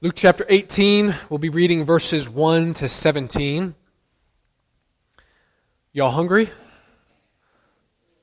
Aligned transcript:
Luke 0.00 0.14
chapter 0.14 0.46
18, 0.48 1.12
we'll 1.28 1.38
be 1.38 1.48
reading 1.48 1.82
verses 1.82 2.28
1 2.28 2.74
to 2.74 2.88
17. 2.88 3.74
Y'all 5.92 6.12
hungry? 6.12 6.50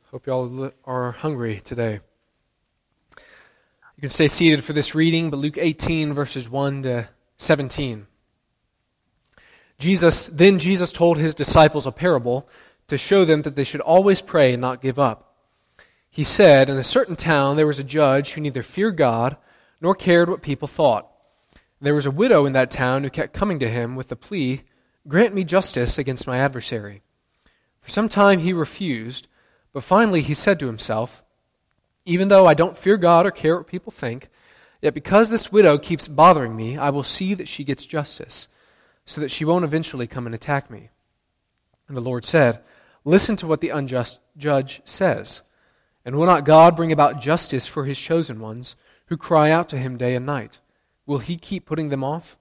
Hope 0.09 0.25
y'all 0.25 0.71
are 0.85 1.11
hungry 1.11 1.59
today. 1.59 1.99
You 3.17 3.99
can 3.99 4.09
stay 4.09 4.29
seated 4.29 4.63
for 4.63 4.71
this 4.71 4.95
reading, 4.95 5.29
but 5.29 5.35
Luke 5.35 5.57
18, 5.57 6.13
verses 6.13 6.49
1 6.49 6.83
to 6.83 7.09
17. 7.39 8.07
Jesus, 9.77 10.27
then 10.27 10.59
Jesus 10.59 10.93
told 10.93 11.17
his 11.17 11.35
disciples 11.35 11.85
a 11.85 11.91
parable 11.91 12.47
to 12.87 12.97
show 12.97 13.25
them 13.25 13.41
that 13.41 13.57
they 13.57 13.65
should 13.65 13.81
always 13.81 14.21
pray 14.21 14.53
and 14.53 14.61
not 14.61 14.81
give 14.81 14.97
up. 14.97 15.35
He 16.09 16.23
said, 16.23 16.69
In 16.69 16.77
a 16.77 16.85
certain 16.85 17.17
town 17.17 17.57
there 17.57 17.67
was 17.67 17.79
a 17.79 17.83
judge 17.83 18.31
who 18.31 18.39
neither 18.39 18.63
feared 18.63 18.95
God 18.95 19.35
nor 19.81 19.93
cared 19.93 20.29
what 20.29 20.41
people 20.41 20.69
thought. 20.69 21.11
There 21.85 21.93
was 21.93 22.07
a 22.07 22.11
widow 22.11 22.47
in 22.47 22.53
that 22.53 22.71
town 22.71 23.03
who 23.03 23.11
kept 23.11 23.35
coming 23.35 23.59
to 23.59 23.69
him 23.69 23.95
with 23.95 24.07
the 24.07 24.15
plea, 24.15 24.63
Grant 25.07 25.35
me 25.35 25.43
justice 25.43 25.99
against 25.99 26.25
my 26.25 26.39
adversary. 26.39 27.03
For 27.79 27.91
some 27.91 28.09
time 28.09 28.39
he 28.39 28.53
refused, 28.53 29.27
but 29.71 29.83
finally 29.83 30.21
he 30.21 30.33
said 30.33 30.59
to 30.59 30.65
himself, 30.65 31.23
Even 32.03 32.27
though 32.27 32.47
I 32.47 32.55
don't 32.55 32.75
fear 32.75 32.97
God 32.97 33.27
or 33.27 33.29
care 33.29 33.55
what 33.55 33.67
people 33.67 33.91
think, 33.91 34.29
yet 34.81 34.95
because 34.95 35.29
this 35.29 35.51
widow 35.51 35.77
keeps 35.77 36.07
bothering 36.07 36.55
me, 36.55 36.75
I 36.75 36.89
will 36.89 37.03
see 37.03 37.35
that 37.35 37.47
she 37.47 37.63
gets 37.63 37.85
justice, 37.85 38.47
so 39.05 39.21
that 39.21 39.29
she 39.29 39.45
won't 39.45 39.63
eventually 39.63 40.07
come 40.07 40.25
and 40.25 40.33
attack 40.33 40.71
me. 40.71 40.89
And 41.87 41.95
the 41.95 42.01
Lord 42.01 42.25
said, 42.25 42.63
Listen 43.03 43.35
to 43.35 43.45
what 43.45 43.61
the 43.61 43.69
unjust 43.69 44.19
judge 44.37 44.81
says. 44.85 45.43
And 46.03 46.15
will 46.15 46.25
not 46.25 46.45
God 46.45 46.75
bring 46.75 46.91
about 46.91 47.21
justice 47.21 47.67
for 47.67 47.85
his 47.85 47.99
chosen 47.99 48.39
ones, 48.39 48.75
who 49.05 49.17
cry 49.17 49.51
out 49.51 49.69
to 49.69 49.77
him 49.77 49.97
day 49.97 50.15
and 50.15 50.25
night? 50.25 50.61
Will 51.05 51.19
he 51.19 51.37
keep 51.37 51.65
putting 51.65 51.89
them 51.89 52.03
off? 52.03 52.37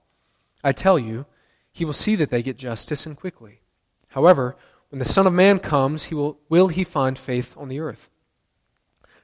I 0.63 0.71
tell 0.71 0.97
you, 0.97 1.25
he 1.71 1.85
will 1.85 1.93
see 1.93 2.15
that 2.15 2.29
they 2.29 2.41
get 2.41 2.57
justice 2.57 3.05
and 3.05 3.17
quickly. 3.17 3.61
However, 4.09 4.55
when 4.89 4.99
the 4.99 5.05
Son 5.05 5.27
of 5.27 5.33
Man 5.33 5.59
comes, 5.59 6.05
he 6.05 6.15
will, 6.15 6.39
will 6.47 6.69
he 6.69 6.83
find 6.83 7.17
faith 7.17 7.55
on 7.57 7.67
the 7.69 7.79
earth? 7.79 8.09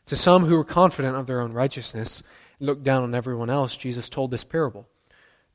To 0.08 0.16
some 0.16 0.46
who 0.46 0.58
were 0.58 0.64
confident 0.64 1.16
of 1.16 1.28
their 1.28 1.40
own 1.40 1.54
righteousness 1.54 2.24
and 2.60 2.68
looked 2.68 2.84
down 2.84 3.04
on 3.04 3.16
everyone 3.16 3.50
else, 3.50 3.78
Jesus 3.78 4.10
told 4.10 4.32
this 4.32 4.44
parable. 4.44 4.88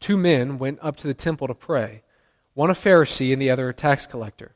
Two 0.01 0.17
men 0.17 0.59
went 0.59 0.79
up 0.83 0.97
to 0.97 1.07
the 1.07 1.15
temple 1.15 1.47
to 1.49 1.55
pray, 1.55 2.03
one 2.55 2.71
a 2.71 2.75
Pharisee 2.75 3.33
and 3.33 3.43
the 3.43 3.51
other 3.51 3.69
a 3.69 3.75
tax 3.75 4.07
collector. 4.07 4.55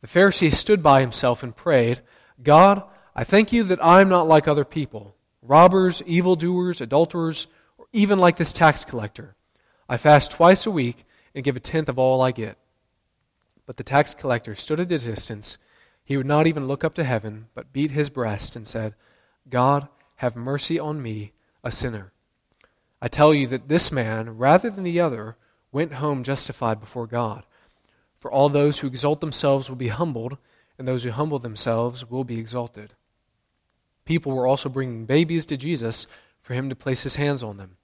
The 0.00 0.08
Pharisee 0.08 0.52
stood 0.52 0.82
by 0.82 1.00
himself 1.00 1.42
and 1.42 1.54
prayed, 1.54 2.00
God, 2.42 2.82
I 3.14 3.24
thank 3.24 3.52
you 3.52 3.62
that 3.64 3.82
I 3.84 4.00
am 4.00 4.08
not 4.08 4.28
like 4.28 4.46
other 4.48 4.64
people, 4.64 5.14
robbers, 5.42 6.02
evildoers, 6.06 6.80
adulterers, 6.80 7.46
even 7.92 8.18
like 8.18 8.36
this 8.36 8.52
tax 8.52 8.84
collector. 8.84 9.34
I 9.88 9.96
fast 9.96 10.30
twice 10.30 10.66
a 10.66 10.70
week 10.70 11.04
and 11.34 11.44
give 11.44 11.56
a 11.56 11.60
tenth 11.60 11.88
of 11.88 11.98
all 11.98 12.20
I 12.20 12.30
get. 12.30 12.58
But 13.66 13.76
the 13.76 13.84
tax 13.84 14.14
collector 14.14 14.54
stood 14.54 14.80
at 14.80 14.92
a 14.92 14.98
distance. 14.98 15.58
He 16.04 16.16
would 16.16 16.26
not 16.26 16.46
even 16.46 16.66
look 16.66 16.84
up 16.84 16.94
to 16.94 17.04
heaven, 17.04 17.48
but 17.54 17.72
beat 17.72 17.90
his 17.90 18.10
breast 18.10 18.56
and 18.56 18.66
said, 18.66 18.94
God, 19.48 19.88
have 20.16 20.36
mercy 20.36 20.78
on 20.78 21.02
me, 21.02 21.32
a 21.62 21.70
sinner. 21.70 22.12
I 23.00 23.08
tell 23.08 23.32
you 23.32 23.46
that 23.48 23.68
this 23.68 23.92
man, 23.92 24.36
rather 24.36 24.70
than 24.70 24.84
the 24.84 25.00
other, 25.00 25.36
went 25.70 25.94
home 25.94 26.22
justified 26.24 26.80
before 26.80 27.06
God. 27.06 27.44
For 28.16 28.30
all 28.30 28.48
those 28.48 28.80
who 28.80 28.88
exalt 28.88 29.20
themselves 29.20 29.68
will 29.68 29.76
be 29.76 29.88
humbled, 29.88 30.38
and 30.76 30.86
those 30.86 31.04
who 31.04 31.10
humble 31.10 31.38
themselves 31.38 32.08
will 32.08 32.24
be 32.24 32.38
exalted. 32.38 32.94
People 34.04 34.32
were 34.32 34.46
also 34.46 34.68
bringing 34.68 35.06
babies 35.06 35.46
to 35.46 35.56
Jesus 35.56 36.06
for 36.40 36.54
him 36.54 36.68
to 36.68 36.76
place 36.76 37.02
his 37.02 37.16
hands 37.16 37.42
on 37.42 37.58
them. 37.58 37.76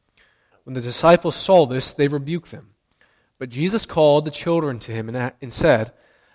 When 0.64 0.74
the 0.74 0.80
disciples 0.80 1.36
saw 1.36 1.66
this, 1.66 1.92
they 1.92 2.08
rebuked 2.08 2.50
them. 2.50 2.70
But 3.38 3.50
Jesus 3.50 3.86
called 3.86 4.24
the 4.24 4.30
children 4.30 4.78
to 4.80 4.92
him 4.92 5.08
and 5.08 5.52
said, 5.52 5.92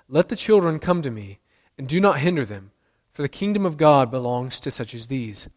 Let 0.07 0.29
the 0.29 0.35
children 0.35 0.79
come 0.79 1.01
to 1.01 1.11
me, 1.11 1.39
and 1.77 1.87
do 1.87 1.99
not 1.99 2.19
hinder 2.19 2.45
them, 2.45 2.71
for 3.11 3.21
the 3.21 3.29
kingdom 3.29 3.65
of 3.65 3.77
God 3.77 4.11
belongs 4.11 4.59
to 4.61 4.71
such 4.71 4.93
as 4.93 5.07
these. 5.07 5.49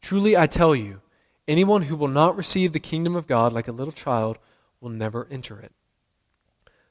Truly 0.00 0.36
I 0.36 0.46
tell 0.46 0.74
you, 0.74 1.00
anyone 1.48 1.82
who 1.82 1.96
will 1.96 2.08
not 2.08 2.36
receive 2.36 2.72
the 2.72 2.80
kingdom 2.80 3.16
of 3.16 3.26
God 3.26 3.52
like 3.52 3.68
a 3.68 3.72
little 3.72 3.92
child 3.92 4.38
will 4.80 4.90
never 4.90 5.26
enter 5.30 5.58
it. 5.60 5.72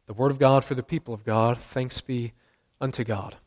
The 0.07 0.13
word 0.13 0.31
of 0.31 0.40
God 0.40 0.66
for 0.66 0.75
the 0.75 0.84
people 0.84 1.13
of 1.13 1.24
God. 1.24 1.57
Thanks 1.57 2.01
be 2.01 2.34
unto 2.79 3.03
God. 3.03 3.38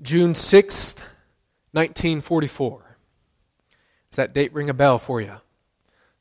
June 0.00 0.34
6th, 0.34 0.98
1944. 1.72 2.96
Does 4.10 4.16
that 4.16 4.34
date 4.34 4.52
ring 4.52 4.68
a 4.68 4.74
bell 4.74 4.98
for 4.98 5.20
you? 5.20 5.36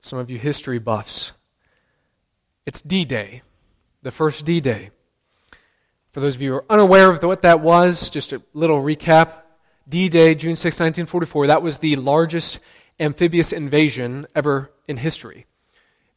Some 0.01 0.17
of 0.17 0.31
you 0.31 0.39
history 0.39 0.79
buffs. 0.79 1.31
It's 2.65 2.81
D 2.81 3.05
Day, 3.05 3.43
the 4.01 4.09
first 4.09 4.45
D 4.45 4.59
Day. 4.59 4.89
For 6.11 6.19
those 6.19 6.35
of 6.35 6.41
you 6.41 6.51
who 6.51 6.57
are 6.57 6.65
unaware 6.71 7.11
of 7.11 7.21
what 7.21 7.43
that 7.43 7.61
was, 7.61 8.09
just 8.09 8.33
a 8.33 8.41
little 8.53 8.81
recap. 8.81 9.33
D 9.87 10.09
Day, 10.09 10.33
June 10.33 10.55
6, 10.55 10.65
1944, 10.65 11.47
that 11.47 11.61
was 11.61 11.79
the 11.79 11.95
largest 11.97 12.59
amphibious 12.99 13.53
invasion 13.53 14.25
ever 14.35 14.71
in 14.87 14.97
history, 14.97 15.45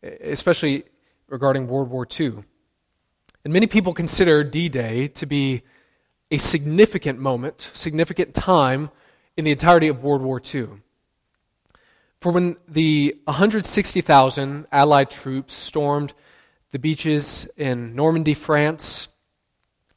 especially 0.02 0.84
regarding 1.28 1.68
World 1.68 1.90
War 1.90 2.06
II. 2.18 2.42
And 3.44 3.52
many 3.52 3.66
people 3.66 3.92
consider 3.92 4.42
D 4.44 4.70
Day 4.70 5.08
to 5.08 5.26
be 5.26 5.62
a 6.30 6.38
significant 6.38 7.18
moment, 7.18 7.70
significant 7.74 8.34
time 8.34 8.90
in 9.36 9.44
the 9.44 9.52
entirety 9.52 9.88
of 9.88 10.02
World 10.02 10.22
War 10.22 10.40
II. 10.42 10.68
For 12.24 12.32
when 12.32 12.56
the 12.66 13.14
160,000 13.24 14.66
Allied 14.72 15.10
troops 15.10 15.52
stormed 15.52 16.14
the 16.70 16.78
beaches 16.78 17.46
in 17.58 17.94
Normandy, 17.94 18.32
France, 18.32 19.08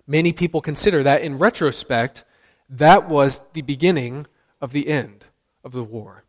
many 0.06 0.34
people 0.34 0.60
consider 0.60 1.04
that, 1.04 1.22
in 1.22 1.38
retrospect, 1.38 2.26
that 2.70 3.08
was 3.08 3.40
the 3.54 3.62
beginning 3.62 4.28
of 4.60 4.74
the 4.74 4.90
end 4.90 5.28
of 5.64 5.72
the 5.72 5.86
war. 5.86 6.26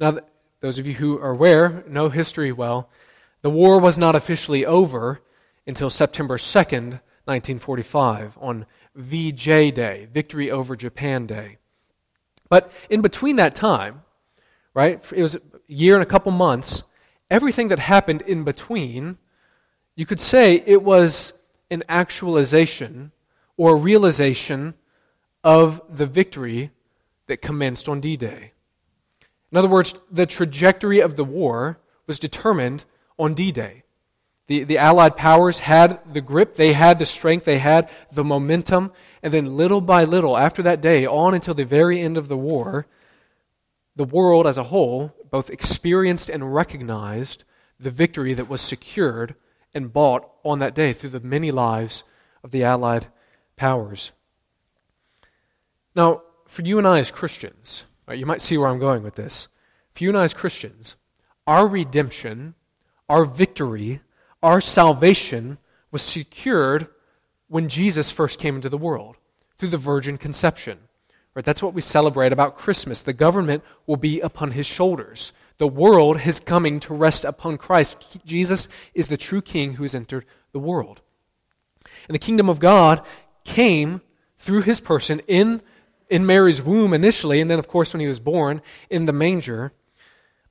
Now, 0.00 0.20
those 0.60 0.78
of 0.78 0.86
you 0.86 0.94
who 0.94 1.18
are 1.18 1.32
aware, 1.32 1.84
know 1.86 2.08
history 2.08 2.50
well, 2.50 2.88
the 3.42 3.50
war 3.50 3.78
was 3.78 3.98
not 3.98 4.14
officially 4.14 4.64
over 4.64 5.20
until 5.66 5.90
September 5.90 6.38
2nd, 6.38 7.02
1945, 7.26 8.38
on 8.40 8.64
VJ 8.94 9.44
Day, 9.74 10.08
Victory 10.10 10.50
over 10.50 10.76
Japan 10.76 11.26
Day. 11.26 11.58
But 12.48 12.72
in 12.88 13.02
between 13.02 13.36
that 13.36 13.54
time, 13.54 14.04
right? 14.74 15.02
It 15.12 15.22
was 15.22 15.36
a 15.36 15.40
year 15.66 15.94
and 15.94 16.02
a 16.02 16.06
couple 16.06 16.32
months. 16.32 16.84
Everything 17.30 17.68
that 17.68 17.78
happened 17.78 18.22
in 18.22 18.44
between, 18.44 19.18
you 19.94 20.06
could 20.06 20.20
say 20.20 20.62
it 20.66 20.82
was 20.82 21.32
an 21.70 21.82
actualization 21.88 23.12
or 23.56 23.76
realization 23.76 24.74
of 25.44 25.80
the 25.88 26.06
victory 26.06 26.70
that 27.26 27.42
commenced 27.42 27.88
on 27.88 28.00
D 28.00 28.16
Day. 28.16 28.52
In 29.50 29.58
other 29.58 29.68
words, 29.68 29.94
the 30.10 30.26
trajectory 30.26 31.00
of 31.00 31.16
the 31.16 31.24
war 31.24 31.78
was 32.06 32.18
determined 32.18 32.84
on 33.18 33.34
D 33.34 33.52
Day. 33.52 33.84
The, 34.48 34.64
the 34.64 34.78
Allied 34.78 35.16
powers 35.16 35.60
had 35.60 36.00
the 36.12 36.20
grip, 36.20 36.56
they 36.56 36.72
had 36.72 36.98
the 36.98 37.04
strength, 37.04 37.44
they 37.44 37.58
had 37.58 37.88
the 38.12 38.24
momentum, 38.24 38.92
and 39.22 39.32
then 39.32 39.56
little 39.56 39.80
by 39.80 40.04
little, 40.04 40.36
after 40.36 40.62
that 40.62 40.80
day, 40.80 41.06
on 41.06 41.32
until 41.32 41.54
the 41.54 41.64
very 41.64 42.00
end 42.00 42.18
of 42.18 42.28
the 42.28 42.36
war, 42.36 42.86
the 43.96 44.04
world 44.04 44.46
as 44.46 44.58
a 44.58 44.64
whole 44.64 45.14
both 45.30 45.50
experienced 45.50 46.28
and 46.28 46.54
recognized 46.54 47.44
the 47.78 47.90
victory 47.90 48.34
that 48.34 48.48
was 48.48 48.60
secured 48.60 49.34
and 49.74 49.92
bought 49.92 50.28
on 50.44 50.58
that 50.60 50.74
day 50.74 50.92
through 50.92 51.10
the 51.10 51.20
many 51.20 51.50
lives 51.50 52.04
of 52.44 52.50
the 52.50 52.62
Allied 52.62 53.06
powers. 53.56 54.12
Now, 55.94 56.22
for 56.46 56.62
you 56.62 56.78
and 56.78 56.86
I 56.86 56.98
as 56.98 57.10
Christians, 57.10 57.84
right, 58.06 58.18
you 58.18 58.26
might 58.26 58.40
see 58.40 58.58
where 58.58 58.68
I'm 58.68 58.78
going 58.78 59.02
with 59.02 59.14
this. 59.14 59.48
For 59.94 60.04
you 60.04 60.10
and 60.10 60.18
I 60.18 60.24
as 60.24 60.34
Christians, 60.34 60.96
our 61.46 61.66
redemption, 61.66 62.54
our 63.08 63.24
victory, 63.24 64.00
our 64.42 64.60
salvation 64.60 65.58
was 65.90 66.02
secured 66.02 66.88
when 67.48 67.68
Jesus 67.68 68.10
first 68.10 68.38
came 68.38 68.56
into 68.56 68.68
the 68.68 68.78
world 68.78 69.16
through 69.58 69.68
the 69.70 69.76
virgin 69.76 70.18
conception. 70.18 70.78
Right? 71.34 71.44
That's 71.44 71.62
what 71.62 71.74
we 71.74 71.80
celebrate 71.80 72.32
about 72.32 72.56
Christmas. 72.56 73.02
The 73.02 73.12
government 73.12 73.64
will 73.86 73.96
be 73.96 74.20
upon 74.20 74.50
his 74.50 74.66
shoulders. 74.66 75.32
The 75.58 75.66
world 75.66 76.20
is 76.26 76.40
coming 76.40 76.80
to 76.80 76.94
rest 76.94 77.24
upon 77.24 77.56
Christ. 77.56 78.18
Jesus 78.26 78.68
is 78.94 79.08
the 79.08 79.16
true 79.16 79.40
king 79.40 79.74
who 79.74 79.84
has 79.84 79.94
entered 79.94 80.26
the 80.52 80.58
world. 80.58 81.00
And 82.08 82.14
the 82.14 82.18
kingdom 82.18 82.48
of 82.48 82.58
God 82.58 83.00
came 83.44 84.02
through 84.38 84.62
his 84.62 84.80
person 84.80 85.20
in, 85.26 85.62
in 86.10 86.26
Mary's 86.26 86.60
womb 86.60 86.92
initially, 86.92 87.40
and 87.40 87.50
then, 87.50 87.58
of 87.58 87.68
course, 87.68 87.92
when 87.92 88.00
he 88.00 88.06
was 88.06 88.20
born 88.20 88.60
in 88.90 89.06
the 89.06 89.12
manger. 89.12 89.72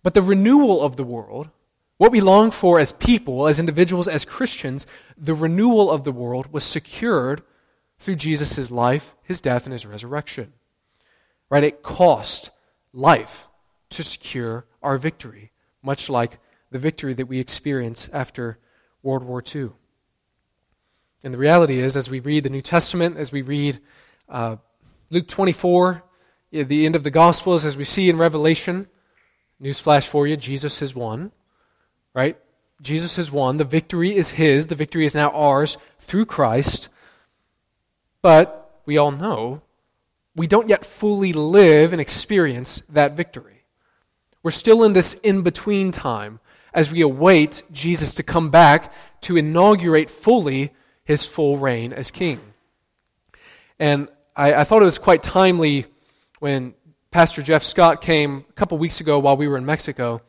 But 0.01 0.13
the 0.13 0.21
renewal 0.21 0.81
of 0.81 0.95
the 0.95 1.03
world, 1.03 1.49
what 1.97 2.11
we 2.11 2.21
long 2.21 2.49
for 2.49 2.79
as 2.79 2.91
people, 2.91 3.47
as 3.47 3.59
individuals, 3.59 4.07
as 4.07 4.25
Christians, 4.25 4.87
the 5.15 5.35
renewal 5.35 5.91
of 5.91 6.03
the 6.03 6.11
world 6.11 6.51
was 6.51 6.63
secured 6.63 7.43
through 7.99 8.15
Jesus' 8.15 8.71
life, 8.71 9.13
his 9.21 9.41
death, 9.41 9.65
and 9.65 9.73
his 9.73 9.85
resurrection. 9.85 10.53
Right? 11.51 11.63
It 11.63 11.83
cost 11.83 12.49
life 12.93 13.47
to 13.91 14.01
secure 14.01 14.65
our 14.81 14.97
victory. 14.97 15.51
much 15.83 16.09
like 16.09 16.37
the 16.69 16.77
victory 16.77 17.13
that 17.13 17.25
we 17.25 17.39
experience 17.39 18.07
after 18.13 18.59
World 19.01 19.23
War 19.23 19.43
II. 19.43 19.71
And 21.23 21.33
the 21.33 21.39
reality 21.39 21.79
is, 21.79 21.97
as 21.97 22.09
we 22.09 22.19
read 22.19 22.43
the 22.43 22.49
New 22.49 22.61
Testament, 22.61 23.17
as 23.17 23.31
we 23.31 23.41
read 23.41 23.79
uh, 24.29 24.57
Luke 25.09 25.27
24, 25.27 26.03
the 26.51 26.85
end 26.85 26.95
of 26.95 27.03
the 27.03 27.11
Gospels, 27.11 27.65
as 27.65 27.75
we 27.75 27.83
see 27.83 28.09
in 28.09 28.17
Revelation, 28.17 28.87
newsflash 29.61 30.07
for 30.07 30.27
you, 30.27 30.37
Jesus 30.37 30.79
has 30.79 30.95
won, 30.95 31.31
right? 32.13 32.37
Jesus 32.81 33.15
has 33.17 33.31
won. 33.31 33.57
The 33.57 33.63
victory 33.63 34.15
is 34.15 34.31
his. 34.31 34.67
The 34.67 34.75
victory 34.75 35.05
is 35.05 35.13
now 35.13 35.29
ours 35.31 35.77
through 35.99 36.25
Christ. 36.25 36.89
But 38.21 38.81
we 38.85 38.97
all 38.97 39.11
know 39.11 39.61
we 40.35 40.47
don't 40.47 40.69
yet 40.69 40.85
fully 40.85 41.33
live 41.33 41.91
and 41.91 42.01
experience 42.01 42.83
that 42.89 43.15
victory. 43.15 43.63
We're 44.43 44.51
still 44.51 44.83
in 44.83 44.93
this 44.93 45.13
in 45.15 45.41
between 45.41 45.91
time 45.91 46.39
as 46.73 46.91
we 46.91 47.01
await 47.01 47.63
Jesus 47.71 48.13
to 48.15 48.23
come 48.23 48.49
back 48.49 48.93
to 49.21 49.37
inaugurate 49.37 50.09
fully 50.09 50.71
his 51.03 51.25
full 51.25 51.57
reign 51.57 51.93
as 51.93 52.11
king. 52.11 52.39
And 53.79 54.07
I, 54.35 54.53
I 54.53 54.63
thought 54.63 54.81
it 54.81 54.85
was 54.85 54.97
quite 54.97 55.21
timely 55.21 55.85
when 56.39 56.75
Pastor 57.11 57.41
Jeff 57.41 57.63
Scott 57.63 58.01
came 58.01 58.45
a 58.49 58.53
couple 58.53 58.77
weeks 58.77 59.01
ago 59.01 59.19
while 59.19 59.35
we 59.35 59.47
were 59.47 59.57
in 59.57 59.65
Mexico. 59.65 60.21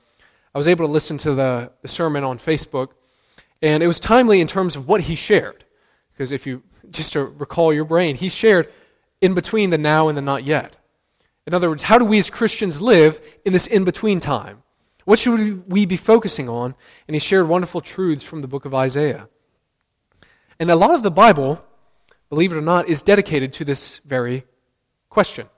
I 0.54 0.58
was 0.58 0.68
able 0.68 0.86
to 0.86 0.92
listen 0.92 1.16
to 1.18 1.34
the, 1.34 1.70
the 1.80 1.88
sermon 1.88 2.24
on 2.24 2.38
Facebook, 2.38 2.88
and 3.62 3.82
it 3.82 3.86
was 3.86 4.00
timely 4.00 4.40
in 4.40 4.46
terms 4.46 4.74
of 4.74 4.88
what 4.88 5.02
he 5.02 5.14
shared. 5.14 5.64
Because 6.12 6.32
if 6.32 6.46
you, 6.46 6.62
just 6.90 7.12
to 7.14 7.24
recall 7.24 7.72
your 7.72 7.84
brain, 7.84 8.16
he 8.16 8.28
shared 8.28 8.70
in 9.22 9.32
between 9.32 9.70
the 9.70 9.78
now 9.78 10.08
and 10.08 10.18
the 10.18 10.22
not 10.22 10.44
yet. 10.44 10.76
In 11.46 11.54
other 11.54 11.70
words, 11.70 11.84
how 11.84 11.98
do 11.98 12.04
we 12.04 12.18
as 12.18 12.28
Christians 12.28 12.82
live 12.82 13.20
in 13.44 13.52
this 13.52 13.66
in 13.66 13.84
between 13.84 14.20
time? 14.20 14.62
What 15.04 15.18
should 15.18 15.68
we 15.70 15.86
be 15.86 15.96
focusing 15.96 16.48
on? 16.48 16.74
And 17.08 17.14
he 17.14 17.18
shared 17.18 17.48
wonderful 17.48 17.80
truths 17.80 18.22
from 18.22 18.40
the 18.40 18.48
book 18.48 18.64
of 18.64 18.74
Isaiah. 18.74 19.28
And 20.58 20.70
a 20.70 20.76
lot 20.76 20.94
of 20.94 21.02
the 21.02 21.10
Bible, 21.10 21.64
believe 22.28 22.52
it 22.52 22.56
or 22.56 22.62
not, 22.62 22.88
is 22.88 23.02
dedicated 23.02 23.52
to 23.54 23.64
this 23.64 24.00
very 24.04 24.44
question. 25.08 25.48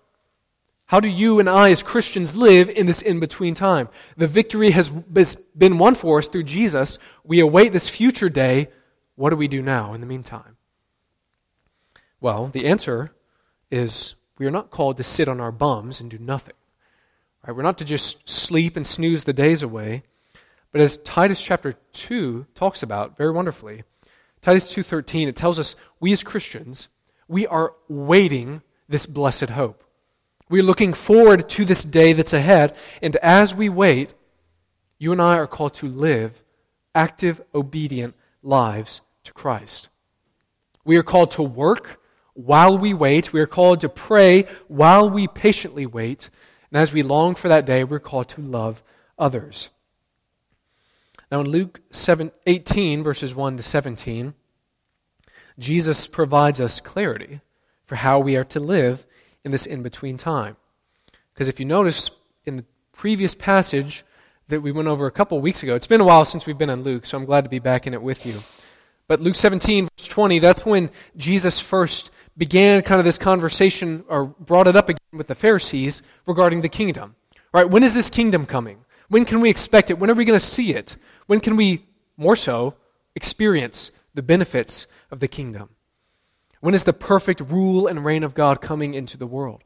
How 0.86 1.00
do 1.00 1.08
you 1.08 1.40
and 1.40 1.48
I 1.48 1.70
as 1.70 1.82
Christians 1.82 2.36
live 2.36 2.68
in 2.68 2.86
this 2.86 3.02
in 3.02 3.18
between 3.18 3.54
time? 3.54 3.88
The 4.16 4.26
victory 4.26 4.70
has 4.70 4.90
been 4.90 5.78
won 5.78 5.94
for 5.94 6.18
us 6.18 6.28
through 6.28 6.44
Jesus. 6.44 6.98
We 7.24 7.40
await 7.40 7.72
this 7.72 7.88
future 7.88 8.28
day. 8.28 8.68
What 9.16 9.30
do 9.30 9.36
we 9.36 9.48
do 9.48 9.62
now 9.62 9.94
in 9.94 10.00
the 10.00 10.06
meantime? 10.06 10.56
Well, 12.20 12.48
the 12.48 12.66
answer 12.66 13.12
is 13.74 14.14
we 14.38 14.46
are 14.46 14.50
not 14.50 14.70
called 14.70 14.96
to 14.96 15.04
sit 15.04 15.28
on 15.28 15.40
our 15.40 15.52
bums 15.52 16.00
and 16.00 16.10
do 16.10 16.18
nothing. 16.18 16.54
Right? 17.46 17.54
We're 17.54 17.62
not 17.62 17.78
to 17.78 17.84
just 17.84 18.28
sleep 18.28 18.76
and 18.76 18.86
snooze 18.86 19.24
the 19.24 19.32
days 19.32 19.62
away. 19.62 20.04
But 20.72 20.80
as 20.80 20.96
Titus 20.98 21.42
chapter 21.42 21.74
2 21.92 22.46
talks 22.54 22.82
about 22.82 23.16
very 23.16 23.30
wonderfully, 23.30 23.84
Titus 24.40 24.72
2:13 24.72 25.28
it 25.28 25.36
tells 25.36 25.58
us 25.58 25.76
we 26.00 26.12
as 26.12 26.22
Christians 26.22 26.88
we 27.26 27.46
are 27.46 27.74
waiting 27.88 28.62
this 28.88 29.06
blessed 29.06 29.50
hope. 29.50 29.82
We're 30.50 30.62
looking 30.62 30.92
forward 30.92 31.48
to 31.50 31.64
this 31.64 31.84
day 31.84 32.12
that's 32.12 32.34
ahead 32.34 32.76
and 33.00 33.16
as 33.16 33.54
we 33.54 33.68
wait 33.68 34.14
you 34.98 35.12
and 35.12 35.22
I 35.22 35.38
are 35.38 35.46
called 35.46 35.74
to 35.74 35.88
live 35.88 36.42
active 36.94 37.40
obedient 37.54 38.14
lives 38.42 39.00
to 39.24 39.32
Christ. 39.32 39.88
We 40.84 40.96
are 40.96 41.02
called 41.02 41.30
to 41.32 41.42
work 41.42 42.00
while 42.34 42.76
we 42.76 42.92
wait. 42.92 43.32
We 43.32 43.40
are 43.40 43.46
called 43.46 43.80
to 43.80 43.88
pray 43.88 44.46
while 44.68 45.08
we 45.08 45.26
patiently 45.26 45.86
wait. 45.86 46.30
And 46.70 46.80
as 46.80 46.92
we 46.92 47.02
long 47.02 47.34
for 47.34 47.48
that 47.48 47.64
day, 47.64 47.84
we're 47.84 48.00
called 48.00 48.28
to 48.30 48.40
love 48.40 48.82
others. 49.18 49.70
Now, 51.30 51.40
in 51.40 51.48
Luke 51.48 51.80
7, 51.90 52.30
18, 52.46 53.02
verses 53.02 53.34
1 53.34 53.56
to 53.56 53.62
17, 53.62 54.34
Jesus 55.58 56.06
provides 56.06 56.60
us 56.60 56.80
clarity 56.80 57.40
for 57.84 57.96
how 57.96 58.18
we 58.18 58.36
are 58.36 58.44
to 58.44 58.60
live 58.60 59.06
in 59.44 59.50
this 59.50 59.66
in 59.66 59.82
between 59.82 60.16
time. 60.16 60.56
Because 61.32 61.48
if 61.48 61.58
you 61.58 61.66
notice 61.66 62.10
in 62.44 62.56
the 62.56 62.64
previous 62.92 63.34
passage 63.34 64.04
that 64.48 64.60
we 64.60 64.72
went 64.72 64.88
over 64.88 65.06
a 65.06 65.12
couple 65.12 65.40
weeks 65.40 65.62
ago, 65.62 65.74
it's 65.74 65.86
been 65.86 66.00
a 66.00 66.04
while 66.04 66.24
since 66.24 66.46
we've 66.46 66.58
been 66.58 66.70
in 66.70 66.82
Luke, 66.82 67.06
so 67.06 67.16
I'm 67.16 67.24
glad 67.24 67.44
to 67.44 67.50
be 67.50 67.58
back 67.58 67.86
in 67.86 67.94
it 67.94 68.02
with 68.02 68.26
you. 68.26 68.42
But 69.06 69.20
Luke 69.20 69.34
17, 69.34 69.88
verse 69.96 70.06
20, 70.06 70.38
that's 70.38 70.64
when 70.64 70.90
Jesus 71.16 71.60
first 71.60 72.10
began 72.36 72.82
kind 72.82 72.98
of 72.98 73.04
this 73.04 73.18
conversation 73.18 74.04
or 74.08 74.26
brought 74.26 74.66
it 74.66 74.76
up 74.76 74.88
again 74.88 74.98
with 75.12 75.28
the 75.28 75.34
Pharisees 75.34 76.02
regarding 76.26 76.62
the 76.62 76.68
kingdom. 76.68 77.14
Right? 77.52 77.68
When 77.68 77.82
is 77.82 77.94
this 77.94 78.10
kingdom 78.10 78.46
coming? 78.46 78.84
When 79.08 79.24
can 79.24 79.40
we 79.40 79.50
expect 79.50 79.90
it? 79.90 79.98
When 79.98 80.10
are 80.10 80.14
we 80.14 80.24
going 80.24 80.38
to 80.38 80.44
see 80.44 80.74
it? 80.74 80.96
When 81.26 81.40
can 81.40 81.56
we, 81.56 81.86
more 82.16 82.36
so, 82.36 82.74
experience 83.14 83.92
the 84.14 84.22
benefits 84.22 84.86
of 85.10 85.20
the 85.20 85.28
kingdom? 85.28 85.70
When 86.60 86.74
is 86.74 86.84
the 86.84 86.92
perfect 86.92 87.40
rule 87.40 87.86
and 87.86 88.04
reign 88.04 88.24
of 88.24 88.34
God 88.34 88.60
coming 88.60 88.94
into 88.94 89.16
the 89.16 89.26
world? 89.26 89.62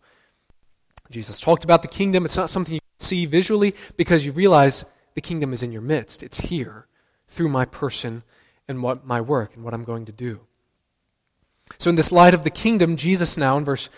Jesus 1.11 1.41
talked 1.41 1.65
about 1.65 1.83
the 1.83 1.89
kingdom. 1.89 2.25
It's 2.25 2.37
not 2.37 2.51
something 2.51 2.75
you 2.75 2.81
see 2.99 3.25
visually 3.25 3.75
because 3.97 4.27
you 4.27 4.33
realize 4.33 4.85
the 5.15 5.21
kingdom 5.21 5.53
is 5.53 5.63
in 5.63 5.73
your 5.73 5.81
midst. 5.81 6.23
It's 6.23 6.39
here 6.39 6.87
through 7.29 7.49
my 7.49 7.65
person 7.65 8.25
and 8.67 8.83
what 8.83 9.07
my 9.07 9.21
work 9.21 9.55
and 9.55 9.65
what 9.65 9.75
I'm 9.75 9.85
going 9.85 10.05
to 10.07 10.13
do. 10.13 10.41
So, 11.77 11.91
in 11.91 11.97
this 11.97 12.11
light 12.11 12.35
of 12.35 12.45
the 12.45 12.51
kingdom, 12.51 12.97
Jesus 12.97 13.37
now, 13.37 13.59
in 13.59 13.65
verse 13.65 13.91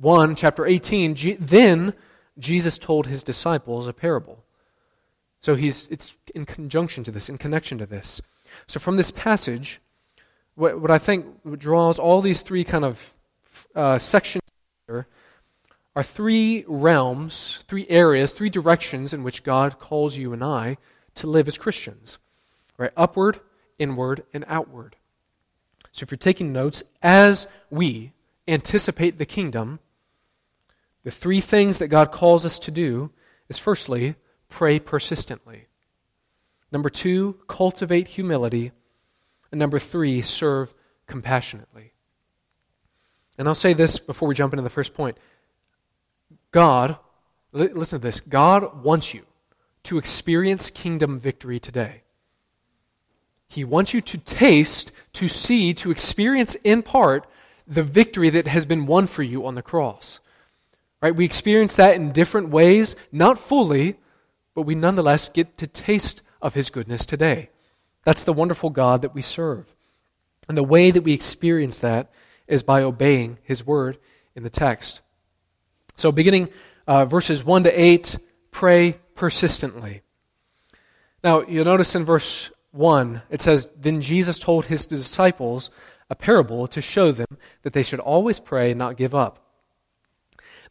1, 0.00 0.36
chapter 0.36 0.64
18, 0.64 1.38
then 1.40 1.94
Jesus 2.38 2.78
told 2.78 3.06
his 3.06 3.22
disciples 3.22 3.86
a 3.86 3.92
parable. 3.92 4.44
So, 5.40 5.56
he's, 5.56 5.88
it's 5.88 6.16
in 6.34 6.46
conjunction 6.46 7.02
to 7.04 7.10
this, 7.10 7.28
in 7.28 7.38
connection 7.38 7.78
to 7.78 7.86
this. 7.86 8.20
So, 8.66 8.78
from 8.78 8.96
this 8.96 9.10
passage, 9.10 9.80
what, 10.54 10.80
what 10.80 10.90
I 10.90 10.98
think 10.98 11.58
draws 11.58 11.98
all 11.98 12.20
these 12.20 12.42
three 12.42 12.64
kind 12.64 12.84
of 12.84 13.14
uh, 13.74 13.98
sections 13.98 14.42
are 15.98 16.04
three 16.04 16.64
realms, 16.68 17.64
three 17.66 17.84
areas, 17.88 18.32
three 18.32 18.50
directions 18.50 19.12
in 19.12 19.24
which 19.24 19.42
God 19.42 19.80
calls 19.80 20.16
you 20.16 20.32
and 20.32 20.44
I 20.44 20.76
to 21.16 21.26
live 21.26 21.48
as 21.48 21.58
Christians. 21.58 22.18
Right? 22.76 22.92
Upward, 22.96 23.40
inward, 23.80 24.22
and 24.32 24.44
outward. 24.46 24.94
So 25.98 26.04
if 26.04 26.12
you're 26.12 26.18
taking 26.18 26.52
notes, 26.52 26.84
as 27.02 27.48
we 27.70 28.12
anticipate 28.46 29.18
the 29.18 29.26
kingdom, 29.26 29.80
the 31.02 31.10
three 31.10 31.40
things 31.40 31.78
that 31.78 31.88
God 31.88 32.12
calls 32.12 32.46
us 32.46 32.60
to 32.60 32.70
do 32.70 33.10
is 33.48 33.58
firstly, 33.58 34.14
pray 34.48 34.78
persistently. 34.78 35.66
Number 36.70 36.88
two, 36.88 37.40
cultivate 37.48 38.06
humility. 38.06 38.70
And 39.50 39.58
number 39.58 39.80
three, 39.80 40.22
serve 40.22 40.72
compassionately. 41.08 41.94
And 43.36 43.48
I'll 43.48 43.56
say 43.56 43.72
this 43.72 43.98
before 43.98 44.28
we 44.28 44.36
jump 44.36 44.52
into 44.52 44.62
the 44.62 44.70
first 44.70 44.94
point 44.94 45.16
God, 46.52 46.96
listen 47.52 47.98
to 47.98 48.02
this 48.06 48.20
God 48.20 48.84
wants 48.84 49.14
you 49.14 49.24
to 49.82 49.98
experience 49.98 50.70
kingdom 50.70 51.18
victory 51.18 51.58
today. 51.58 52.02
He 53.48 53.64
wants 53.64 53.94
you 53.94 54.00
to 54.02 54.18
taste, 54.18 54.92
to 55.14 55.28
see, 55.28 55.74
to 55.74 55.90
experience 55.90 56.56
in 56.64 56.82
part 56.82 57.26
the 57.66 57.82
victory 57.82 58.30
that 58.30 58.46
has 58.46 58.66
been 58.66 58.86
won 58.86 59.06
for 59.06 59.22
you 59.22 59.46
on 59.46 59.54
the 59.54 59.62
cross. 59.62 60.20
Right? 61.00 61.14
We 61.14 61.24
experience 61.24 61.76
that 61.76 61.94
in 61.94 62.12
different 62.12 62.48
ways, 62.48 62.96
not 63.12 63.38
fully, 63.38 63.96
but 64.54 64.62
we 64.62 64.74
nonetheless 64.74 65.28
get 65.28 65.56
to 65.58 65.66
taste 65.66 66.22
of 66.42 66.54
his 66.54 66.70
goodness 66.70 67.06
today. 67.06 67.50
That's 68.04 68.24
the 68.24 68.32
wonderful 68.32 68.70
God 68.70 69.02
that 69.02 69.14
we 69.14 69.22
serve. 69.22 69.74
And 70.48 70.56
the 70.56 70.64
way 70.64 70.90
that 70.90 71.02
we 71.02 71.12
experience 71.12 71.80
that 71.80 72.10
is 72.46 72.62
by 72.62 72.82
obeying 72.82 73.38
his 73.42 73.66
word 73.66 73.98
in 74.34 74.42
the 74.42 74.50
text. 74.50 75.02
So, 75.96 76.10
beginning 76.10 76.48
uh, 76.86 77.04
verses 77.04 77.44
1 77.44 77.64
to 77.64 77.80
8, 77.80 78.18
pray 78.50 78.98
persistently. 79.14 80.02
Now, 81.22 81.42
you'll 81.42 81.64
notice 81.64 81.94
in 81.94 82.04
verse 82.04 82.50
1, 82.78 83.22
it 83.28 83.42
says, 83.42 83.68
Then 83.76 84.00
Jesus 84.00 84.38
told 84.38 84.66
his 84.66 84.86
disciples 84.86 85.68
a 86.08 86.14
parable 86.14 86.66
to 86.68 86.80
show 86.80 87.12
them 87.12 87.26
that 87.62 87.72
they 87.72 87.82
should 87.82 88.00
always 88.00 88.38
pray 88.40 88.70
and 88.70 88.78
not 88.78 88.96
give 88.96 89.14
up. 89.14 89.44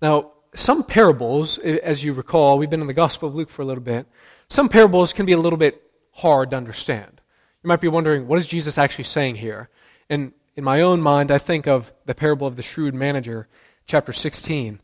Now, 0.01 0.31
some 0.55 0.83
parables, 0.83 1.57
as 1.59 2.03
you 2.03 2.13
recall, 2.13 2.57
we've 2.57 2.69
been 2.69 2.81
in 2.81 2.87
the 2.87 2.93
Gospel 2.93 3.27
of 3.27 3.35
Luke 3.35 3.49
for 3.49 3.61
a 3.61 3.65
little 3.65 3.83
bit, 3.83 4.07
some 4.49 4.69
parables 4.69 5.11
can 5.11 5.25
be 5.25 5.33
a 5.33 5.37
little 5.37 5.57
bit 5.57 5.83
hard 6.13 6.51
to 6.51 6.57
understand. 6.57 7.21
You 7.63 7.67
might 7.67 7.81
be 7.81 7.89
wondering, 7.89 8.27
what 8.27 8.39
is 8.39 8.47
Jesus 8.47 8.77
actually 8.77 9.03
saying 9.03 9.35
here? 9.35 9.69
And 10.09 10.31
in 10.55 10.63
my 10.63 10.81
own 10.81 11.01
mind, 11.01 11.29
I 11.29 11.37
think 11.37 11.67
of 11.67 11.93
the 12.05 12.15
parable 12.15 12.47
of 12.47 12.55
the 12.55 12.63
shrewd 12.63 12.95
manager, 12.95 13.47
chapter 13.85 14.13
16. 14.13 14.79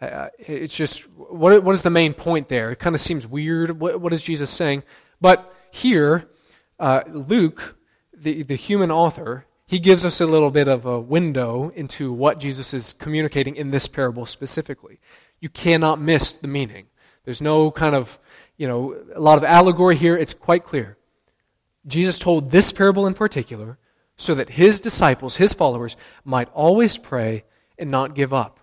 Uh, 0.00 0.28
it's 0.38 0.76
just, 0.76 1.08
what, 1.08 1.62
what 1.64 1.74
is 1.74 1.82
the 1.82 1.90
main 1.90 2.12
point 2.12 2.48
there? 2.48 2.70
It 2.70 2.78
kind 2.78 2.94
of 2.94 3.00
seems 3.00 3.26
weird. 3.26 3.80
What, 3.80 4.00
what 4.00 4.12
is 4.12 4.22
Jesus 4.22 4.50
saying? 4.50 4.84
But 5.20 5.52
here, 5.70 6.28
uh, 6.78 7.02
Luke, 7.08 7.76
the, 8.14 8.42
the 8.42 8.56
human 8.56 8.90
author, 8.90 9.46
he 9.66 9.78
gives 9.78 10.04
us 10.04 10.20
a 10.20 10.26
little 10.26 10.50
bit 10.50 10.68
of 10.68 10.86
a 10.86 11.00
window 11.00 11.72
into 11.74 12.12
what 12.12 12.38
Jesus 12.38 12.72
is 12.72 12.92
communicating 12.92 13.56
in 13.56 13.70
this 13.70 13.88
parable 13.88 14.26
specifically. 14.26 15.00
You 15.40 15.48
cannot 15.48 16.00
miss 16.00 16.32
the 16.32 16.48
meaning. 16.48 16.86
There's 17.24 17.40
no 17.40 17.70
kind 17.70 17.94
of, 17.94 18.18
you 18.56 18.68
know, 18.68 18.96
a 19.14 19.20
lot 19.20 19.38
of 19.38 19.44
allegory 19.44 19.96
here. 19.96 20.16
It's 20.16 20.34
quite 20.34 20.64
clear. 20.64 20.96
Jesus 21.86 22.18
told 22.18 22.50
this 22.50 22.72
parable 22.72 23.06
in 23.06 23.14
particular 23.14 23.78
so 24.16 24.34
that 24.34 24.50
his 24.50 24.80
disciples, 24.80 25.36
his 25.36 25.52
followers, 25.52 25.96
might 26.24 26.48
always 26.54 26.96
pray 26.96 27.44
and 27.78 27.90
not 27.90 28.14
give 28.14 28.32
up. 28.32 28.60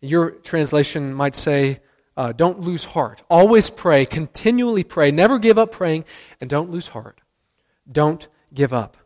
Your 0.00 0.30
translation 0.30 1.14
might 1.14 1.34
say, 1.34 1.80
uh, 2.16 2.32
don't 2.32 2.60
lose 2.60 2.84
heart. 2.84 3.22
Always 3.28 3.70
pray, 3.70 4.06
continually 4.06 4.84
pray, 4.84 5.10
never 5.10 5.38
give 5.38 5.58
up 5.58 5.72
praying, 5.72 6.04
and 6.40 6.48
don't 6.48 6.70
lose 6.70 6.88
heart. 6.88 7.20
Don't 7.90 8.26
give 8.52 8.72
up. 8.72 8.96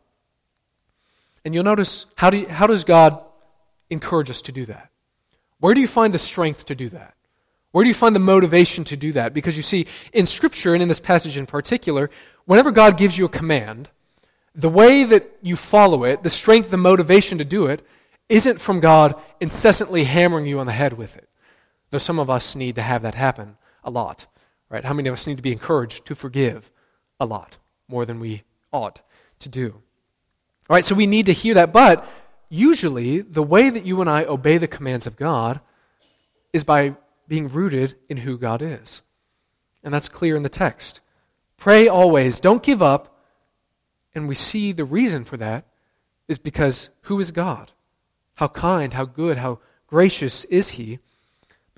And 1.44 1.54
you'll 1.54 1.64
notice 1.64 2.06
how, 2.16 2.30
do 2.30 2.38
you, 2.38 2.48
how 2.48 2.66
does 2.66 2.84
God 2.84 3.20
encourage 3.90 4.30
us 4.30 4.42
to 4.42 4.52
do 4.52 4.64
that? 4.66 4.90
Where 5.60 5.74
do 5.74 5.80
you 5.80 5.86
find 5.86 6.12
the 6.12 6.18
strength 6.18 6.66
to 6.66 6.74
do 6.74 6.88
that? 6.90 7.14
Where 7.72 7.84
do 7.84 7.88
you 7.88 7.94
find 7.94 8.14
the 8.14 8.20
motivation 8.20 8.84
to 8.84 8.96
do 8.96 9.12
that? 9.12 9.34
Because 9.34 9.56
you 9.56 9.62
see, 9.62 9.86
in 10.12 10.26
Scripture, 10.26 10.74
and 10.74 10.82
in 10.82 10.88
this 10.88 11.00
passage 11.00 11.36
in 11.36 11.46
particular, 11.46 12.10
whenever 12.44 12.70
God 12.70 12.96
gives 12.96 13.18
you 13.18 13.24
a 13.24 13.30
command, 13.30 13.90
the 14.54 14.68
way 14.68 15.04
that 15.04 15.30
you 15.42 15.54
follow 15.54 16.04
it, 16.04 16.22
the 16.22 16.30
strength, 16.30 16.70
the 16.70 16.76
motivation 16.76 17.38
to 17.38 17.44
do 17.44 17.66
it, 17.66 17.86
isn't 18.28 18.60
from 18.60 18.80
God 18.80 19.14
incessantly 19.40 20.04
hammering 20.04 20.46
you 20.46 20.58
on 20.58 20.66
the 20.66 20.72
head 20.72 20.94
with 20.94 21.16
it. 21.16 21.27
Though 21.90 21.98
some 21.98 22.18
of 22.18 22.28
us 22.28 22.54
need 22.54 22.74
to 22.74 22.82
have 22.82 23.02
that 23.02 23.14
happen 23.14 23.56
a 23.82 23.90
lot, 23.90 24.26
right? 24.68 24.84
How 24.84 24.92
many 24.94 25.08
of 25.08 25.12
us 25.14 25.26
need 25.26 25.36
to 25.36 25.42
be 25.42 25.52
encouraged 25.52 26.06
to 26.06 26.14
forgive 26.14 26.70
a 27.18 27.26
lot, 27.26 27.58
more 27.88 28.04
than 28.04 28.20
we 28.20 28.42
ought 28.72 29.00
to 29.40 29.48
do? 29.48 29.74
All 30.68 30.74
right, 30.74 30.84
so 30.84 30.94
we 30.94 31.06
need 31.06 31.26
to 31.26 31.32
hear 31.32 31.54
that, 31.54 31.72
but 31.72 32.06
usually 32.50 33.22
the 33.22 33.42
way 33.42 33.70
that 33.70 33.86
you 33.86 34.00
and 34.00 34.10
I 34.10 34.24
obey 34.24 34.58
the 34.58 34.68
commands 34.68 35.06
of 35.06 35.16
God 35.16 35.60
is 36.52 36.64
by 36.64 36.94
being 37.26 37.48
rooted 37.48 37.94
in 38.08 38.18
who 38.18 38.38
God 38.38 38.62
is. 38.62 39.02
And 39.82 39.92
that's 39.94 40.08
clear 40.08 40.36
in 40.36 40.42
the 40.42 40.48
text. 40.48 41.00
Pray 41.56 41.88
always, 41.88 42.40
don't 42.40 42.62
give 42.62 42.82
up. 42.82 43.14
And 44.14 44.28
we 44.28 44.34
see 44.34 44.72
the 44.72 44.84
reason 44.84 45.24
for 45.24 45.36
that 45.36 45.66
is 46.26 46.38
because 46.38 46.90
who 47.02 47.20
is 47.20 47.30
God? 47.30 47.72
How 48.34 48.48
kind, 48.48 48.92
how 48.92 49.04
good, 49.04 49.36
how 49.38 49.60
gracious 49.86 50.44
is 50.44 50.70
He? 50.70 50.98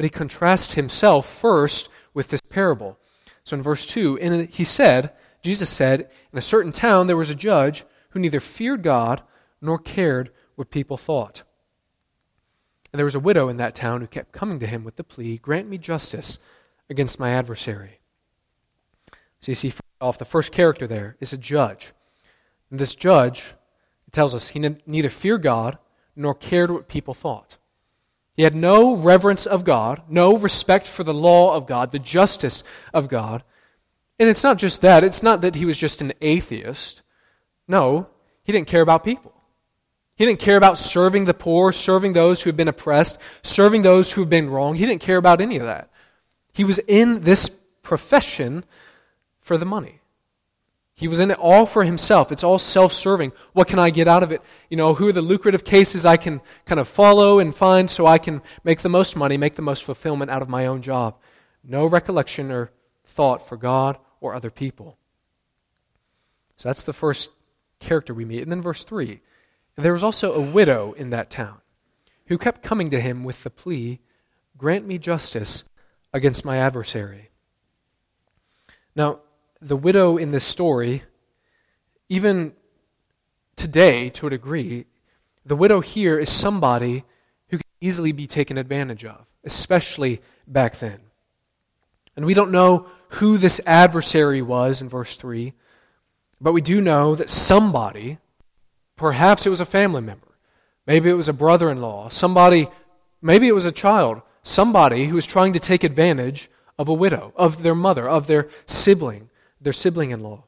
But 0.00 0.04
He 0.04 0.08
contrasts 0.08 0.72
Himself 0.72 1.26
first 1.26 1.90
with 2.14 2.28
this 2.28 2.40
parable. 2.40 2.98
So 3.44 3.54
in 3.54 3.62
verse 3.62 3.84
2, 3.84 4.18
and 4.18 4.48
He 4.48 4.64
said, 4.64 5.12
Jesus 5.42 5.68
said, 5.68 6.08
In 6.32 6.38
a 6.38 6.40
certain 6.40 6.72
town 6.72 7.06
there 7.06 7.18
was 7.18 7.28
a 7.28 7.34
judge 7.34 7.84
who 8.08 8.18
neither 8.18 8.40
feared 8.40 8.82
God 8.82 9.22
nor 9.60 9.78
cared 9.78 10.30
what 10.54 10.70
people 10.70 10.96
thought. 10.96 11.42
And 12.90 12.98
there 12.98 13.04
was 13.04 13.14
a 13.14 13.20
widow 13.20 13.50
in 13.50 13.56
that 13.56 13.74
town 13.74 14.00
who 14.00 14.06
kept 14.06 14.32
coming 14.32 14.58
to 14.60 14.66
him 14.66 14.84
with 14.84 14.96
the 14.96 15.04
plea, 15.04 15.36
Grant 15.36 15.68
me 15.68 15.76
justice 15.76 16.38
against 16.88 17.20
my 17.20 17.32
adversary. 17.32 18.00
So 19.40 19.50
you 19.50 19.54
see, 19.54 19.74
off 20.00 20.16
the 20.16 20.24
first 20.24 20.50
character 20.50 20.86
there 20.86 21.18
is 21.20 21.34
a 21.34 21.36
judge. 21.36 21.92
And 22.70 22.80
this 22.80 22.94
judge, 22.94 23.52
tells 24.12 24.34
us, 24.34 24.48
he 24.48 24.60
neither 24.86 25.10
feared 25.10 25.42
God 25.42 25.76
nor 26.16 26.34
cared 26.34 26.70
what 26.70 26.88
people 26.88 27.12
thought. 27.12 27.58
He 28.40 28.44
had 28.44 28.56
no 28.56 28.96
reverence 28.96 29.44
of 29.44 29.64
God, 29.64 30.00
no 30.08 30.34
respect 30.38 30.86
for 30.86 31.04
the 31.04 31.12
law 31.12 31.54
of 31.54 31.66
God, 31.66 31.92
the 31.92 31.98
justice 31.98 32.64
of 32.94 33.06
God. 33.06 33.44
And 34.18 34.30
it's 34.30 34.42
not 34.42 34.56
just 34.56 34.80
that. 34.80 35.04
It's 35.04 35.22
not 35.22 35.42
that 35.42 35.56
he 35.56 35.66
was 35.66 35.76
just 35.76 36.00
an 36.00 36.14
atheist. 36.22 37.02
No, 37.68 38.08
he 38.42 38.50
didn't 38.50 38.66
care 38.66 38.80
about 38.80 39.04
people. 39.04 39.34
He 40.14 40.24
didn't 40.24 40.40
care 40.40 40.56
about 40.56 40.78
serving 40.78 41.26
the 41.26 41.34
poor, 41.34 41.70
serving 41.70 42.14
those 42.14 42.40
who 42.40 42.48
have 42.48 42.56
been 42.56 42.66
oppressed, 42.66 43.18
serving 43.42 43.82
those 43.82 44.10
who 44.10 44.22
have 44.22 44.30
been 44.30 44.48
wrong. 44.48 44.74
He 44.74 44.86
didn't 44.86 45.02
care 45.02 45.18
about 45.18 45.42
any 45.42 45.58
of 45.58 45.66
that. 45.66 45.90
He 46.54 46.64
was 46.64 46.78
in 46.88 47.20
this 47.20 47.50
profession 47.82 48.64
for 49.40 49.58
the 49.58 49.66
money. 49.66 49.99
He 51.00 51.08
was 51.08 51.18
in 51.18 51.30
it 51.30 51.38
all 51.38 51.64
for 51.64 51.82
himself. 51.82 52.30
It's 52.30 52.44
all 52.44 52.58
self 52.58 52.92
serving. 52.92 53.32
What 53.54 53.68
can 53.68 53.78
I 53.78 53.88
get 53.88 54.06
out 54.06 54.22
of 54.22 54.32
it? 54.32 54.42
You 54.68 54.76
know, 54.76 54.92
who 54.92 55.08
are 55.08 55.12
the 55.12 55.22
lucrative 55.22 55.64
cases 55.64 56.04
I 56.04 56.18
can 56.18 56.42
kind 56.66 56.78
of 56.78 56.86
follow 56.86 57.38
and 57.38 57.54
find 57.54 57.88
so 57.88 58.04
I 58.04 58.18
can 58.18 58.42
make 58.64 58.80
the 58.80 58.90
most 58.90 59.16
money, 59.16 59.38
make 59.38 59.54
the 59.54 59.62
most 59.62 59.82
fulfillment 59.82 60.30
out 60.30 60.42
of 60.42 60.50
my 60.50 60.66
own 60.66 60.82
job? 60.82 61.16
No 61.64 61.86
recollection 61.86 62.50
or 62.50 62.70
thought 63.06 63.40
for 63.40 63.56
God 63.56 63.96
or 64.20 64.34
other 64.34 64.50
people. 64.50 64.98
So 66.58 66.68
that's 66.68 66.84
the 66.84 66.92
first 66.92 67.30
character 67.78 68.12
we 68.12 68.26
meet. 68.26 68.42
And 68.42 68.52
then 68.52 68.60
verse 68.60 68.84
3 68.84 69.22
There 69.76 69.94
was 69.94 70.04
also 70.04 70.34
a 70.34 70.50
widow 70.52 70.92
in 70.92 71.08
that 71.08 71.30
town 71.30 71.62
who 72.26 72.36
kept 72.36 72.62
coming 72.62 72.90
to 72.90 73.00
him 73.00 73.24
with 73.24 73.42
the 73.42 73.48
plea, 73.48 74.00
Grant 74.58 74.86
me 74.86 74.98
justice 74.98 75.64
against 76.12 76.44
my 76.44 76.58
adversary. 76.58 77.30
Now, 78.94 79.20
the 79.60 79.76
widow 79.76 80.16
in 80.16 80.30
this 80.30 80.44
story, 80.44 81.02
even 82.08 82.52
today 83.56 84.08
to 84.10 84.26
a 84.26 84.30
degree, 84.30 84.86
the 85.44 85.56
widow 85.56 85.80
here 85.80 86.18
is 86.18 86.30
somebody 86.30 87.04
who 87.48 87.58
can 87.58 87.66
easily 87.80 88.12
be 88.12 88.26
taken 88.26 88.56
advantage 88.56 89.04
of, 89.04 89.26
especially 89.44 90.20
back 90.46 90.78
then. 90.78 91.00
And 92.16 92.24
we 92.24 92.34
don't 92.34 92.50
know 92.50 92.86
who 93.10 93.38
this 93.38 93.60
adversary 93.66 94.42
was 94.42 94.80
in 94.82 94.88
verse 94.88 95.16
3, 95.16 95.52
but 96.40 96.52
we 96.52 96.60
do 96.60 96.80
know 96.80 97.14
that 97.14 97.30
somebody, 97.30 98.18
perhaps 98.96 99.46
it 99.46 99.50
was 99.50 99.60
a 99.60 99.66
family 99.66 100.00
member, 100.00 100.28
maybe 100.86 101.10
it 101.10 101.14
was 101.14 101.28
a 101.28 101.34
brother 101.34 101.70
in 101.70 101.80
law, 101.80 102.08
somebody, 102.08 102.68
maybe 103.20 103.48
it 103.48 103.54
was 103.54 103.66
a 103.66 103.72
child, 103.72 104.22
somebody 104.42 105.06
who 105.06 105.14
was 105.14 105.26
trying 105.26 105.52
to 105.52 105.60
take 105.60 105.84
advantage 105.84 106.50
of 106.78 106.88
a 106.88 106.94
widow, 106.94 107.32
of 107.36 107.62
their 107.62 107.74
mother, 107.74 108.08
of 108.08 108.26
their 108.26 108.48
sibling, 108.64 109.29
their 109.60 109.72
sibling 109.72 110.10
in 110.10 110.22
law. 110.22 110.44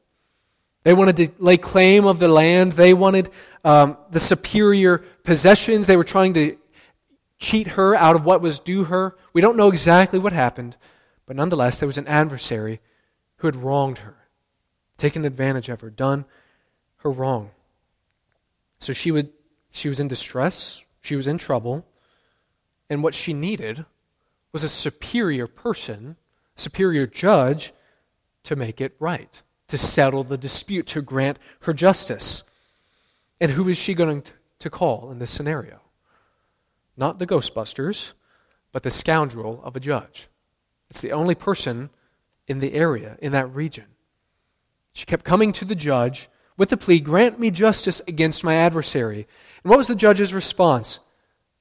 They 0.83 0.93
wanted 0.93 1.17
to 1.17 1.29
lay 1.39 1.57
claim 1.57 2.05
of 2.05 2.19
the 2.19 2.27
land. 2.27 2.73
They 2.73 2.93
wanted 2.93 3.29
um, 3.63 3.97
the 4.11 4.19
superior 4.19 4.97
possessions. 5.23 5.87
They 5.87 5.97
were 5.97 6.03
trying 6.03 6.33
to 6.33 6.57
cheat 7.39 7.67
her 7.67 7.95
out 7.95 8.15
of 8.15 8.25
what 8.25 8.41
was 8.41 8.59
due 8.59 8.85
her. 8.85 9.15
We 9.31 9.41
don't 9.41 9.57
know 9.57 9.69
exactly 9.69 10.19
what 10.19 10.33
happened, 10.33 10.75
but 11.25 11.35
nonetheless, 11.35 11.79
there 11.79 11.87
was 11.87 11.97
an 11.97 12.07
adversary 12.07 12.81
who 13.37 13.47
had 13.47 13.55
wronged 13.55 13.99
her 13.99 14.15
taken 14.97 15.25
advantage 15.25 15.69
of 15.69 15.81
her, 15.81 15.89
done 15.89 16.25
her 16.97 17.11
wrong. 17.11 17.51
So 18.79 18.93
she, 18.93 19.11
would, 19.11 19.29
she 19.71 19.89
was 19.89 19.99
in 19.99 20.07
distress, 20.07 20.83
she 21.01 21.15
was 21.15 21.27
in 21.27 21.37
trouble, 21.37 21.85
and 22.89 23.03
what 23.03 23.15
she 23.15 23.33
needed 23.33 23.85
was 24.51 24.63
a 24.63 24.69
superior 24.69 25.47
person, 25.47 26.15
superior 26.55 27.07
judge, 27.07 27.73
to 28.43 28.55
make 28.55 28.81
it 28.81 28.95
right, 28.99 29.41
to 29.67 29.77
settle 29.77 30.23
the 30.23 30.37
dispute, 30.37 30.87
to 30.87 31.01
grant 31.01 31.39
her 31.61 31.73
justice. 31.73 32.43
And 33.39 33.51
who 33.51 33.67
is 33.69 33.77
she 33.77 33.93
going 33.93 34.23
to 34.59 34.69
call 34.69 35.11
in 35.11 35.19
this 35.19 35.31
scenario? 35.31 35.79
Not 36.95 37.19
the 37.19 37.27
Ghostbusters, 37.27 38.13
but 38.71 38.83
the 38.83 38.91
scoundrel 38.91 39.61
of 39.63 39.75
a 39.75 39.79
judge. 39.79 40.27
It's 40.89 41.01
the 41.01 41.11
only 41.11 41.35
person 41.35 41.89
in 42.47 42.59
the 42.59 42.73
area, 42.73 43.17
in 43.21 43.31
that 43.31 43.53
region. 43.53 43.85
She 44.93 45.05
kept 45.05 45.25
coming 45.25 45.51
to 45.53 45.65
the 45.65 45.75
judge 45.75 46.29
with 46.55 46.69
the 46.69 46.77
plea, 46.77 46.99
Grant 46.99 47.39
me 47.39 47.49
justice 47.49 48.01
against 48.07 48.43
my 48.43 48.55
adversary. 48.55 49.27
And 49.63 49.69
what 49.69 49.77
was 49.77 49.87
the 49.87 49.95
judge's 49.95 50.33
response? 50.33 50.99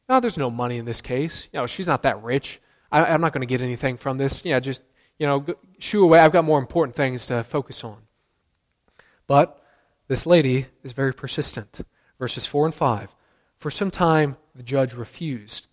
No, 0.08 0.20
there's 0.20 0.36
no 0.36 0.50
money 0.50 0.76
in 0.76 0.84
this 0.84 1.00
case. 1.00 1.48
You 1.52 1.60
know, 1.60 1.66
she's 1.66 1.86
not 1.86 2.02
that 2.02 2.22
rich. 2.22 2.60
I, 2.90 3.14
am 3.14 3.22
not 3.22 3.32
going 3.32 3.40
to 3.40 3.46
get 3.46 3.62
anything 3.62 3.96
from 3.96 4.18
this. 4.18 4.44
Yeah, 4.44 4.60
just, 4.60 4.82
you 5.18 5.26
know, 5.26 5.44
shoo 5.78 6.04
away. 6.04 6.18
I've 6.18 6.32
got 6.32 6.44
more 6.44 6.58
important 6.58 6.96
things 6.96 7.26
to 7.26 7.42
focus 7.44 7.84
on. 7.84 7.98
But 9.26 9.62
this 10.08 10.26
lady 10.26 10.66
is 10.82 10.92
very 10.92 11.14
persistent. 11.14 11.80
Verses 12.18 12.46
4 12.46 12.66
and 12.66 12.74
5. 12.74 13.14
For 13.56 13.70
some 13.70 13.90
time, 13.90 14.36
the 14.54 14.62
judge 14.62 14.94
refused. 14.94 15.66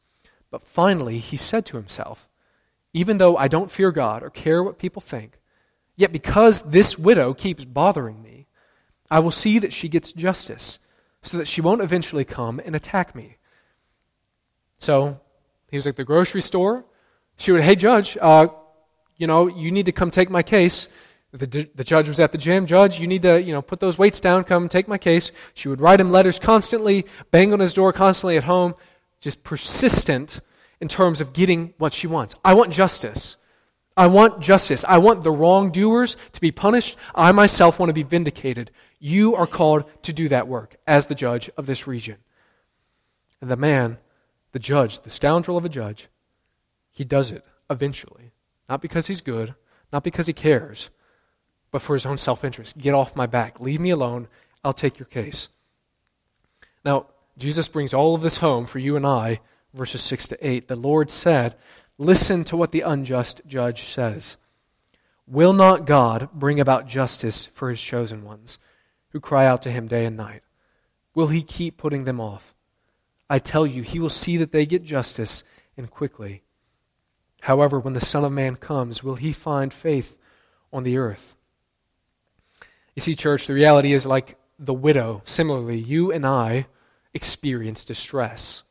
But 0.51 0.63
finally, 0.63 1.19
he 1.19 1.37
said 1.37 1.65
to 1.67 1.77
himself, 1.77 2.27
Even 2.93 3.17
though 3.17 3.37
I 3.37 3.47
don't 3.47 3.71
fear 3.71 3.91
God 3.91 4.23
or 4.23 4.29
care 4.29 4.63
what 4.63 4.79
people 4.79 5.01
think, 5.01 5.39
Yet 5.99 6.13
because 6.13 6.61
this 6.61 6.97
widow 6.97 7.33
keeps 7.33 7.65
bothering 7.65 8.23
me, 8.23 8.47
I 9.11 9.19
will 9.19 9.31
see 9.31 9.59
that 9.59 9.73
she 9.73 9.89
gets 9.89 10.13
justice, 10.13 10.79
so 11.21 11.37
that 11.37 11.45
she 11.45 11.59
won't 11.59 11.81
eventually 11.81 12.23
come 12.23 12.61
and 12.63 12.73
attack 12.73 13.13
me. 13.13 13.35
So 14.79 15.19
he 15.69 15.75
was 15.75 15.87
at 15.87 15.97
the 15.97 16.05
grocery 16.05 16.39
store. 16.39 16.85
She 17.35 17.51
would, 17.51 17.63
hey, 17.63 17.75
judge, 17.75 18.17
uh, 18.21 18.47
you 19.19 19.27
know, 19.27 19.47
you 19.47 19.71
need 19.71 19.85
to 19.85 19.91
come 19.91 20.09
take 20.09 20.31
my 20.31 20.41
case. 20.41 20.87
The, 21.31 21.69
the 21.75 21.83
judge 21.83 22.07
was 22.07 22.19
at 22.19 22.31
the 22.31 22.39
gym. 22.39 22.65
Judge, 22.65 22.99
you 22.99 23.05
need 23.05 23.21
to, 23.21 23.39
you 23.39 23.53
know, 23.53 23.61
put 23.61 23.79
those 23.79 23.99
weights 23.99 24.19
down, 24.19 24.43
come 24.45 24.67
take 24.67 24.87
my 24.87 24.97
case. 24.97 25.31
She 25.53 25.67
would 25.67 25.81
write 25.81 25.99
him 25.99 26.09
letters 26.09 26.39
constantly, 26.39 27.05
bang 27.29 27.53
on 27.53 27.59
his 27.59 27.75
door 27.75 27.93
constantly 27.93 28.37
at 28.37 28.45
home, 28.45 28.73
just 29.19 29.43
persistent 29.43 30.39
in 30.81 30.87
terms 30.87 31.21
of 31.21 31.33
getting 31.33 31.73
what 31.77 31.93
she 31.93 32.07
wants. 32.07 32.33
I 32.43 32.55
want 32.55 32.73
justice. 32.73 33.35
I 33.95 34.07
want 34.07 34.39
justice. 34.39 34.85
I 34.87 34.97
want 34.97 35.23
the 35.23 35.31
wrongdoers 35.31 36.15
to 36.31 36.41
be 36.41 36.51
punished. 36.51 36.95
I 37.13 37.31
myself 37.33 37.77
want 37.77 37.89
to 37.89 37.93
be 37.93 38.03
vindicated. 38.03 38.71
You 38.99 39.35
are 39.35 39.45
called 39.45 39.83
to 40.03 40.13
do 40.13 40.29
that 40.29 40.47
work 40.47 40.77
as 40.87 41.07
the 41.07 41.15
judge 41.15 41.49
of 41.57 41.65
this 41.65 41.85
region. 41.85 42.15
And 43.41 43.51
the 43.51 43.57
man, 43.57 43.97
the 44.53 44.59
judge, 44.59 45.01
the 45.01 45.09
scoundrel 45.09 45.57
of 45.57 45.65
a 45.65 45.69
judge, 45.69 46.07
he 46.91 47.03
does 47.03 47.29
it 47.29 47.45
eventually. 47.69 48.28
Not 48.69 48.81
because 48.81 49.07
he's 49.07 49.21
good, 49.21 49.55
not 49.91 50.03
because 50.03 50.27
he 50.27 50.33
cares, 50.33 50.89
but 51.71 51.81
for 51.81 51.95
his 51.95 52.05
own 52.05 52.17
self 52.17 52.43
interest. 52.43 52.77
Get 52.77 52.93
off 52.93 53.15
my 53.15 53.25
back. 53.25 53.59
Leave 53.59 53.79
me 53.79 53.89
alone. 53.89 54.27
I'll 54.63 54.73
take 54.73 54.99
your 54.99 55.07
case. 55.07 55.49
Now, 56.85 57.07
Jesus 57.37 57.67
brings 57.67 57.93
all 57.93 58.15
of 58.15 58.21
this 58.21 58.37
home 58.37 58.65
for 58.65 58.79
you 58.79 58.95
and 58.95 59.05
I, 59.05 59.39
verses 59.73 60.01
6 60.03 60.29
to 60.29 60.47
8. 60.47 60.67
The 60.67 60.75
Lord 60.75 61.09
said, 61.09 61.55
Listen 61.97 62.43
to 62.45 62.57
what 62.57 62.71
the 62.71 62.81
unjust 62.81 63.41
judge 63.45 63.83
says. 63.83 64.37
Will 65.27 65.53
not 65.53 65.85
God 65.85 66.29
bring 66.33 66.59
about 66.59 66.87
justice 66.87 67.45
for 67.45 67.69
his 67.69 67.81
chosen 67.81 68.23
ones, 68.23 68.57
who 69.09 69.19
cry 69.19 69.45
out 69.45 69.61
to 69.63 69.71
him 69.71 69.87
day 69.87 70.05
and 70.05 70.17
night? 70.17 70.41
Will 71.13 71.27
he 71.27 71.41
keep 71.41 71.77
putting 71.77 72.05
them 72.05 72.19
off? 72.19 72.55
I 73.29 73.39
tell 73.39 73.65
you, 73.65 73.83
he 73.83 73.99
will 73.99 74.09
see 74.09 74.37
that 74.37 74.51
they 74.51 74.65
get 74.65 74.83
justice 74.83 75.43
and 75.77 75.89
quickly. 75.89 76.43
However, 77.41 77.79
when 77.79 77.93
the 77.93 78.01
Son 78.01 78.23
of 78.25 78.31
Man 78.31 78.55
comes, 78.55 79.03
will 79.03 79.15
he 79.15 79.31
find 79.31 79.73
faith 79.73 80.17
on 80.73 80.83
the 80.83 80.97
earth? 80.97 81.35
You 82.95 83.01
see, 83.01 83.15
church, 83.15 83.47
the 83.47 83.53
reality 83.53 83.93
is 83.93 84.05
like 84.05 84.37
the 84.57 84.73
widow. 84.73 85.21
Similarly, 85.25 85.79
you 85.79 86.11
and 86.11 86.25
I 86.25 86.67
experience 87.13 87.85
distress. 87.85 88.63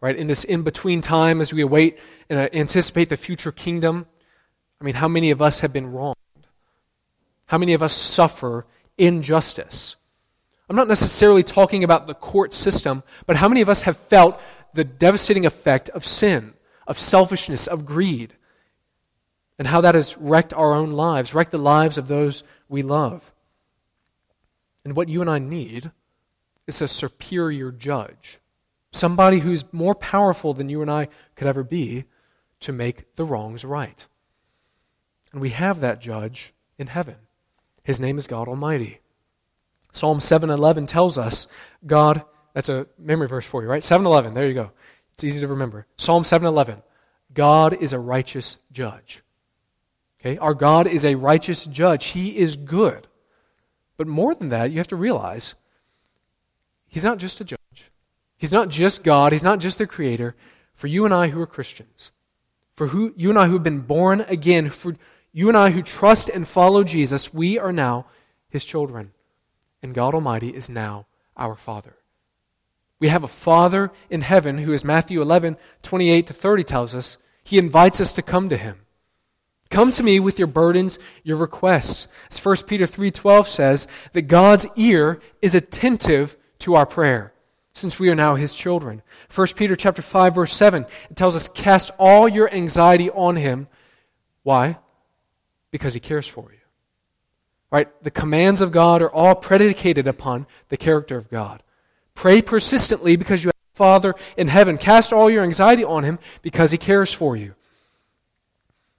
Right? 0.00 0.16
In 0.16 0.26
this 0.26 0.44
in 0.44 0.62
between 0.62 1.00
time 1.00 1.40
as 1.40 1.52
we 1.52 1.62
await 1.62 1.98
and 2.28 2.38
uh, 2.38 2.48
anticipate 2.52 3.08
the 3.08 3.16
future 3.16 3.52
kingdom, 3.52 4.06
I 4.80 4.84
mean, 4.84 4.94
how 4.94 5.08
many 5.08 5.30
of 5.30 5.40
us 5.40 5.60
have 5.60 5.72
been 5.72 5.92
wronged? 5.92 6.16
How 7.46 7.56
many 7.56 7.72
of 7.72 7.82
us 7.82 7.92
suffer 7.92 8.66
injustice? 8.98 9.96
I'm 10.68 10.76
not 10.76 10.88
necessarily 10.88 11.42
talking 11.42 11.84
about 11.84 12.06
the 12.06 12.14
court 12.14 12.52
system, 12.52 13.02
but 13.26 13.36
how 13.36 13.48
many 13.48 13.60
of 13.60 13.68
us 13.68 13.82
have 13.82 13.96
felt 13.96 14.40
the 14.74 14.84
devastating 14.84 15.46
effect 15.46 15.88
of 15.90 16.04
sin, 16.04 16.54
of 16.92 16.98
selfishness, 16.98 17.66
of 17.66 17.86
greed, 17.86 18.34
and 19.58 19.66
how 19.66 19.80
that 19.80 19.94
has 19.94 20.14
wrecked 20.18 20.52
our 20.52 20.74
own 20.74 20.92
lives, 20.92 21.32
wrecked 21.32 21.50
the 21.50 21.56
lives 21.56 21.96
of 21.96 22.06
those 22.06 22.44
we 22.68 22.82
love? 22.82 23.32
And 24.84 24.94
what 24.94 25.08
you 25.08 25.22
and 25.22 25.30
I 25.30 25.38
need 25.38 25.90
is 26.66 26.82
a 26.82 26.86
superior 26.86 27.72
judge, 27.72 28.38
somebody 28.92 29.38
who's 29.38 29.72
more 29.72 29.94
powerful 29.94 30.52
than 30.52 30.68
you 30.68 30.82
and 30.82 30.90
I 30.90 31.08
could 31.34 31.46
ever 31.46 31.62
be 31.62 32.04
to 32.60 32.72
make 32.72 33.16
the 33.16 33.24
wrongs 33.24 33.64
right. 33.64 34.06
And 35.32 35.40
we 35.40 35.48
have 35.48 35.80
that 35.80 35.98
judge 35.98 36.52
in 36.76 36.88
heaven. 36.88 37.16
His 37.82 37.98
name 37.98 38.18
is 38.18 38.26
God 38.26 38.48
Almighty. 38.48 39.00
Psalm 39.94 40.18
7:11 40.20 40.86
tells 40.86 41.16
us 41.16 41.46
God, 41.86 42.22
that's 42.52 42.68
a 42.68 42.86
memory 42.98 43.28
verse 43.28 43.46
for 43.46 43.62
you, 43.62 43.68
right? 43.70 43.82
7:11, 43.82 44.34
there 44.34 44.46
you 44.46 44.52
go. 44.52 44.72
It's 45.14 45.24
easy 45.24 45.40
to 45.40 45.48
remember. 45.48 45.86
Psalm 45.96 46.24
7:11. 46.24 46.82
God 47.34 47.74
is 47.74 47.92
a 47.92 47.98
righteous 47.98 48.58
judge. 48.72 49.22
Okay? 50.20 50.38
Our 50.38 50.54
God 50.54 50.86
is 50.86 51.04
a 51.04 51.14
righteous 51.14 51.64
judge. 51.64 52.06
He 52.06 52.36
is 52.36 52.56
good. 52.56 53.06
But 53.96 54.06
more 54.06 54.34
than 54.34 54.50
that, 54.50 54.70
you 54.70 54.78
have 54.78 54.88
to 54.88 54.96
realize 54.96 55.54
he's 56.88 57.04
not 57.04 57.18
just 57.18 57.40
a 57.40 57.44
judge. 57.44 57.58
He's 58.36 58.52
not 58.52 58.68
just 58.68 59.04
God, 59.04 59.32
he's 59.32 59.44
not 59.44 59.60
just 59.60 59.78
the 59.78 59.86
creator. 59.86 60.34
For 60.74 60.86
you 60.88 61.04
and 61.04 61.14
I 61.14 61.28
who 61.28 61.40
are 61.40 61.46
Christians, 61.46 62.10
for 62.74 62.88
who 62.88 63.12
you 63.16 63.30
and 63.30 63.38
I 63.38 63.46
who 63.46 63.52
have 63.52 63.62
been 63.62 63.80
born 63.80 64.22
again, 64.22 64.70
for 64.70 64.96
you 65.32 65.48
and 65.48 65.56
I 65.56 65.70
who 65.70 65.82
trust 65.82 66.28
and 66.28 66.48
follow 66.48 66.82
Jesus, 66.82 67.32
we 67.32 67.58
are 67.58 67.72
now 67.72 68.06
his 68.48 68.64
children. 68.64 69.12
And 69.82 69.94
God 69.94 70.14
Almighty 70.14 70.48
is 70.48 70.68
now 70.68 71.06
our 71.36 71.54
Father. 71.54 71.96
We 73.02 73.08
have 73.08 73.24
a 73.24 73.28
Father 73.28 73.90
in 74.10 74.20
heaven 74.20 74.58
who, 74.58 74.72
as 74.72 74.84
Matthew 74.84 75.20
11, 75.20 75.56
28 75.82 76.28
to 76.28 76.32
30 76.32 76.62
tells 76.62 76.94
us, 76.94 77.18
he 77.42 77.58
invites 77.58 78.00
us 78.00 78.12
to 78.12 78.22
come 78.22 78.48
to 78.48 78.56
him. 78.56 78.76
Come 79.70 79.90
to 79.90 80.04
me 80.04 80.20
with 80.20 80.38
your 80.38 80.46
burdens, 80.46 81.00
your 81.24 81.36
requests. 81.36 82.06
As 82.30 82.38
1 82.38 82.68
Peter 82.68 82.84
3:12 82.84 83.48
says, 83.48 83.88
that 84.12 84.22
God's 84.22 84.66
ear 84.76 85.18
is 85.40 85.56
attentive 85.56 86.36
to 86.60 86.76
our 86.76 86.86
prayer, 86.86 87.32
since 87.72 87.98
we 87.98 88.08
are 88.08 88.14
now 88.14 88.36
his 88.36 88.54
children. 88.54 89.02
1 89.34 89.48
Peter 89.56 89.74
chapter 89.74 90.00
5 90.00 90.36
verse 90.36 90.54
7, 90.54 90.86
it 91.10 91.16
tells 91.16 91.34
us 91.34 91.48
cast 91.48 91.90
all 91.98 92.28
your 92.28 92.48
anxiety 92.54 93.10
on 93.10 93.34
him. 93.34 93.66
Why? 94.44 94.78
because 95.72 95.94
he 95.94 96.00
cares 96.00 96.28
for 96.28 96.52
you. 96.52 96.58
Right? 97.72 97.88
The 98.04 98.10
commands 98.12 98.60
of 98.60 98.70
God 98.70 99.02
are 99.02 99.10
all 99.10 99.34
predicated 99.34 100.06
upon 100.06 100.46
the 100.68 100.76
character 100.76 101.16
of 101.16 101.30
God. 101.30 101.64
Pray 102.14 102.42
persistently 102.42 103.16
because 103.16 103.42
you 103.42 103.48
have 103.48 103.54
a 103.54 103.76
Father 103.76 104.14
in 104.36 104.48
heaven. 104.48 104.78
Cast 104.78 105.12
all 105.12 105.30
your 105.30 105.42
anxiety 105.42 105.84
on 105.84 106.04
him 106.04 106.18
because 106.42 106.70
he 106.70 106.78
cares 106.78 107.12
for 107.12 107.36
you. 107.36 107.54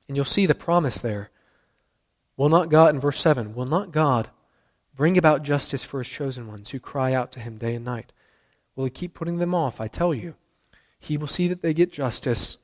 And 0.08 0.18
you'll 0.18 0.26
see 0.26 0.46
the 0.46 0.56
promise 0.56 0.98
there. 0.98 1.30
Will 2.36 2.50
not 2.50 2.70
God, 2.70 2.94
in 2.94 3.00
verse 3.00 3.20
7, 3.20 3.56
will 3.56 3.66
not 3.66 3.92
God 3.92 4.30
bring 4.96 5.18
about 5.18 5.44
justice 5.44 5.84
for 5.84 6.00
his 6.00 6.08
chosen 6.08 6.48
ones 6.48 6.72
who 6.72 6.80
cry 6.80 7.14
out 7.14 7.32
to 7.34 7.40
him 7.40 7.58
day 7.58 7.76
and 7.76 7.86
night? 7.86 8.12
Will 8.76 8.86
he 8.86 8.90
keep 8.90 9.14
putting 9.14 9.38
them 9.38 9.54
off? 9.54 9.80
I 9.80 9.88
tell 9.88 10.14
you. 10.14 10.36
He 11.00 11.18
will 11.18 11.28
see 11.28 11.48
that 11.50 11.62
they 11.62 11.74
get 11.74 11.92
justice 11.92 12.58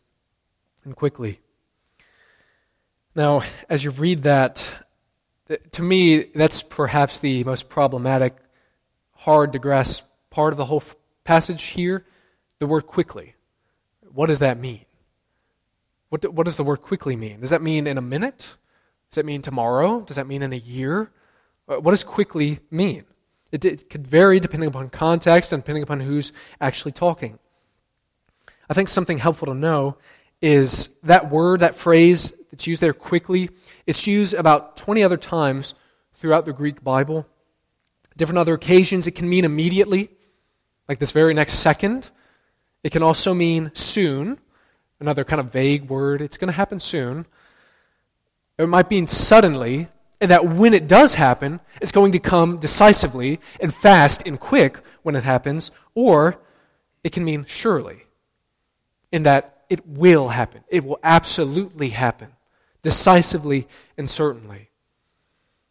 and 0.83 0.95
quickly. 0.95 1.39
Now, 3.15 3.41
as 3.69 3.83
you 3.83 3.91
read 3.91 4.23
that, 4.23 4.65
to 5.71 5.81
me, 5.81 6.23
that's 6.23 6.61
perhaps 6.61 7.19
the 7.19 7.43
most 7.43 7.69
problematic, 7.69 8.37
hard 9.15 9.53
to 9.53 9.59
grasp 9.59 10.05
part 10.39 10.53
of 10.53 10.57
the 10.57 10.63
whole 10.63 10.81
passage 11.25 11.63
here 11.63 12.05
the 12.59 12.65
word 12.65 12.87
quickly. 12.87 13.35
What 14.13 14.27
does 14.27 14.39
that 14.39 14.57
mean? 14.57 14.85
What, 16.07 16.21
do, 16.21 16.31
what 16.31 16.45
does 16.45 16.55
the 16.55 16.63
word 16.63 16.81
quickly 16.81 17.17
mean? 17.17 17.41
Does 17.41 17.49
that 17.49 17.61
mean 17.61 17.87
in 17.87 17.97
a 17.97 18.01
minute? 18.01 18.55
Does 19.09 19.15
that 19.15 19.25
mean 19.25 19.41
tomorrow? 19.41 19.99
Does 19.99 20.15
that 20.15 20.27
mean 20.27 20.41
in 20.41 20.53
a 20.53 20.55
year? 20.55 21.11
Uh, 21.67 21.81
what 21.81 21.91
does 21.91 22.05
quickly 22.05 22.61
mean? 22.71 23.03
It, 23.51 23.65
it 23.65 23.89
could 23.89 24.07
vary 24.07 24.39
depending 24.39 24.69
upon 24.69 24.89
context 24.91 25.51
and 25.51 25.61
depending 25.61 25.83
upon 25.83 25.99
who's 25.99 26.31
actually 26.61 26.93
talking. 26.93 27.37
I 28.69 28.73
think 28.73 28.87
something 28.87 29.17
helpful 29.17 29.47
to 29.47 29.53
know 29.53 29.97
is 30.41 30.87
that 31.03 31.29
word, 31.29 31.59
that 31.59 31.75
phrase 31.75 32.31
that's 32.49 32.65
used 32.65 32.81
there 32.81 32.93
quickly. 32.93 33.49
It's 33.85 34.07
used 34.07 34.33
about 34.33 34.77
20 34.77 35.03
other 35.03 35.17
times 35.17 35.73
throughout 36.13 36.45
the 36.45 36.53
Greek 36.53 36.81
Bible. 36.81 37.27
Different 38.15 38.37
other 38.37 38.53
occasions, 38.53 39.05
it 39.05 39.15
can 39.15 39.29
mean 39.29 39.43
immediately, 39.43 40.11
like 40.89 40.97
this 40.99 41.11
very 41.11 41.33
next 41.35 41.53
second. 41.53 42.09
It 42.83 42.91
can 42.91 43.03
also 43.03 43.33
mean 43.33 43.71
soon, 43.73 44.39
another 44.99 45.23
kind 45.23 45.39
of 45.39 45.53
vague 45.53 45.87
word. 45.87 46.19
It's 46.19 46.37
going 46.37 46.47
to 46.47 46.53
happen 46.53 46.79
soon. 46.79 47.27
It 48.57 48.67
might 48.67 48.89
mean 48.89 49.05
suddenly, 49.07 49.87
and 50.19 50.31
that 50.31 50.45
when 50.45 50.73
it 50.73 50.87
does 50.87 51.13
happen, 51.13 51.61
it's 51.79 51.91
going 51.91 52.11
to 52.13 52.19
come 52.19 52.57
decisively 52.57 53.39
and 53.61 53.73
fast 53.73 54.23
and 54.25 54.39
quick 54.39 54.79
when 55.03 55.15
it 55.15 55.23
happens, 55.23 55.71
or 55.93 56.37
it 57.03 57.11
can 57.11 57.23
mean 57.23 57.45
surely, 57.47 58.03
in 59.11 59.23
that 59.23 59.63
it 59.69 59.87
will 59.87 60.29
happen. 60.29 60.63
It 60.69 60.83
will 60.83 60.99
absolutely 61.03 61.89
happen 61.89 62.33
decisively 62.81 63.67
and 63.97 64.09
certainly. 64.09 64.69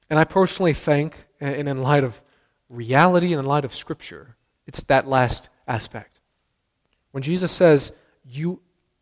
And 0.08 0.18
I 0.18 0.24
personally 0.24 0.72
think, 0.72 1.26
and 1.40 1.68
in 1.68 1.82
light 1.82 2.04
of 2.04 2.22
reality 2.70 3.32
and 3.32 3.40
in 3.40 3.46
light 3.46 3.64
of 3.64 3.74
Scripture, 3.74 4.36
it's 4.68 4.84
that 4.84 5.08
last 5.08 5.48
aspect. 5.66 6.20
When 7.10 7.22
Jesus 7.22 7.50
says, 7.50 7.90
You, 8.24 8.60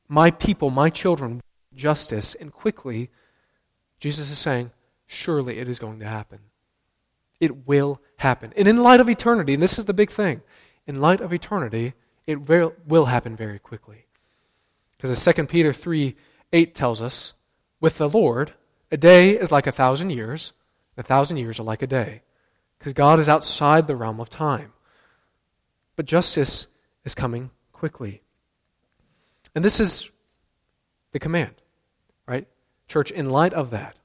my 0.08 0.30
people, 0.30 0.70
my 0.70 0.88
children, 0.88 1.42
justice, 1.74 2.34
and 2.34 2.52
quickly, 2.52 3.10
Jesus 3.98 4.30
is 4.30 4.38
saying, 4.38 4.70
Surely 5.06 5.58
it 5.58 5.68
is 5.68 5.80
going 5.80 5.98
to 5.98 6.06
happen. 6.06 6.38
It 7.40 7.66
will 7.66 8.00
happen. 8.16 8.54
And 8.56 8.66
in 8.66 8.78
light 8.78 9.00
of 9.00 9.10
eternity, 9.10 9.54
and 9.54 9.62
this 9.62 9.78
is 9.78 9.84
the 9.84 9.92
big 9.92 10.10
thing, 10.10 10.40
in 10.86 11.00
light 11.00 11.20
of 11.20 11.32
eternity, 11.32 11.94
it 12.26 12.48
will, 12.48 12.72
will 12.86 13.06
happen 13.06 13.36
very 13.36 13.58
quickly. 13.58 14.06
Because 14.96 15.10
as 15.10 15.34
2 15.34 15.46
Peter 15.46 15.72
3 15.72 16.16
8 16.52 16.74
tells 16.76 17.02
us, 17.02 17.32
with 17.80 17.98
the 17.98 18.08
Lord, 18.08 18.54
a 18.90 18.96
day 18.96 19.30
is 19.30 19.50
like 19.50 19.66
a 19.66 19.72
thousand 19.72 20.10
years, 20.10 20.52
a 20.96 21.02
thousand 21.02 21.38
years 21.38 21.58
are 21.58 21.64
like 21.64 21.82
a 21.82 21.88
day, 21.88 22.22
because 22.78 22.92
God 22.92 23.18
is 23.18 23.28
outside 23.28 23.86
the 23.86 23.96
realm 23.96 24.20
of 24.20 24.30
time. 24.30 24.72
But 25.96 26.06
justice 26.06 26.66
is 27.04 27.14
coming 27.14 27.50
quickly. 27.72 28.22
And 29.54 29.64
this 29.64 29.80
is 29.80 30.10
the 31.12 31.18
command, 31.18 31.54
right? 32.26 32.46
Church, 32.88 33.10
in 33.10 33.30
light 33.30 33.54
of 33.54 33.70
that, 33.70 33.98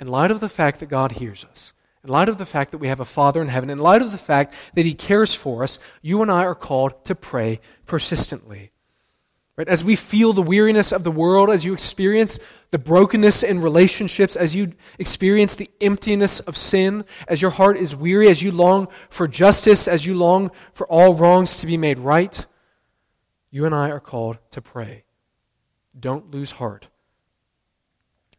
in 0.00 0.08
light 0.08 0.30
of 0.30 0.40
the 0.40 0.48
fact 0.48 0.80
that 0.80 0.86
God 0.86 1.12
hears 1.12 1.44
us, 1.44 1.74
in 2.02 2.10
light 2.10 2.28
of 2.28 2.38
the 2.38 2.46
fact 2.46 2.70
that 2.70 2.78
we 2.78 2.88
have 2.88 3.00
a 3.00 3.04
Father 3.04 3.42
in 3.42 3.48
heaven, 3.48 3.70
in 3.70 3.78
light 3.78 4.00
of 4.00 4.12
the 4.12 4.18
fact 4.18 4.54
that 4.74 4.86
He 4.86 4.94
cares 4.94 5.34
for 5.34 5.62
us, 5.62 5.78
you 6.00 6.22
and 6.22 6.30
I 6.30 6.44
are 6.44 6.54
called 6.54 7.04
to 7.04 7.14
pray 7.14 7.60
persistently. 7.86 8.72
Right? 9.58 9.68
As 9.68 9.82
we 9.82 9.96
feel 9.96 10.32
the 10.32 10.40
weariness 10.40 10.92
of 10.92 11.02
the 11.02 11.10
world, 11.10 11.50
as 11.50 11.64
you 11.64 11.72
experience 11.72 12.38
the 12.70 12.78
brokenness 12.78 13.42
in 13.42 13.60
relationships, 13.60 14.36
as 14.36 14.54
you 14.54 14.74
experience 15.00 15.56
the 15.56 15.68
emptiness 15.80 16.38
of 16.38 16.56
sin, 16.56 17.04
as 17.26 17.42
your 17.42 17.50
heart 17.50 17.76
is 17.76 17.96
weary, 17.96 18.28
as 18.28 18.40
you 18.40 18.52
long 18.52 18.86
for 19.10 19.26
justice, 19.26 19.88
as 19.88 20.06
you 20.06 20.14
long 20.14 20.52
for 20.72 20.86
all 20.86 21.12
wrongs 21.14 21.56
to 21.56 21.66
be 21.66 21.76
made 21.76 21.98
right, 21.98 22.46
you 23.50 23.66
and 23.66 23.74
I 23.74 23.90
are 23.90 23.98
called 23.98 24.38
to 24.52 24.62
pray. 24.62 25.02
Don't 25.98 26.30
lose 26.30 26.52
heart. 26.52 26.86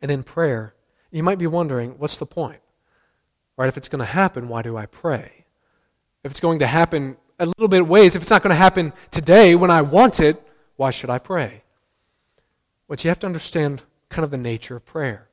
And 0.02 0.10
in 0.10 0.24
prayer, 0.24 0.74
you 1.12 1.22
might 1.22 1.38
be 1.38 1.48
wondering, 1.48 1.96
what's 1.98 2.18
the 2.18 2.26
point? 2.26 2.62
Right? 3.58 3.68
If 3.68 3.76
it's 3.76 3.90
going 3.90 4.00
to 4.00 4.06
happen, 4.06 4.48
why 4.48 4.62
do 4.62 4.78
I 4.78 4.86
pray? 4.86 5.44
If 6.24 6.32
it's 6.32 6.40
going 6.40 6.60
to 6.60 6.68
happen 6.68 7.18
a 7.40 7.46
little 7.46 7.68
bit 7.68 7.86
ways, 7.86 8.16
if 8.16 8.22
it's 8.22 8.32
not 8.32 8.42
going 8.42 8.52
to 8.52 8.56
happen 8.56 8.94
today 9.12 9.54
when 9.56 9.70
I 9.70 9.82
want 9.82 10.22
it, 10.22 10.46
why 10.80 10.92
should 10.92 11.10
I 11.10 11.20
pray? 11.20 11.64
What 12.88 13.04
you 13.04 13.10
have 13.10 13.20
to 13.20 13.28
understand 13.28 13.82
kind 14.08 14.24
of 14.24 14.32
the 14.32 14.38
nature 14.38 14.78
of 14.78 14.86
prayer. 14.86 15.28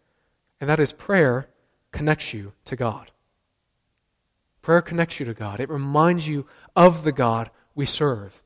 And 0.61 0.69
that 0.69 0.81
is 0.81 0.93
prayer 0.93 1.49
connects 1.93 2.35
you 2.35 2.53
to 2.65 2.75
God. 2.75 3.13
Prayer 4.61 4.83
connects 4.83 5.21
you 5.21 5.27
to 5.27 5.35
God. 5.35 5.61
It 5.61 5.71
reminds 5.71 6.27
you 6.27 6.49
of 6.75 7.05
the 7.05 7.13
God 7.13 7.51
we 7.77 7.87
serve. 7.87 8.43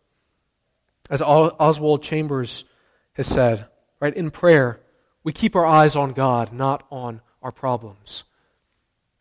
As 1.08 1.22
Oswald 1.22 2.02
Chambers 2.02 2.66
has 3.14 3.26
said, 3.26 3.64
right, 3.98 4.14
in 4.14 4.30
prayer, 4.30 4.80
we 5.24 5.32
keep 5.32 5.56
our 5.56 5.64
eyes 5.64 5.96
on 5.96 6.12
God, 6.12 6.52
not 6.52 6.86
on 6.90 7.22
our 7.42 7.50
problems. 7.50 8.24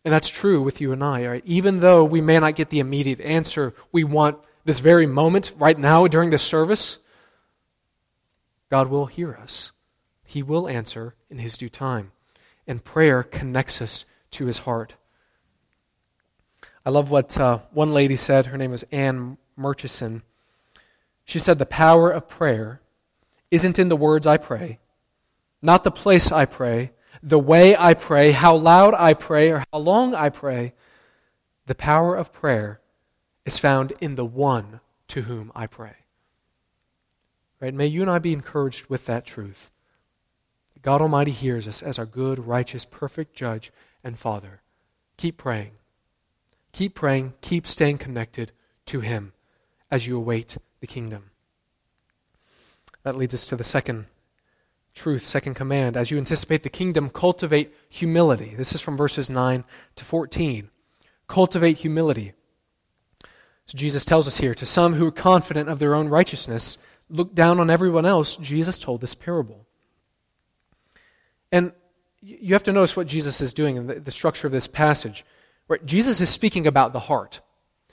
And 0.04 0.14
that's 0.14 0.28
true 0.28 0.62
with 0.62 0.82
you 0.82 0.92
and 0.92 1.02
I, 1.02 1.26
right? 1.26 1.44
Even 1.46 1.80
though 1.80 2.04
we 2.04 2.20
may 2.20 2.40
not 2.40 2.58
get 2.58 2.72
the 2.72 2.80
immediate 2.80 3.22
answer 3.22 3.74
we 3.94 4.04
want 4.04 4.38
this 4.66 4.80
very 4.80 5.06
moment, 5.06 5.54
right 5.58 5.80
now, 5.80 6.08
during 6.08 6.30
this 6.30 6.44
service, 6.44 6.98
God 8.70 8.88
will 8.88 9.08
hear 9.08 9.34
us. 9.36 9.72
He 10.26 10.44
will 10.44 10.68
answer 10.68 11.16
in 11.30 11.40
His 11.40 11.58
due 11.58 11.70
time. 11.70 12.12
And 12.68 12.84
prayer 12.84 13.24
connects 13.24 13.82
us 13.82 14.06
to 14.32 14.46
His 14.46 14.60
heart. 14.60 14.96
I 16.86 16.92
love 16.92 17.10
what 17.10 17.38
uh, 17.38 17.60
one 17.72 17.94
lady 17.94 18.16
said. 18.16 18.48
Her 18.48 18.58
name 18.58 18.72
was 18.72 18.86
Anne 18.92 19.38
Murchison. 19.56 20.24
She 21.26 21.40
said, 21.40 21.58
The 21.58 21.66
power 21.66 22.12
of 22.12 22.28
prayer 22.28 22.82
isn't 23.52 23.80
in 23.80 23.90
the 23.90 23.96
words 23.96 24.28
I 24.28 24.38
pray, 24.38 24.80
not 25.62 25.84
the 25.84 25.92
place 25.92 26.32
I 26.32 26.46
pray, 26.46 26.92
the 27.22 27.40
way 27.40 27.76
I 27.76 27.94
pray, 27.94 28.32
how 28.32 28.56
loud 28.56 28.94
I 28.94 29.14
pray, 29.14 29.52
or 29.52 29.66
how 29.72 29.80
long 29.80 30.16
I 30.16 30.30
pray. 30.30 30.74
The 31.66 31.76
power 31.76 32.16
of 32.16 32.34
prayer 32.34 32.82
is 33.46 33.60
found 33.60 33.94
in 34.00 34.16
the 34.16 34.26
one 34.26 34.80
to 35.10 35.24
whom 35.24 35.52
I 35.56 35.68
pray. 35.68 35.94
Right? 37.62 37.74
May 37.74 37.88
you 37.88 38.02
and 38.02 38.10
I 38.10 38.20
be 38.20 38.34
encouraged 38.34 38.88
with 38.88 39.06
that 39.06 39.26
truth. 39.26 39.70
God 40.82 41.02
Almighty 41.02 41.32
hears 41.32 41.68
us 41.68 41.84
as 41.84 42.00
our 42.00 42.06
good, 42.06 42.40
righteous, 42.40 42.86
perfect 42.86 43.36
judge 43.36 43.72
and 44.04 44.18
Father. 44.18 44.62
Keep 45.18 45.38
praying. 45.38 45.72
Keep 46.72 46.96
praying. 46.96 47.34
Keep 47.42 47.68
staying 47.68 47.98
connected 47.98 48.54
to 48.86 49.02
Him 49.02 49.34
as 49.92 50.08
you 50.08 50.16
await 50.16 50.58
the 50.80 50.88
kingdom. 50.88 51.32
That 53.04 53.16
leads 53.16 53.34
us 53.34 53.46
to 53.48 53.56
the 53.56 53.64
second 53.64 54.06
truth, 54.94 55.26
second 55.26 55.56
command. 55.56 55.98
As 55.98 56.12
you 56.12 56.18
anticipate 56.18 56.64
the 56.64 56.70
kingdom, 56.70 57.10
cultivate 57.10 57.74
humility. 57.90 58.54
This 58.56 58.74
is 58.74 58.82
from 58.82 58.98
verses 58.98 59.30
9 59.30 59.64
to 59.96 60.06
14. 60.06 60.70
Cultivate 61.28 61.80
humility. 61.80 62.34
So 63.66 63.78
Jesus 63.78 64.04
tells 64.04 64.28
us 64.28 64.38
here 64.38 64.56
to 64.56 64.66
some 64.66 64.96
who 64.96 65.08
are 65.08 65.12
confident 65.12 65.70
of 65.70 65.80
their 65.80 65.94
own 65.94 66.10
righteousness, 66.10 66.78
look 67.10 67.34
down 67.34 67.60
on 67.60 67.70
everyone 67.70 68.06
else. 68.06 68.36
Jesus 68.38 68.80
told 68.80 69.02
this 69.02 69.16
parable. 69.16 69.66
And 71.52 71.72
you 72.22 72.54
have 72.54 72.64
to 72.64 72.72
notice 72.72 72.96
what 72.96 73.08
Jesus 73.08 73.42
is 73.42 73.54
doing 73.54 73.78
in 73.78 73.88
the, 73.88 74.00
the 74.00 74.12
structure 74.12 74.48
of 74.48 74.54
this 74.54 74.68
passage. 74.68 75.26
Right? 75.68 75.84
Jesus 75.86 76.22
is 76.22 76.30
speaking 76.30 76.68
about 76.68 76.94
the 76.94 77.00
heart. 77.00 77.42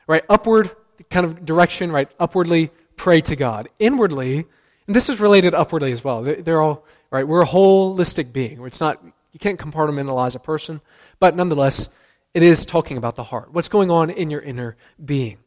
Right? 0.07 0.25
Upward 0.29 0.71
kind 1.11 1.27
of 1.27 1.45
direction, 1.45 1.93
right? 1.93 2.11
Upwardly 2.19 2.71
pray 2.97 3.21
to 3.23 3.37
God. 3.37 3.69
Inwardly, 3.79 4.47
and 4.87 4.95
this 4.95 5.09
is 5.09 5.21
related 5.21 5.55
upwardly 5.55 5.93
as 5.93 6.03
well. 6.03 6.23
They're 6.23 6.61
all, 6.61 6.85
right? 7.11 7.27
We're 7.27 7.43
a 7.43 7.47
holistic 7.47 8.33
being. 8.33 8.65
It's 8.65 8.81
not, 8.81 9.03
you 9.33 9.39
can't 9.39 9.59
compartmentalize 9.59 10.35
a 10.35 10.39
person, 10.39 10.81
but 11.19 11.37
nonetheless, 11.37 11.89
it 12.35 12.43
is 12.43 12.67
talking 12.67 12.97
about 12.97 13.17
the 13.17 13.25
heart. 13.25 13.53
What's 13.53 13.69
going 13.69 13.91
on 13.91 14.11
in 14.11 14.31
your 14.31 14.41
inner 14.41 14.77
being? 15.03 15.39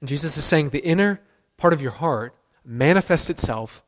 And 0.00 0.08
Jesus 0.08 0.36
is 0.36 0.44
saying 0.44 0.70
the 0.70 0.84
inner 0.84 1.20
part 1.56 1.72
of 1.72 1.82
your 1.82 1.92
heart 1.92 2.34
manifests 2.64 3.30
itself 3.30 3.82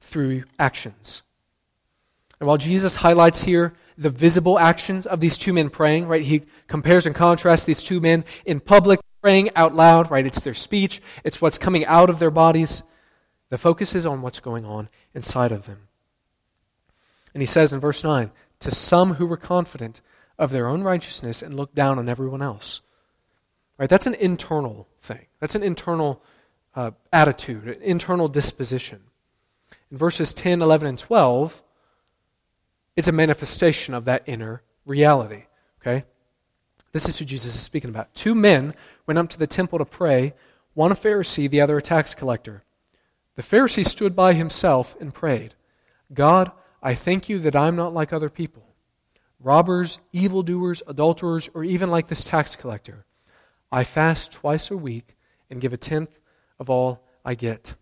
through 0.00 0.44
actions. 0.58 1.22
And 2.40 2.46
while 2.48 2.58
Jesus 2.58 2.96
highlights 2.96 3.42
here 3.42 3.72
the 3.96 4.10
visible 4.10 4.58
actions 4.58 5.06
of 5.06 5.20
these 5.20 5.38
two 5.38 5.52
men 5.52 5.70
praying, 5.70 6.08
right, 6.08 6.22
he 6.22 6.42
compares 6.66 7.06
and 7.06 7.14
contrasts 7.14 7.64
these 7.64 7.82
two 7.82 8.00
men 8.00 8.24
in 8.44 8.58
public 8.58 9.00
praying 9.20 9.50
out 9.54 9.74
loud, 9.74 10.10
right? 10.10 10.26
It's 10.26 10.40
their 10.40 10.54
speech, 10.54 11.00
it's 11.22 11.40
what's 11.40 11.58
coming 11.58 11.86
out 11.86 12.10
of 12.10 12.18
their 12.18 12.30
bodies. 12.30 12.82
The 13.50 13.58
focus 13.58 13.94
is 13.94 14.06
on 14.06 14.22
what's 14.22 14.40
going 14.40 14.64
on 14.64 14.88
inside 15.14 15.52
of 15.52 15.66
them. 15.66 15.88
And 17.32 17.42
he 17.42 17.46
says 17.46 17.72
in 17.72 17.80
verse 17.80 18.02
9, 18.02 18.32
to 18.60 18.70
some 18.70 19.14
who 19.14 19.26
were 19.26 19.36
confident 19.36 20.00
of 20.38 20.50
their 20.50 20.66
own 20.66 20.82
righteousness 20.82 21.42
and 21.42 21.54
looked 21.54 21.74
down 21.74 21.98
on 21.98 22.08
everyone 22.08 22.42
else. 22.42 22.80
Right? 23.78 23.88
That's 23.88 24.06
an 24.06 24.14
internal 24.14 24.88
thing. 25.00 25.26
That's 25.40 25.54
an 25.54 25.62
internal 25.62 26.22
uh, 26.74 26.92
attitude, 27.12 27.68
an 27.68 27.82
internal 27.82 28.28
disposition. 28.28 29.00
In 29.90 29.98
verses 29.98 30.32
10, 30.34 30.62
11, 30.62 30.88
and 30.88 30.98
12, 30.98 31.62
it's 32.96 33.08
a 33.08 33.12
manifestation 33.12 33.94
of 33.94 34.04
that 34.06 34.22
inner 34.26 34.62
reality. 34.84 35.44
Okay? 35.80 36.04
This 36.92 37.08
is 37.08 37.18
who 37.18 37.24
Jesus 37.24 37.54
is 37.54 37.60
speaking 37.60 37.90
about. 37.90 38.14
Two 38.14 38.34
men 38.34 38.74
went 39.06 39.18
up 39.18 39.28
to 39.30 39.38
the 39.38 39.46
temple 39.46 39.78
to 39.78 39.84
pray, 39.84 40.34
one 40.74 40.92
a 40.92 40.94
Pharisee, 40.94 41.48
the 41.48 41.60
other 41.60 41.78
a 41.78 41.82
tax 41.82 42.14
collector. 42.14 42.62
The 43.34 43.42
Pharisee 43.42 43.86
stood 43.86 44.14
by 44.14 44.34
himself 44.34 44.96
and 45.00 45.12
prayed, 45.12 45.54
God, 46.12 46.52
I 46.82 46.94
thank 46.94 47.28
you 47.28 47.38
that 47.40 47.56
I'm 47.56 47.76
not 47.76 47.94
like 47.94 48.12
other 48.12 48.28
people 48.28 48.64
robbers, 49.44 49.98
evildoers, 50.12 50.84
adulterers, 50.86 51.50
or 51.52 51.64
even 51.64 51.90
like 51.90 52.06
this 52.06 52.22
tax 52.22 52.54
collector. 52.54 53.04
I 53.72 53.82
fast 53.82 54.30
twice 54.30 54.70
a 54.70 54.76
week 54.76 55.16
and 55.50 55.60
give 55.60 55.72
a 55.72 55.76
tenth 55.76 56.20
of 56.62 56.70
all 56.70 57.04
I 57.24 57.34
get. 57.34 57.74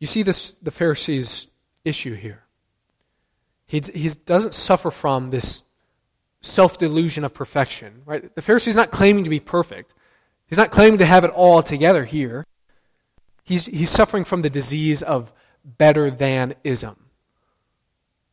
You 0.00 0.06
see 0.06 0.22
this 0.22 0.52
the 0.62 0.70
Pharisee's 0.70 1.46
issue 1.84 2.14
here. 2.14 2.42
He, 3.66 3.78
doesn't 3.78 4.54
suffer 4.54 4.90
from 4.90 5.30
this 5.30 5.62
self 6.40 6.76
delusion 6.76 7.24
of 7.24 7.32
perfection. 7.32 8.02
Right? 8.04 8.34
The 8.34 8.42
Pharisee's 8.42 8.74
not 8.74 8.90
claiming 8.90 9.24
to 9.24 9.30
be 9.30 9.38
perfect. 9.38 9.94
He's 10.46 10.58
not 10.58 10.72
claiming 10.72 10.98
to 10.98 11.06
have 11.06 11.22
it 11.22 11.30
all 11.30 11.62
together 11.62 12.04
here. 12.04 12.44
He's, 13.44 13.66
he's 13.66 13.90
suffering 13.90 14.24
from 14.24 14.42
the 14.42 14.50
disease 14.50 15.02
of 15.02 15.32
better 15.64 16.10
than 16.10 16.56
ism. 16.64 16.96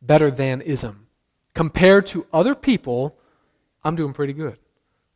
Better 0.02 0.30
than 0.30 0.60
ism. 0.60 1.06
Compared 1.54 2.06
to 2.06 2.26
other 2.32 2.56
people, 2.56 3.16
I'm 3.84 3.94
doing 3.94 4.12
pretty 4.12 4.32
good. 4.32 4.58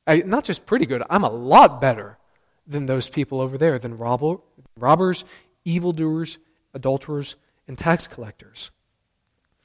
I, 0.06 0.18
not 0.18 0.44
just 0.44 0.66
pretty 0.66 0.86
good, 0.86 1.02
I'm 1.10 1.24
a 1.24 1.30
lot 1.30 1.80
better 1.80 2.18
than 2.66 2.86
those 2.86 3.08
people 3.08 3.40
over 3.40 3.58
there, 3.58 3.78
than 3.78 3.96
robber, 3.96 4.36
robbers, 4.76 5.24
evildoers, 5.64 6.38
adulterers, 6.74 7.36
and 7.66 7.76
tax 7.76 8.06
collectors. 8.06 8.70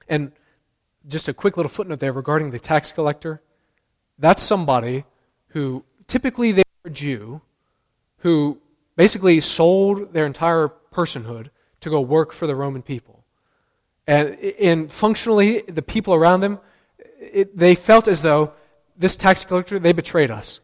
And 0.08 0.32
just 1.08 1.28
a 1.28 1.34
quick 1.34 1.58
little 1.58 1.70
footnote 1.70 2.00
there 2.00 2.12
regarding 2.12 2.52
the 2.52 2.60
tax 2.60 2.92
collector. 2.92 3.42
That's 4.18 4.42
somebody 4.42 5.06
who 5.50 5.86
typically 6.08 6.52
they're 6.52 6.64
a 6.86 6.90
Jew 6.90 7.42
who 8.20 8.60
basically 8.96 9.40
sold 9.40 10.14
their 10.14 10.26
entire 10.26 10.70
personhood 10.92 11.50
to 11.82 11.90
go 11.90 12.02
work 12.02 12.34
for 12.34 12.48
the 12.48 12.56
Roman 12.56 12.82
people. 12.82 13.24
And, 14.08 14.36
and 14.60 14.92
functionally, 14.92 15.62
the 15.62 15.82
people 15.82 16.14
around 16.14 16.42
them, 16.42 16.60
it, 17.20 17.58
they 17.58 17.76
felt 17.76 18.08
as 18.08 18.22
though 18.22 18.54
this 18.98 19.16
tax 19.16 19.46
collector, 19.46 19.80
they 19.80 19.94
betrayed 19.94 20.32
us. 20.32 20.60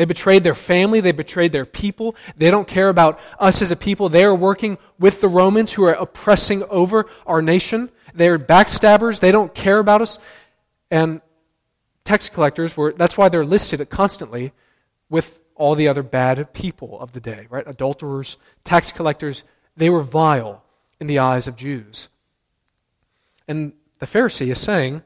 They 0.00 0.06
betrayed 0.06 0.44
their 0.44 0.54
family. 0.54 1.00
They 1.00 1.12
betrayed 1.12 1.52
their 1.52 1.66
people. 1.66 2.16
They 2.34 2.50
don't 2.50 2.66
care 2.66 2.88
about 2.88 3.20
us 3.38 3.60
as 3.60 3.70
a 3.70 3.76
people. 3.76 4.08
They 4.08 4.24
are 4.24 4.34
working 4.34 4.78
with 4.98 5.20
the 5.20 5.28
Romans 5.28 5.72
who 5.72 5.84
are 5.84 5.92
oppressing 5.92 6.62
over 6.70 7.04
our 7.26 7.42
nation. 7.42 7.90
They're 8.14 8.38
backstabbers. 8.38 9.20
They 9.20 9.30
don't 9.30 9.54
care 9.54 9.78
about 9.78 10.00
us. 10.00 10.18
And 10.90 11.20
tax 12.02 12.30
collectors 12.30 12.78
were, 12.78 12.94
that's 12.94 13.18
why 13.18 13.28
they're 13.28 13.44
listed 13.44 13.86
constantly 13.90 14.52
with 15.10 15.38
all 15.54 15.74
the 15.74 15.88
other 15.88 16.02
bad 16.02 16.54
people 16.54 16.98
of 16.98 17.12
the 17.12 17.20
day, 17.20 17.46
right? 17.50 17.68
Adulterers, 17.68 18.38
tax 18.64 18.92
collectors, 18.92 19.44
they 19.76 19.90
were 19.90 20.00
vile 20.00 20.64
in 20.98 21.08
the 21.08 21.18
eyes 21.18 21.46
of 21.46 21.56
Jews. 21.56 22.08
And 23.46 23.74
the 23.98 24.06
Pharisee 24.06 24.50
is 24.50 24.58
saying, 24.58 25.02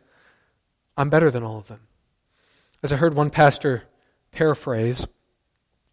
I'm 0.97 1.11
better 1.11 1.33
than 1.33 1.43
all 1.43 1.59
of 1.59 1.67
them. 1.67 1.81
As 2.81 2.93
I 2.93 2.97
heard 2.97 3.15
one 3.15 3.31
pastor 3.31 3.89
paraphrase, 4.35 5.07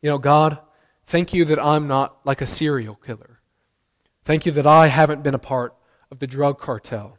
you 0.02 0.10
know, 0.10 0.18
God, 0.18 0.58
thank 1.06 1.34
you 1.34 1.46
that 1.46 1.60
I'm 1.60 1.88
not 1.88 2.18
like 2.26 2.42
a 2.42 2.46
serial 2.46 2.96
killer. 2.96 3.40
Thank 4.24 4.46
you 4.46 4.52
that 4.54 4.68
I 4.68 4.88
haven't 4.88 5.24
been 5.24 5.36
a 5.36 5.40
part 5.40 5.76
of 6.12 6.20
the 6.20 6.28
drug 6.28 6.60
cartel. 6.60 7.18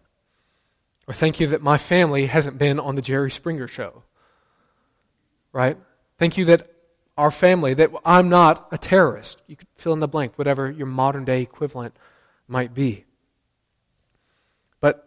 Or 1.07 1.15
thank 1.15 1.41
you 1.41 1.47
that 1.49 1.63
my 1.63 1.79
family 1.79 2.27
hasn't 2.27 2.59
been 2.59 2.79
on 2.79 2.95
the 2.95 3.03
Jerry 3.03 3.31
Springer 3.31 3.69
show. 3.69 4.03
Right? 5.53 5.77
Thank 6.19 6.37
you 6.37 6.45
that 6.47 6.71
our 7.17 7.31
family, 7.31 7.75
that 7.75 7.91
I'm 8.05 8.29
not 8.29 8.69
a 8.73 8.79
terrorist. 8.79 9.43
You 9.47 9.57
could 9.57 9.69
fill 9.77 9.93
in 9.93 10.01
the 10.01 10.09
blank, 10.09 10.39
whatever 10.39 10.71
your 10.71 10.87
modern 10.87 11.25
day 11.25 11.43
equivalent 11.43 11.97
might 12.49 12.73
be. 12.73 13.05
But 14.81 15.05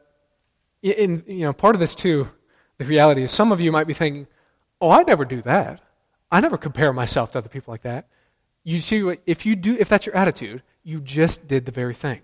In, 0.83 1.23
you 1.27 1.45
know, 1.45 1.53
part 1.53 1.75
of 1.75 1.79
this 1.79 1.95
too, 1.95 2.29
the 2.77 2.85
reality 2.85 3.23
is 3.23 3.31
some 3.31 3.51
of 3.51 3.59
you 3.59 3.71
might 3.71 3.87
be 3.87 3.93
thinking, 3.93 4.27
oh, 4.79 4.91
I'd 4.91 5.07
never 5.07 5.25
do 5.25 5.41
that. 5.43 5.81
I 6.35 6.41
never 6.41 6.57
compare 6.57 6.91
myself 6.91 7.31
to 7.31 7.37
other 7.37 7.47
people 7.47 7.71
like 7.71 7.83
that. 7.83 8.09
You 8.65 8.79
see, 8.79 9.15
if 9.25 9.45
you 9.45 9.55
do, 9.55 9.77
if 9.79 9.87
that's 9.87 10.05
your 10.05 10.17
attitude, 10.17 10.63
you 10.83 10.99
just 10.99 11.47
did 11.47 11.65
the 11.65 11.71
very 11.71 11.93
thing. 11.93 12.23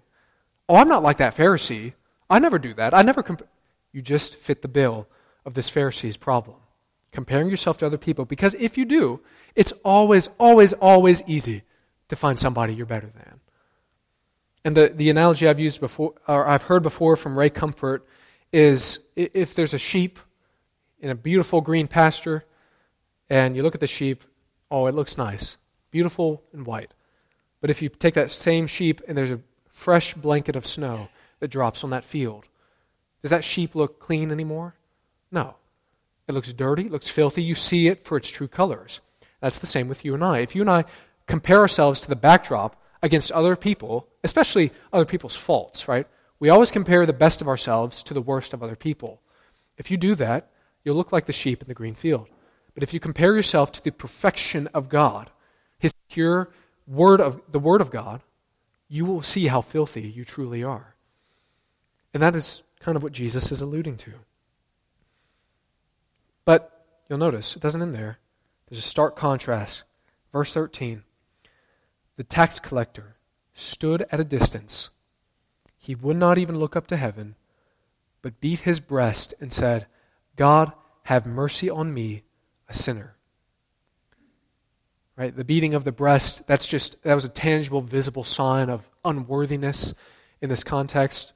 Oh, 0.67 0.76
I'm 0.76 0.89
not 0.89 1.02
like 1.02 1.15
that 1.17 1.34
Pharisee. 1.34 1.93
I 2.30 2.39
never 2.39 2.60
do 2.60 2.74
that. 2.74 2.93
I 2.93 3.04
never 3.04 3.24
comp-. 3.24 3.47
You 3.93 4.02
just 4.02 4.36
fit 4.36 4.62
the 4.62 4.67
bill 4.67 5.08
of 5.45 5.54
this 5.54 5.69
Pharisee's 5.69 6.17
problem. 6.17 6.58
Comparing 7.13 7.50
yourself 7.50 7.78
to 7.78 7.86
other 7.86 7.97
people. 7.97 8.26
Because 8.26 8.54
if 8.56 8.78
you 8.78 8.84
do, 8.84 9.21
it's 9.56 9.71
always, 9.86 10.28
always, 10.38 10.74
always 10.74 11.24
easy 11.26 11.63
to 12.10 12.17
find 12.17 12.38
somebody 12.38 12.74
you're 12.74 12.86
better 12.86 13.10
than. 13.15 13.39
And 14.65 14.76
the, 14.76 14.91
the 14.93 15.10
analogy 15.10 15.47
I've 15.47 15.58
used 15.58 15.80
before, 15.80 16.15
or 16.28 16.45
I've 16.45 16.63
heard 16.63 16.84
before 16.84 17.15
from 17.15 17.39
Ray 17.39 17.50
Comfort, 17.50 18.06
is 18.52 19.00
if 19.15 19.56
there's 19.56 19.74
a 19.74 19.80
sheep 19.80 20.19
in 21.00 21.10
a 21.10 21.15
beautiful 21.15 21.62
green 21.62 21.88
pasture, 21.88 22.43
and 23.32 23.56
you 23.56 23.63
look 23.63 23.76
at 23.76 23.80
the 23.80 23.88
sheep, 23.88 24.26
oh, 24.70 24.88
it 24.88 24.94
looks 24.94 25.17
nice, 25.17 25.58
beautiful 25.89 26.44
and 26.52 26.65
white. 26.65 26.94
But 27.62 27.70
if 27.70 27.82
you 27.82 27.88
take 27.88 28.15
that 28.15 28.30
same 28.30 28.67
sheep 28.67 29.00
and 29.08 29.17
there's 29.17 29.32
a 29.32 29.39
fresh 29.70 30.13
blanket 30.13 30.58
of 30.58 30.65
snow 30.65 31.08
that 31.39 31.48
drops 31.48 31.86
on 31.86 31.91
that 31.91 32.04
field, 32.04 32.46
does 33.22 33.32
that 33.32 33.46
sheep 33.46 33.74
look 33.74 34.02
clean 34.02 34.32
anymore? 34.32 34.76
No. 35.32 35.56
It 36.28 36.34
looks 36.34 36.52
dirty, 36.52 36.88
it 36.88 36.91
looks 36.91 37.08
filthy. 37.08 37.41
You 37.41 37.56
see 37.56 37.88
it 37.88 38.04
for 38.04 38.17
its 38.17 38.28
true 38.28 38.50
colors. 38.50 39.00
That's 39.39 39.60
the 39.60 39.65
same 39.65 39.88
with 39.88 40.04
you 40.04 40.13
and 40.13 40.26
I. 40.26 40.39
If 40.39 40.54
you 40.54 40.62
and 40.62 40.70
I 40.70 40.84
compare 41.26 41.60
ourselves 41.60 42.02
to 42.02 42.10
the 42.10 42.17
backdrop 42.17 42.76
against 43.02 43.32
other 43.32 43.56
people, 43.56 44.10
especially 44.26 44.74
other 44.91 45.06
people's 45.06 45.38
faults, 45.38 45.88
right? 45.88 46.06
We 46.41 46.50
always 46.50 46.70
compare 46.70 47.06
the 47.06 47.13
best 47.13 47.39
of 47.39 47.48
ourselves 47.48 48.04
to 48.04 48.13
the 48.13 48.22
worst 48.22 48.54
of 48.54 48.62
other 48.62 48.76
people. 48.76 49.22
If 49.78 49.89
you 49.89 49.96
do 49.96 50.15
that, 50.15 50.52
you'll 50.84 50.98
look 50.98 51.13
like 51.13 51.28
the 51.28 51.32
sheep 51.32 51.62
in 51.62 51.70
the 51.70 51.74
green 51.74 51.96
field. 51.96 52.28
But 52.74 52.84
if 52.84 52.94
you 52.94 53.00
compare 53.00 53.36
yourself 53.36 53.72
to 53.74 53.84
the 53.84 53.92
perfection 53.92 54.68
of 54.74 54.90
God, 54.90 55.30
His 55.78 55.94
pure 56.10 56.50
word 56.88 57.22
of 57.22 57.42
the 57.52 57.60
Word 57.60 57.82
of 57.82 57.92
God, 57.92 58.22
you 58.88 59.06
will 59.06 59.22
see 59.22 59.48
how 59.48 59.62
filthy 59.62 60.02
you 60.02 60.26
truly 60.26 60.64
are. 60.64 60.96
And 62.14 62.22
that 62.22 62.36
is 62.36 62.62
kind 62.80 62.96
of 62.96 63.04
what 63.04 63.14
Jesus 63.14 63.52
is 63.52 63.62
alluding 63.62 63.98
to. 63.98 64.14
But 66.44 66.86
you'll 67.08 67.20
notice 67.20 67.56
it 67.56 67.62
doesn't 67.62 67.82
end 67.82 67.96
there. 67.96 68.20
There's 68.68 68.80
a 68.80 68.88
stark 68.88 69.16
contrast. 69.16 69.84
Verse 70.32 70.54
13 70.54 71.04
The 72.18 72.24
tax 72.24 72.60
collector 72.60 73.16
stood 73.54 74.06
at 74.12 74.20
a 74.20 74.26
distance. 74.26 74.90
He 75.78 75.96
would 75.96 76.18
not 76.18 76.38
even 76.38 76.60
look 76.60 76.76
up 76.76 76.88
to 76.88 76.98
heaven, 76.98 77.36
but 78.22 78.40
beat 78.40 78.62
his 78.62 78.80
breast 78.80 79.34
and 79.40 79.52
said, 79.52 79.88
God, 80.36 80.72
have 81.04 81.26
mercy 81.26 81.70
on 81.70 81.94
me, 81.94 82.24
a 82.72 82.74
sinner. 82.74 83.16
Right? 85.16 85.36
The 85.36 85.44
beating 85.44 85.76
of 85.76 85.84
the 85.84 85.92
breast, 85.92 86.48
that's 86.48 86.66
just 86.66 87.02
that 87.04 87.14
was 87.14 87.26
a 87.26 87.30
tangible, 87.30 87.82
visible 87.82 88.24
sign 88.24 88.70
of 88.70 88.90
unworthiness 89.06 89.94
in 90.42 90.50
this 90.50 90.64
context. 90.64 91.34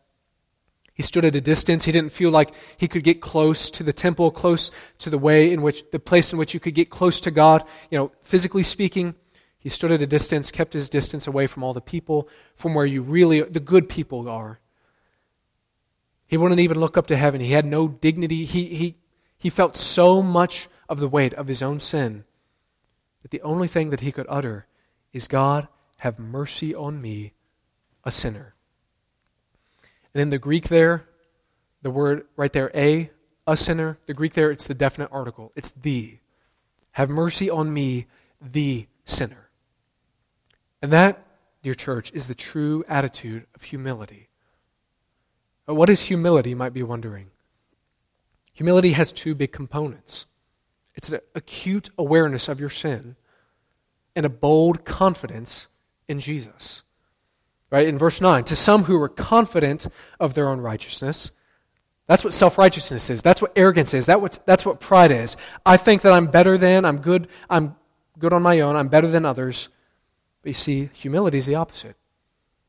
He 0.93 1.04
stood 1.04 1.26
at 1.26 1.36
a 1.36 1.41
distance. 1.41 1.84
He 1.84 1.91
didn't 1.91 2.13
feel 2.13 2.32
like 2.32 2.54
he 2.78 2.88
could 2.88 3.04
get 3.04 3.21
close 3.21 3.69
to 3.71 3.84
the 3.84 3.91
temple, 3.91 4.32
close 4.32 4.71
to 5.00 5.10
the 5.10 5.17
way 5.17 5.52
in 5.52 5.62
which, 5.62 5.84
the 5.91 6.00
place 6.00 6.32
in 6.32 6.39
which 6.39 6.54
you 6.54 6.60
could 6.60 6.74
get 6.74 6.89
close 6.89 7.19
to 7.19 7.32
God. 7.32 7.65
You 7.91 7.98
know, 7.98 8.12
physically 8.21 8.63
speaking, 8.63 9.13
he 9.60 9.67
stood 9.67 9.91
at 9.91 10.02
a 10.02 10.08
distance, 10.08 10.52
kept 10.52 10.71
his 10.71 10.89
distance 10.89 11.28
away 11.28 11.48
from 11.48 11.63
all 11.63 11.74
the 11.74 11.82
people, 11.82 12.30
from 12.56 12.74
where 12.74 12.86
you 12.86 13.02
really, 13.02 13.41
the 13.41 13.60
good 13.60 13.89
people 13.89 14.30
are. 14.30 14.60
He 16.28 16.38
wouldn't 16.38 16.62
even 16.62 16.80
look 16.80 16.98
up 16.98 17.08
to 17.08 17.17
heaven. 17.17 17.41
He 17.41 17.52
had 17.52 17.65
no 17.65 17.89
dignity. 17.89 18.45
He, 18.45 18.65
he, 18.67 18.95
he 19.38 19.50
felt 19.50 19.76
so 19.76 20.24
much 20.24 20.69
of 20.88 21.00
the 21.00 21.08
weight 21.08 21.34
of 21.34 21.48
his 21.48 21.62
own 21.62 21.80
sin 21.80 22.24
that 23.26 23.32
the 23.32 23.41
only 23.41 23.67
thing 23.67 23.89
that 23.89 24.02
he 24.02 24.12
could 24.12 24.28
utter 24.30 24.67
is, 25.12 25.28
God, 25.28 25.67
have 25.98 26.19
mercy 26.19 26.76
on 26.76 27.02
me, 27.02 27.34
a 28.04 28.12
sinner. 28.12 28.54
And 30.13 30.21
in 30.21 30.30
the 30.30 30.38
Greek 30.38 30.67
there, 30.67 31.06
the 31.82 31.89
word 31.89 32.28
right 32.36 32.54
there, 32.54 32.69
a, 32.76 33.10
a 33.48 33.58
sinner, 33.58 33.98
the 34.06 34.13
Greek 34.13 34.34
there, 34.34 34.52
it's 34.52 34.67
the 34.67 34.76
definite 34.76 35.10
article. 35.12 35.52
It's 35.56 35.71
the. 35.71 36.19
Have 36.91 37.10
mercy 37.10 37.50
on 37.50 37.74
me, 37.74 38.06
the 38.39 38.86
sinner. 39.06 39.50
And 40.82 40.93
that, 40.93 41.26
dear 41.63 41.74
church, 41.74 42.12
is 42.13 42.28
the 42.28 42.36
true 42.36 42.86
attitude 42.88 43.48
of 43.56 43.63
humility. 43.63 44.30
What 45.65 45.89
is 45.89 46.02
humility, 46.02 46.52
you 46.52 46.56
might 46.56 46.74
be 46.74 46.84
wondering? 46.84 47.32
Humility 48.54 48.91
has 48.91 49.12
two 49.12 49.34
big 49.34 49.52
components 49.52 50.28
it's 50.95 51.10
an 51.10 51.19
acute 51.34 51.89
awareness 51.97 52.47
of 52.47 52.60
your 52.60 52.69
sin 52.69 53.15
and 54.15 54.25
a 54.25 54.29
bold 54.29 54.86
confidence 54.86 55.67
in 56.08 56.19
Jesus. 56.19 56.84
Right? 57.69 57.88
In 57.88 57.97
verse 57.97 58.21
9, 58.21 58.43
to 58.45 58.55
some 58.55 58.84
who 58.86 58.97
were 58.97 59.10
confident 59.10 59.88
of 60.19 60.34
their 60.34 60.47
own 60.47 60.62
righteousness, 60.62 61.31
that's 62.08 62.23
what 62.23 62.34
self 62.34 62.58
righteousness 62.58 63.10
is. 63.10 63.21
That's 63.21 63.41
what 63.41 63.51
arrogance 63.55 63.93
is. 63.93 64.05
That 64.05 64.21
what, 64.21 64.39
that's 64.45 64.65
what 64.65 64.79
pride 64.79 65.12
is. 65.12 65.36
I 65.65 65.77
think 65.77 66.03
that 66.03 66.13
I'm 66.13 66.27
better 66.27 66.58
than, 66.58 66.86
I'm 66.86 66.99
good, 66.99 67.27
I'm 67.49 67.75
good 68.19 68.31
on 68.31 68.43
my 68.43 68.60
own, 68.60 68.75
I'm 68.75 68.88
better 68.88 69.08
than 69.08 69.25
others. 69.25 69.69
But 70.41 70.49
you 70.49 70.53
see, 70.53 70.89
humility 70.93 71.39
is 71.39 71.47
the 71.47 71.55
opposite. 71.55 71.95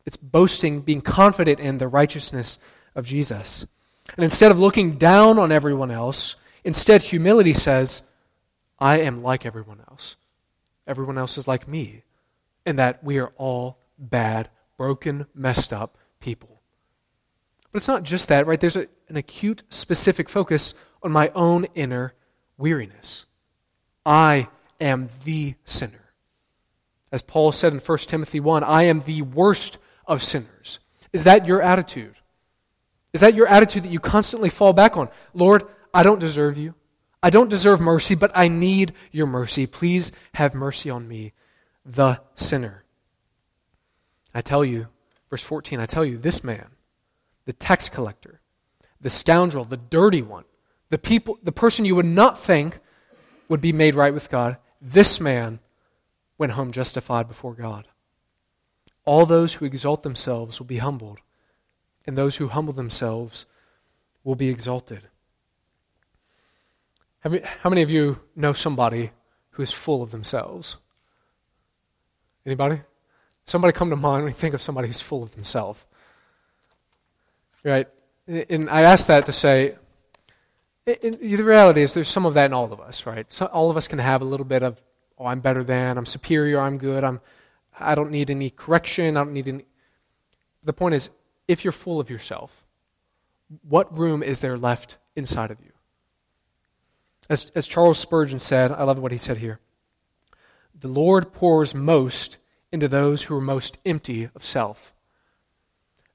It's 0.06 0.16
boasting, 0.16 0.80
being 0.80 1.02
confident 1.02 1.60
in 1.60 1.78
the 1.78 1.88
righteousness 1.88 2.58
of 2.94 3.04
Jesus. 3.04 3.66
And 4.16 4.24
instead 4.24 4.50
of 4.50 4.58
looking 4.58 4.92
down 4.92 5.38
on 5.38 5.52
everyone 5.52 5.90
else, 5.90 6.36
instead, 6.64 7.02
humility 7.02 7.52
says, 7.52 8.02
I 8.78 8.98
am 8.98 9.22
like 9.22 9.46
everyone 9.46 9.80
else. 9.88 10.16
Everyone 10.86 11.18
else 11.18 11.38
is 11.38 11.48
like 11.48 11.66
me. 11.66 12.02
And 12.64 12.78
that 12.78 13.02
we 13.02 13.18
are 13.18 13.32
all 13.36 13.78
bad 13.98 14.50
broken, 14.76 15.26
messed 15.34 15.72
up 15.72 15.96
people. 16.20 16.60
But 17.72 17.78
it's 17.78 17.88
not 17.88 18.02
just 18.02 18.28
that, 18.28 18.46
right? 18.46 18.60
There's 18.60 18.76
a, 18.76 18.86
an 19.08 19.16
acute, 19.16 19.62
specific 19.68 20.28
focus 20.28 20.74
on 21.02 21.12
my 21.12 21.30
own 21.34 21.66
inner 21.74 22.14
weariness. 22.58 23.26
I 24.04 24.48
am 24.80 25.08
the 25.24 25.54
sinner. 25.64 26.12
As 27.12 27.22
Paul 27.22 27.52
said 27.52 27.72
in 27.72 27.78
1 27.78 27.98
Timothy 27.98 28.40
1, 28.40 28.64
I 28.64 28.84
am 28.84 29.00
the 29.00 29.22
worst 29.22 29.78
of 30.06 30.22
sinners. 30.22 30.80
Is 31.12 31.24
that 31.24 31.46
your 31.46 31.62
attitude? 31.62 32.16
Is 33.12 33.20
that 33.20 33.34
your 33.34 33.46
attitude 33.46 33.84
that 33.84 33.90
you 33.90 34.00
constantly 34.00 34.50
fall 34.50 34.72
back 34.72 34.96
on? 34.96 35.08
Lord, 35.32 35.64
I 35.94 36.02
don't 36.02 36.18
deserve 36.18 36.58
you. 36.58 36.74
I 37.26 37.30
don't 37.30 37.50
deserve 37.50 37.80
mercy, 37.80 38.14
but 38.14 38.30
I 38.36 38.46
need 38.46 38.92
your 39.10 39.26
mercy. 39.26 39.66
Please 39.66 40.12
have 40.34 40.54
mercy 40.54 40.90
on 40.90 41.08
me, 41.08 41.32
the 41.84 42.20
sinner. 42.36 42.84
I 44.32 44.42
tell 44.42 44.64
you, 44.64 44.86
verse 45.28 45.42
14, 45.42 45.80
I 45.80 45.86
tell 45.86 46.04
you, 46.04 46.18
this 46.18 46.44
man, 46.44 46.68
the 47.44 47.52
tax 47.52 47.88
collector, 47.88 48.42
the 49.00 49.10
scoundrel, 49.10 49.64
the 49.64 49.76
dirty 49.76 50.22
one, 50.22 50.44
the 50.90 50.98
people 50.98 51.36
the 51.42 51.50
person 51.50 51.84
you 51.84 51.96
would 51.96 52.06
not 52.06 52.38
think 52.38 52.78
would 53.48 53.60
be 53.60 53.72
made 53.72 53.96
right 53.96 54.14
with 54.14 54.30
God, 54.30 54.58
this 54.80 55.20
man 55.20 55.58
went 56.38 56.52
home 56.52 56.70
justified 56.70 57.26
before 57.26 57.54
God. 57.54 57.88
All 59.04 59.26
those 59.26 59.54
who 59.54 59.64
exalt 59.64 60.04
themselves 60.04 60.60
will 60.60 60.66
be 60.68 60.76
humbled, 60.76 61.18
and 62.06 62.16
those 62.16 62.36
who 62.36 62.46
humble 62.46 62.72
themselves 62.72 63.46
will 64.22 64.36
be 64.36 64.48
exalted. 64.48 65.08
You, 67.32 67.42
how 67.62 67.70
many 67.70 67.82
of 67.82 67.90
you 67.90 68.20
know 68.34 68.52
somebody 68.52 69.10
who 69.50 69.62
is 69.62 69.72
full 69.72 70.02
of 70.02 70.10
themselves? 70.10 70.76
Anybody? 72.44 72.82
Somebody 73.46 73.72
come 73.72 73.90
to 73.90 73.96
mind 73.96 74.24
when 74.24 74.32
you 74.32 74.36
think 74.36 74.54
of 74.54 74.62
somebody 74.62 74.88
who's 74.88 75.00
full 75.00 75.22
of 75.22 75.32
themselves. 75.32 75.84
Right? 77.64 77.88
And 78.26 78.70
I 78.70 78.82
ask 78.82 79.06
that 79.06 79.26
to 79.26 79.32
say, 79.32 79.76
the 80.84 81.42
reality 81.42 81.82
is 81.82 81.94
there's 81.94 82.08
some 82.08 82.26
of 82.26 82.34
that 82.34 82.46
in 82.46 82.52
all 82.52 82.72
of 82.72 82.80
us, 82.80 83.06
right? 83.06 83.30
So 83.32 83.46
all 83.46 83.70
of 83.70 83.76
us 83.76 83.88
can 83.88 83.98
have 83.98 84.22
a 84.22 84.24
little 84.24 84.46
bit 84.46 84.62
of, 84.62 84.80
oh, 85.18 85.26
I'm 85.26 85.40
better 85.40 85.64
than, 85.64 85.98
I'm 85.98 86.06
superior, 86.06 86.60
I'm 86.60 86.78
good, 86.78 87.02
I'm, 87.02 87.20
I 87.78 87.94
don't 87.94 88.10
need 88.10 88.30
any 88.30 88.50
correction, 88.50 89.16
I 89.16 89.20
don't 89.20 89.32
need 89.32 89.48
any. 89.48 89.64
The 90.62 90.72
point 90.72 90.94
is, 90.94 91.10
if 91.48 91.64
you're 91.64 91.72
full 91.72 91.98
of 91.98 92.08
yourself, 92.08 92.64
what 93.68 93.96
room 93.96 94.22
is 94.22 94.40
there 94.40 94.56
left 94.56 94.98
inside 95.16 95.50
of 95.50 95.60
you? 95.60 95.72
As, 97.28 97.50
as 97.54 97.66
Charles 97.66 97.98
Spurgeon 97.98 98.38
said, 98.38 98.72
I 98.72 98.84
love 98.84 98.98
what 98.98 99.12
he 99.12 99.18
said 99.18 99.38
here. 99.38 99.60
The 100.78 100.88
Lord 100.88 101.32
pours 101.32 101.74
most 101.74 102.38
into 102.70 102.88
those 102.88 103.24
who 103.24 103.36
are 103.36 103.40
most 103.40 103.78
empty 103.84 104.28
of 104.34 104.44
self. 104.44 104.92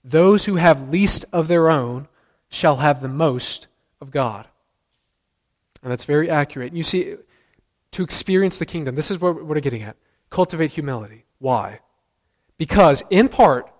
Those 0.03 0.45
who 0.45 0.55
have 0.55 0.89
least 0.89 1.25
of 1.33 1.47
their 1.47 1.69
own 1.69 2.07
shall 2.49 2.77
have 2.77 3.01
the 3.01 3.07
most 3.07 3.67
of 3.99 4.11
God. 4.11 4.47
And 5.83 5.91
that's 5.91 6.05
very 6.05 6.29
accurate. 6.29 6.73
You 6.73 6.83
see, 6.83 7.15
to 7.91 8.03
experience 8.03 8.59
the 8.59 8.65
kingdom, 8.65 8.95
this 8.95 9.11
is 9.11 9.19
what 9.19 9.43
we're 9.45 9.59
getting 9.59 9.83
at. 9.83 9.95
Cultivate 10.29 10.71
humility. 10.71 11.25
Why? 11.39 11.79
Because, 12.57 13.03
in 13.09 13.27
part, 13.27 13.71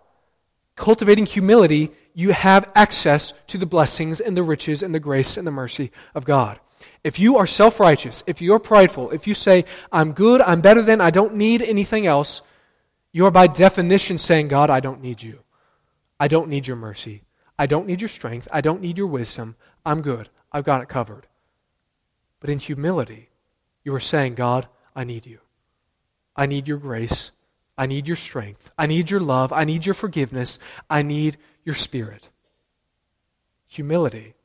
cultivating 0.75 1.25
humility, 1.25 1.91
you 2.13 2.31
have 2.31 2.69
access 2.75 3.33
to 3.47 3.57
the 3.57 3.65
blessings 3.65 4.19
and 4.19 4.35
the 4.35 4.43
riches 4.43 4.83
and 4.83 4.93
the 4.93 4.99
grace 4.99 5.37
and 5.37 5.45
the 5.45 5.51
mercy 5.51 5.91
of 6.15 6.25
God. 6.25 6.59
If 7.03 7.19
you 7.19 7.37
are 7.37 7.47
self 7.47 7.79
righteous, 7.79 8.23
if 8.27 8.41
you're 8.41 8.59
prideful, 8.59 9.11
if 9.11 9.27
you 9.27 9.33
say, 9.33 9.65
I'm 9.91 10.13
good, 10.13 10.41
I'm 10.41 10.61
better 10.61 10.81
than, 10.81 11.01
I 11.01 11.09
don't 11.09 11.35
need 11.35 11.61
anything 11.61 12.05
else, 12.05 12.41
you 13.11 13.25
are 13.25 13.31
by 13.31 13.47
definition 13.47 14.17
saying, 14.17 14.47
God, 14.47 14.69
I 14.69 14.79
don't 14.79 15.01
need 15.01 15.21
you. 15.21 15.39
I 16.19 16.27
don't 16.27 16.49
need 16.49 16.67
your 16.67 16.77
mercy. 16.77 17.23
I 17.57 17.65
don't 17.65 17.87
need 17.87 18.01
your 18.01 18.07
strength. 18.07 18.47
I 18.51 18.61
don't 18.61 18.81
need 18.81 18.97
your 18.97 19.07
wisdom. 19.07 19.55
I'm 19.85 20.01
good. 20.01 20.29
I've 20.51 20.63
got 20.63 20.81
it 20.81 20.89
covered. 20.89 21.27
But 22.39 22.49
in 22.49 22.59
humility, 22.59 23.29
you 23.83 23.93
are 23.93 23.99
saying, 23.99 24.35
God, 24.35 24.67
I 24.95 25.03
need 25.03 25.25
you. 25.25 25.39
I 26.35 26.45
need 26.45 26.67
your 26.67 26.77
grace. 26.77 27.31
I 27.77 27.85
need 27.85 28.07
your 28.07 28.15
strength. 28.15 28.71
I 28.77 28.85
need 28.85 29.09
your 29.09 29.19
love. 29.19 29.51
I 29.51 29.63
need 29.63 29.85
your 29.85 29.95
forgiveness. 29.95 30.59
I 30.89 31.01
need 31.01 31.37
your 31.63 31.75
spirit. 31.75 32.29
Humility, 33.67 34.35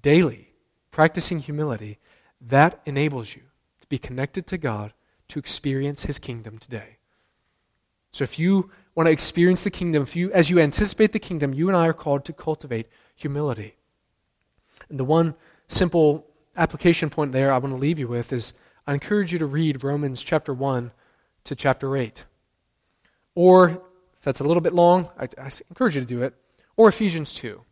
daily, 0.00 0.53
practicing 0.94 1.40
humility, 1.40 1.98
that 2.40 2.80
enables 2.86 3.34
you 3.34 3.42
to 3.80 3.86
be 3.88 3.98
connected 3.98 4.46
to 4.46 4.56
God 4.56 4.92
to 5.26 5.40
experience 5.40 6.04
his 6.04 6.20
kingdom 6.20 6.56
today. 6.56 6.98
So 8.12 8.22
if 8.22 8.38
you 8.38 8.70
want 8.94 9.08
to 9.08 9.10
experience 9.10 9.64
the 9.64 9.72
kingdom, 9.72 10.04
if 10.04 10.14
you 10.14 10.30
as 10.30 10.50
you 10.50 10.60
anticipate 10.60 11.10
the 11.10 11.18
kingdom, 11.18 11.52
you 11.52 11.66
and 11.66 11.76
I 11.76 11.88
are 11.88 11.92
called 11.92 12.24
to 12.26 12.32
cultivate 12.32 12.86
humility. 13.16 13.74
And 14.88 15.00
the 15.00 15.04
one 15.04 15.34
simple 15.66 16.28
application 16.56 17.10
point 17.10 17.32
there 17.32 17.52
I 17.52 17.58
want 17.58 17.74
to 17.74 17.80
leave 17.80 17.98
you 17.98 18.06
with 18.06 18.32
is 18.32 18.52
I 18.86 18.94
encourage 18.94 19.32
you 19.32 19.40
to 19.40 19.46
read 19.46 19.82
Romans 19.82 20.22
chapter 20.22 20.54
1 20.54 20.92
to 21.42 21.56
chapter 21.56 21.96
8. 21.96 22.24
Or, 23.34 23.82
if 24.16 24.22
that's 24.22 24.38
a 24.38 24.44
little 24.44 24.60
bit 24.60 24.74
long, 24.74 25.08
I, 25.18 25.24
I 25.38 25.50
encourage 25.70 25.96
you 25.96 26.02
to 26.02 26.06
do 26.06 26.22
it, 26.22 26.34
or 26.76 26.88
Ephesians 26.88 27.34
2. 27.34 27.56
All 27.56 27.64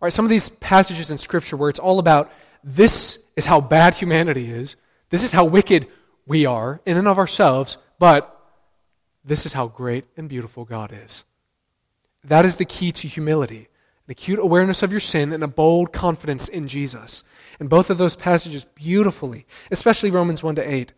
right, 0.00 0.12
some 0.12 0.24
of 0.24 0.30
these 0.30 0.48
passages 0.48 1.12
in 1.12 1.18
Scripture 1.18 1.56
where 1.56 1.70
it's 1.70 1.78
all 1.78 2.00
about 2.00 2.32
this 2.66 3.22
is 3.36 3.46
how 3.46 3.60
bad 3.60 3.94
humanity 3.94 4.50
is, 4.50 4.76
this 5.10 5.22
is 5.22 5.32
how 5.32 5.44
wicked 5.44 5.86
we 6.26 6.44
are 6.44 6.80
in 6.84 6.96
and 6.96 7.06
of 7.06 7.16
ourselves, 7.16 7.78
but 8.00 8.32
this 9.24 9.46
is 9.46 9.52
how 9.52 9.68
great 9.68 10.04
and 10.16 10.28
beautiful 10.28 10.64
God 10.64 10.92
is. 10.92 11.22
That 12.24 12.44
is 12.44 12.56
the 12.56 12.64
key 12.64 12.90
to 12.92 13.08
humility 13.08 13.68
an 14.06 14.12
acute 14.12 14.38
awareness 14.38 14.84
of 14.84 14.92
your 14.92 15.00
sin 15.00 15.32
and 15.32 15.42
a 15.42 15.48
bold 15.48 15.92
confidence 15.92 16.48
in 16.48 16.68
Jesus. 16.68 17.24
And 17.58 17.68
both 17.68 17.90
of 17.90 17.98
those 17.98 18.14
passages 18.14 18.64
beautifully, 18.64 19.46
especially 19.70 20.10
Romans 20.10 20.44
1 20.44 20.54
to 20.56 20.74
8, 20.74 20.92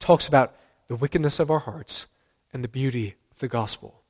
talks 0.00 0.26
about 0.26 0.56
the 0.88 0.96
wickedness 0.96 1.38
of 1.38 1.50
our 1.50 1.60
hearts 1.60 2.06
and 2.52 2.64
the 2.64 2.68
beauty 2.68 3.14
of 3.30 3.38
the 3.38 3.46
gospel. 3.46 4.02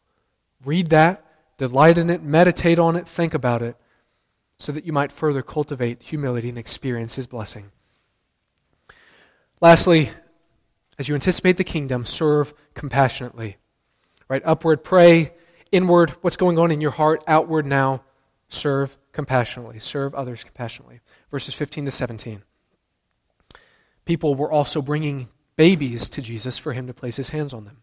Read 0.65 0.87
that, 0.89 1.23
delight 1.59 1.99
in 1.99 2.09
it, 2.09 2.23
meditate 2.23 2.79
on 2.79 2.97
it, 2.97 3.07
think 3.07 3.35
about 3.35 3.61
it, 3.61 3.77
so 4.61 4.73
that 4.73 4.85
you 4.85 4.93
might 4.93 5.11
further 5.11 5.41
cultivate 5.41 6.03
humility 6.03 6.51
and 6.51 6.59
experience 6.59 7.15
his 7.15 7.27
blessing. 7.27 7.73
Lastly, 9.63 10.11
as 10.99 11.09
you 11.09 11.15
anticipate 11.15 11.57
the 11.57 11.65
kingdom, 11.65 12.05
serve 12.05 12.53
compassionately. 12.75 13.57
Right? 14.29 14.43
Upward, 14.45 14.85
pray. 14.85 15.33
Inward, 15.73 16.11
what's 16.21 16.37
going 16.37 16.59
on 16.59 16.71
in 16.71 16.83
your 16.83 16.91
heart. 16.91 17.25
Outward, 17.27 17.65
now, 17.65 18.03
serve 18.51 18.99
compassionately. 19.13 19.79
Serve 19.79 20.15
others 20.15 20.45
compassionately. 20.45 21.01
Verses 21.31 21.55
15 21.55 21.87
to 21.87 21.91
17. 21.91 22.43
People 24.05 24.35
were 24.35 24.53
also 24.53 24.83
bringing 24.83 25.31
babies 25.57 26.11
to 26.11 26.21
Jesus 26.21 26.59
for 26.59 26.75
him 26.75 26.87
to 26.87 26.93
place 26.93 27.17
his 27.17 27.31
hands 27.31 27.55
on 27.55 27.65
them. 27.65 27.79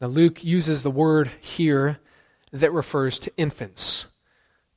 Now, 0.00 0.06
Luke 0.06 0.42
uses 0.42 0.82
the 0.82 0.90
word 0.90 1.30
here 1.42 1.98
that 2.52 2.72
refers 2.72 3.18
to 3.18 3.32
infants. 3.36 4.06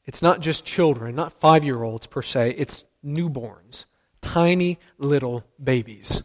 It's 0.05 0.21
not 0.21 0.41
just 0.41 0.65
children, 0.65 1.15
not 1.15 1.39
five 1.39 1.63
year 1.63 1.83
olds 1.83 2.07
per 2.07 2.21
se, 2.21 2.55
it's 2.57 2.85
newborns, 3.05 3.85
tiny 4.21 4.79
little 4.97 5.45
babies. 5.61 6.23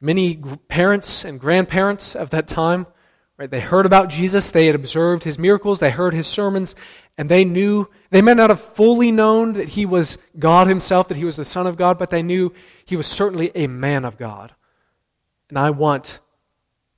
Many 0.00 0.36
parents 0.68 1.24
and 1.24 1.40
grandparents 1.40 2.14
of 2.14 2.30
that 2.30 2.46
time, 2.46 2.86
right, 3.36 3.50
they 3.50 3.60
heard 3.60 3.86
about 3.86 4.08
Jesus, 4.08 4.50
they 4.50 4.66
had 4.66 4.74
observed 4.74 5.24
his 5.24 5.38
miracles, 5.38 5.80
they 5.80 5.90
heard 5.90 6.14
his 6.14 6.26
sermons, 6.26 6.74
and 7.16 7.28
they 7.28 7.44
knew, 7.44 7.88
they 8.10 8.22
may 8.22 8.34
not 8.34 8.50
have 8.50 8.60
fully 8.60 9.10
known 9.10 9.54
that 9.54 9.70
he 9.70 9.86
was 9.86 10.18
God 10.38 10.68
himself, 10.68 11.08
that 11.08 11.16
he 11.16 11.24
was 11.24 11.36
the 11.36 11.44
Son 11.44 11.66
of 11.66 11.76
God, 11.76 11.98
but 11.98 12.10
they 12.10 12.22
knew 12.22 12.52
he 12.84 12.96
was 12.96 13.08
certainly 13.08 13.50
a 13.56 13.66
man 13.66 14.04
of 14.04 14.18
God. 14.18 14.54
And 15.48 15.58
I 15.58 15.70
want 15.70 16.20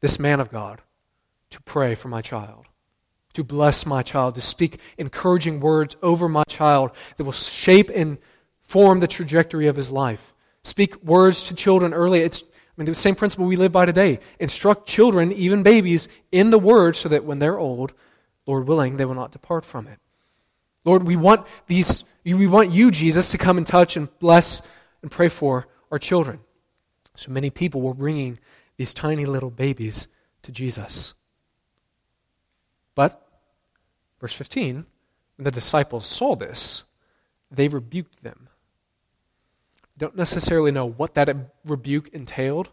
this 0.01 0.19
man 0.19 0.41
of 0.41 0.51
God 0.51 0.83
to 1.51 1.61
pray 1.63 1.95
for 1.95 2.09
my 2.09 2.21
child, 2.21 2.67
to 3.35 3.45
bless 3.45 3.87
my 3.87 4.03
child, 4.03 4.35
to 4.35 4.41
speak 4.41 4.81
encouraging 4.99 5.61
words 5.61 5.97
over 6.03 6.29
my 6.29 6.45
child 6.49 6.91
that 7.17 7.25
will 7.25 7.33
shape 7.33 7.91
and 7.95 8.19
form 8.61 9.01
the 9.01 9.07
trajectory 9.07 9.67
of 9.67 9.77
his 9.77 9.91
life. 9.91 10.35
Speak 10.63 11.03
words 11.03 11.45
to 11.45 11.55
children 11.55 11.95
early. 11.95 12.21
It's 12.21 12.43
I 12.43 12.83
mean, 12.83 12.87
the 12.87 12.95
same 12.95 13.15
principle 13.15 13.47
we 13.47 13.57
live 13.57 13.73
by 13.73 13.85
today. 13.85 14.21
Instruct 14.39 14.89
children, 14.89 15.33
even 15.33 15.63
babies, 15.63 16.09
in 16.33 16.51
the 16.51 16.59
word 16.59 16.97
so 16.97 17.09
that 17.11 17.25
when 17.25 17.39
they're 17.39 17.59
old, 17.59 17.93
Lord 18.47 18.67
willing, 18.67 18.97
they 18.97 19.05
will 19.05 19.15
not 19.15 19.33
depart 19.33 19.65
from 19.65 19.87
it. 19.87 19.99
Lord, 20.85 21.07
we 21.07 21.15
want 21.15 21.47
these, 21.67 22.05
we 22.25 22.47
want 22.47 22.73
you, 22.73 22.91
Jesus, 22.91 23.33
to 23.33 23.39
come 23.39 23.59
and 23.59 23.67
touch 23.67 23.97
and 23.97 24.09
bless 24.19 24.63
and 25.03 25.11
pray 25.11 25.29
for 25.29 25.69
our 25.91 25.99
children. 25.99 26.41
So 27.17 27.31
many 27.31 27.51
people 27.51 27.83
were 27.83 27.95
bringing 27.95 28.39
these 28.77 28.95
tiny 28.95 29.27
little 29.27 29.51
babies 29.51 30.09
to 30.43 30.53
Jesus. 30.53 31.13
But, 33.01 33.21
verse 34.21 34.35
15, 34.35 34.75
when 35.37 35.45
the 35.45 35.51
disciples 35.51 36.07
saw 36.07 36.37
this, 36.37 36.85
they 37.51 37.69
rebuked 37.69 38.23
them 38.23 38.51
don't 40.01 40.17
necessarily 40.17 40.73
know 40.73 40.87
what 40.87 41.15
that 41.15 41.29
rebuke 41.65 42.09
entailed. 42.09 42.71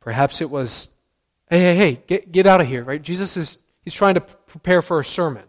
Perhaps 0.00 0.42
it 0.42 0.50
was, 0.50 0.90
hey, 1.48 1.60
hey, 1.60 1.74
hey, 1.74 2.02
get, 2.06 2.30
get 2.30 2.46
out 2.46 2.60
of 2.60 2.68
here, 2.68 2.84
right? 2.84 3.00
Jesus 3.00 3.36
is, 3.38 3.58
he's 3.82 3.94
trying 3.94 4.14
to 4.14 4.20
prepare 4.20 4.82
for 4.82 5.00
a 5.00 5.04
sermon, 5.04 5.44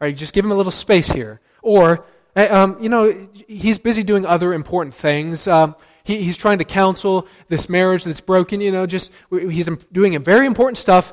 right? 0.00 0.16
Just 0.16 0.32
give 0.32 0.44
him 0.44 0.50
a 0.50 0.54
little 0.54 0.72
space 0.72 1.10
here. 1.10 1.40
Or, 1.60 2.06
um, 2.34 2.82
you 2.82 2.88
know, 2.88 3.28
he's 3.46 3.78
busy 3.78 4.02
doing 4.02 4.24
other 4.24 4.54
important 4.54 4.94
things. 4.94 5.46
Um, 5.46 5.76
he, 6.02 6.22
he's 6.22 6.38
trying 6.38 6.58
to 6.58 6.64
counsel 6.64 7.28
this 7.48 7.68
marriage 7.68 8.04
that's 8.04 8.22
broken, 8.22 8.62
you 8.62 8.72
know, 8.72 8.86
just, 8.86 9.12
he's 9.30 9.68
doing 9.92 10.18
very 10.22 10.46
important 10.46 10.78
stuff. 10.78 11.12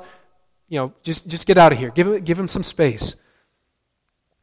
You 0.67 0.79
know, 0.79 0.93
just, 1.03 1.27
just 1.27 1.45
get 1.45 1.57
out 1.57 1.71
of 1.71 1.77
here. 1.77 1.89
Give 1.89 2.07
him, 2.07 2.23
give 2.23 2.39
him 2.39 2.47
some 2.47 2.63
space. 2.63 3.15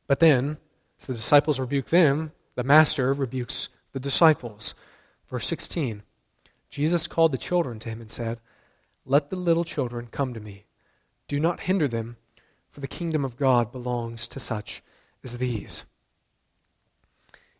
But 0.06 0.20
then, 0.20 0.58
as 1.00 1.06
the 1.06 1.14
disciples 1.14 1.58
rebuke 1.58 1.86
them, 1.86 2.32
the 2.54 2.64
master 2.64 3.12
rebukes 3.12 3.68
the 3.92 4.00
disciples. 4.00 4.74
Verse 5.28 5.46
16 5.46 6.02
Jesus 6.70 7.06
called 7.06 7.32
the 7.32 7.38
children 7.38 7.78
to 7.80 7.90
him 7.90 8.00
and 8.00 8.10
said, 8.10 8.40
Let 9.04 9.28
the 9.28 9.36
little 9.36 9.64
children 9.64 10.08
come 10.10 10.32
to 10.32 10.40
me. 10.40 10.64
Do 11.28 11.38
not 11.38 11.60
hinder 11.60 11.86
them, 11.86 12.16
for 12.70 12.80
the 12.80 12.88
kingdom 12.88 13.24
of 13.24 13.36
God 13.36 13.70
belongs 13.70 14.26
to 14.28 14.40
such 14.40 14.82
as 15.22 15.36
these. 15.36 15.84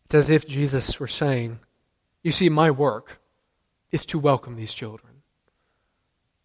It's 0.05 0.15
as 0.15 0.29
if 0.31 0.47
Jesus 0.47 0.99
were 0.99 1.07
saying, 1.07 1.59
You 2.23 2.31
see, 2.31 2.49
my 2.49 2.71
work 2.71 3.21
is 3.91 4.05
to 4.07 4.17
welcome 4.17 4.55
these 4.55 4.73
children. 4.73 5.12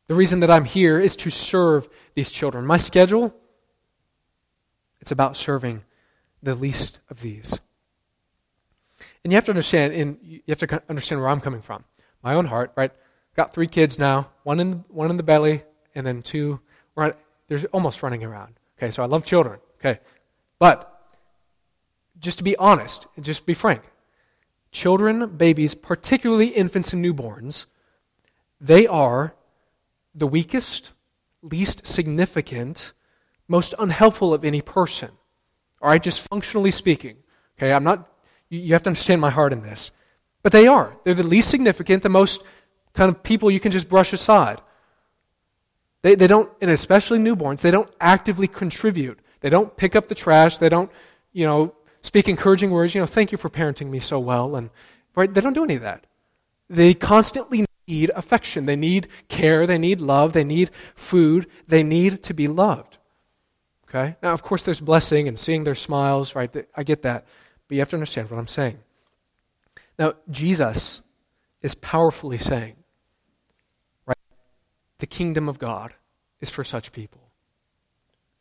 The 0.08 0.14
reason 0.14 0.40
that 0.40 0.50
I'm 0.50 0.64
here 0.64 0.98
is 0.98 1.16
to 1.16 1.30
serve 1.30 1.88
these 2.14 2.30
children. 2.30 2.66
My 2.66 2.78
schedule, 2.78 3.34
it's 5.00 5.12
about 5.12 5.36
serving 5.36 5.84
the 6.42 6.54
least 6.54 6.98
of 7.10 7.20
these. 7.20 7.60
And 9.22 9.32
you 9.32 9.36
have 9.36 9.44
to 9.44 9.50
understand, 9.50 9.92
and 9.92 10.18
you 10.22 10.40
have 10.48 10.58
to 10.60 10.82
understand 10.88 11.20
where 11.20 11.30
I'm 11.30 11.40
coming 11.40 11.60
from. 11.60 11.84
My 12.22 12.34
own 12.34 12.46
heart, 12.46 12.72
right? 12.74 12.90
Got 13.36 13.52
three 13.52 13.68
kids 13.68 13.98
now, 13.98 14.30
one 14.42 14.58
in 14.58 14.84
one 14.88 15.10
in 15.10 15.16
the 15.16 15.22
belly, 15.22 15.62
and 15.94 16.06
then 16.06 16.22
two. 16.22 16.60
Right, 16.94 17.14
they're 17.46 17.60
almost 17.72 18.02
running 18.02 18.24
around. 18.24 18.54
Okay, 18.78 18.90
so 18.90 19.02
I 19.02 19.06
love 19.06 19.24
children. 19.24 19.60
Okay, 19.78 20.00
but 20.58 21.16
just 22.18 22.38
to 22.38 22.44
be 22.44 22.56
honest 22.56 23.06
and 23.14 23.24
just 23.24 23.46
be 23.46 23.54
frank, 23.54 23.82
children, 24.72 25.36
babies, 25.36 25.74
particularly 25.74 26.48
infants 26.48 26.92
and 26.92 27.04
newborns, 27.04 27.66
they 28.60 28.86
are 28.86 29.34
the 30.18 30.26
weakest, 30.26 30.92
least 31.42 31.86
significant, 31.86 32.92
most 33.46 33.74
unhelpful 33.78 34.34
of 34.34 34.44
any 34.44 34.60
person. 34.60 35.10
All 35.80 35.90
right, 35.90 36.02
just 36.02 36.20
functionally 36.20 36.70
speaking. 36.70 37.16
Okay, 37.56 37.72
I'm 37.72 37.84
not 37.84 38.08
you 38.48 38.72
have 38.72 38.82
to 38.84 38.90
understand 38.90 39.20
my 39.20 39.30
heart 39.30 39.52
in 39.52 39.62
this. 39.62 39.90
But 40.42 40.52
they 40.52 40.66
are. 40.66 40.96
They're 41.04 41.14
the 41.14 41.22
least 41.22 41.50
significant, 41.50 42.02
the 42.02 42.08
most 42.08 42.42
kind 42.94 43.10
of 43.10 43.22
people 43.22 43.50
you 43.50 43.60
can 43.60 43.72
just 43.72 43.88
brush 43.88 44.12
aside. 44.12 44.60
They, 46.02 46.14
they 46.14 46.26
don't, 46.26 46.50
and 46.60 46.70
especially 46.70 47.18
newborns, 47.18 47.60
they 47.60 47.70
don't 47.70 47.90
actively 48.00 48.46
contribute. 48.46 49.18
They 49.40 49.50
don't 49.50 49.76
pick 49.76 49.96
up 49.96 50.08
the 50.08 50.14
trash. 50.14 50.58
They 50.58 50.68
don't, 50.68 50.90
you 51.32 51.44
know, 51.44 51.74
speak 52.02 52.28
encouraging 52.28 52.70
words. 52.70 52.94
You 52.94 53.00
know, 53.00 53.06
thank 53.06 53.32
you 53.32 53.38
for 53.38 53.50
parenting 53.50 53.90
me 53.90 53.98
so 53.98 54.18
well. 54.18 54.56
And 54.56 54.70
right, 55.14 55.32
they 55.32 55.40
don't 55.40 55.54
do 55.54 55.64
any 55.64 55.74
of 55.74 55.82
that. 55.82 56.06
They 56.70 56.94
constantly 56.94 57.66
need 57.88 58.10
affection. 58.14 58.66
They 58.66 58.76
need 58.76 59.08
care. 59.28 59.66
They 59.66 59.78
need 59.78 60.00
love. 60.00 60.32
They 60.32 60.44
need 60.44 60.70
food. 60.94 61.46
They 61.66 61.82
need 61.82 62.22
to 62.24 62.34
be 62.34 62.46
loved. 62.46 62.98
Okay? 63.88 64.16
Now, 64.22 64.32
of 64.32 64.42
course, 64.42 64.62
there's 64.62 64.80
blessing 64.80 65.26
and 65.26 65.38
seeing 65.38 65.64
their 65.64 65.74
smiles, 65.74 66.34
right? 66.34 66.54
I 66.76 66.82
get 66.82 67.02
that. 67.02 67.26
But 67.66 67.74
you 67.74 67.80
have 67.80 67.90
to 67.90 67.96
understand 67.96 68.30
what 68.30 68.38
I'm 68.38 68.46
saying. 68.46 68.78
Now, 69.98 70.14
Jesus 70.30 71.00
is 71.62 71.74
powerfully 71.74 72.38
saying, 72.38 72.76
right? 74.06 74.16
The 74.98 75.06
kingdom 75.06 75.48
of 75.48 75.58
God 75.58 75.94
is 76.40 76.50
for 76.50 76.62
such 76.62 76.92
people. 76.92 77.20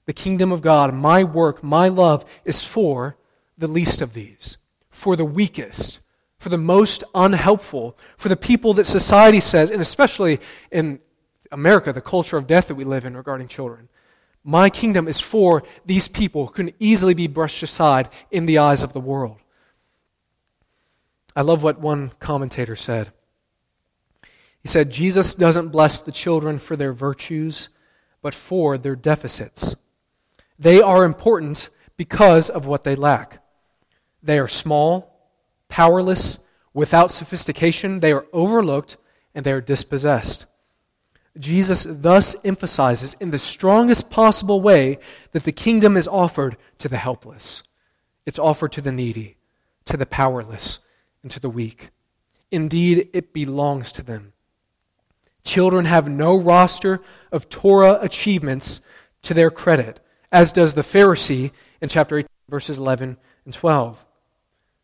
The 0.05 0.13
kingdom 0.13 0.51
of 0.51 0.61
God, 0.61 0.93
my 0.93 1.23
work, 1.23 1.63
my 1.63 1.87
love, 1.87 2.25
is 2.45 2.63
for 2.63 3.17
the 3.57 3.67
least 3.67 4.01
of 4.01 4.13
these, 4.13 4.57
for 4.89 5.15
the 5.15 5.25
weakest, 5.25 5.99
for 6.37 6.49
the 6.49 6.57
most 6.57 7.03
unhelpful, 7.15 7.97
for 8.17 8.29
the 8.29 8.35
people 8.35 8.73
that 8.75 8.85
society 8.85 9.39
says, 9.39 9.71
and 9.71 9.81
especially 9.81 10.39
in 10.71 10.99
America, 11.51 11.91
the 11.91 12.01
culture 12.01 12.37
of 12.37 12.47
death 12.47 12.67
that 12.67 12.75
we 12.75 12.83
live 12.83 13.05
in 13.05 13.17
regarding 13.17 13.47
children. 13.47 13.89
My 14.43 14.69
kingdom 14.69 15.07
is 15.07 15.19
for 15.19 15.63
these 15.85 16.07
people 16.07 16.45
who 16.45 16.53
can 16.53 16.73
easily 16.79 17.13
be 17.13 17.27
brushed 17.27 17.63
aside 17.63 18.09
in 18.31 18.45
the 18.45 18.59
eyes 18.59 18.83
of 18.83 18.93
the 18.93 18.99
world. 18.99 19.37
I 21.35 21.41
love 21.41 21.63
what 21.63 21.79
one 21.79 22.13
commentator 22.19 22.75
said. 22.75 23.11
He 24.61 24.67
said, 24.67 24.89
Jesus 24.89 25.35
doesn't 25.35 25.69
bless 25.69 26.01
the 26.01 26.11
children 26.11 26.59
for 26.59 26.75
their 26.75 26.93
virtues, 26.93 27.69
but 28.21 28.33
for 28.33 28.77
their 28.77 28.95
deficits. 28.95 29.75
They 30.59 30.81
are 30.81 31.03
important 31.03 31.69
because 31.95 32.49
of 32.49 32.65
what 32.65 32.83
they 32.83 32.95
lack. 32.95 33.43
They 34.23 34.39
are 34.39 34.47
small, 34.47 35.16
powerless, 35.69 36.39
without 36.73 37.11
sophistication, 37.11 37.99
they 37.99 38.11
are 38.11 38.25
overlooked, 38.33 38.97
and 39.33 39.45
they 39.45 39.51
are 39.51 39.61
dispossessed. 39.61 40.45
Jesus 41.37 41.85
thus 41.87 42.35
emphasizes 42.43 43.15
in 43.19 43.31
the 43.31 43.39
strongest 43.39 44.09
possible 44.09 44.61
way 44.61 44.97
that 45.31 45.43
the 45.43 45.51
kingdom 45.51 45.95
is 45.95 46.07
offered 46.07 46.57
to 46.79 46.87
the 46.87 46.97
helpless. 46.97 47.63
It's 48.25 48.39
offered 48.39 48.71
to 48.73 48.81
the 48.81 48.91
needy, 48.91 49.37
to 49.85 49.97
the 49.97 50.05
powerless, 50.05 50.79
and 51.21 51.31
to 51.31 51.39
the 51.39 51.49
weak. 51.49 51.91
Indeed, 52.51 53.09
it 53.13 53.33
belongs 53.33 53.91
to 53.93 54.03
them. 54.03 54.33
Children 55.43 55.85
have 55.85 56.09
no 56.09 56.37
roster 56.37 57.01
of 57.31 57.49
Torah 57.49 57.99
achievements 58.01 58.81
to 59.21 59.33
their 59.33 59.51
credit, 59.51 59.99
as 60.31 60.51
does 60.51 60.73
the 60.73 60.81
Pharisee 60.81 61.51
in 61.81 61.89
chapter 61.89 62.17
18, 62.17 62.27
verses 62.49 62.77
11 62.77 63.17
and 63.45 63.53
12. 63.53 64.05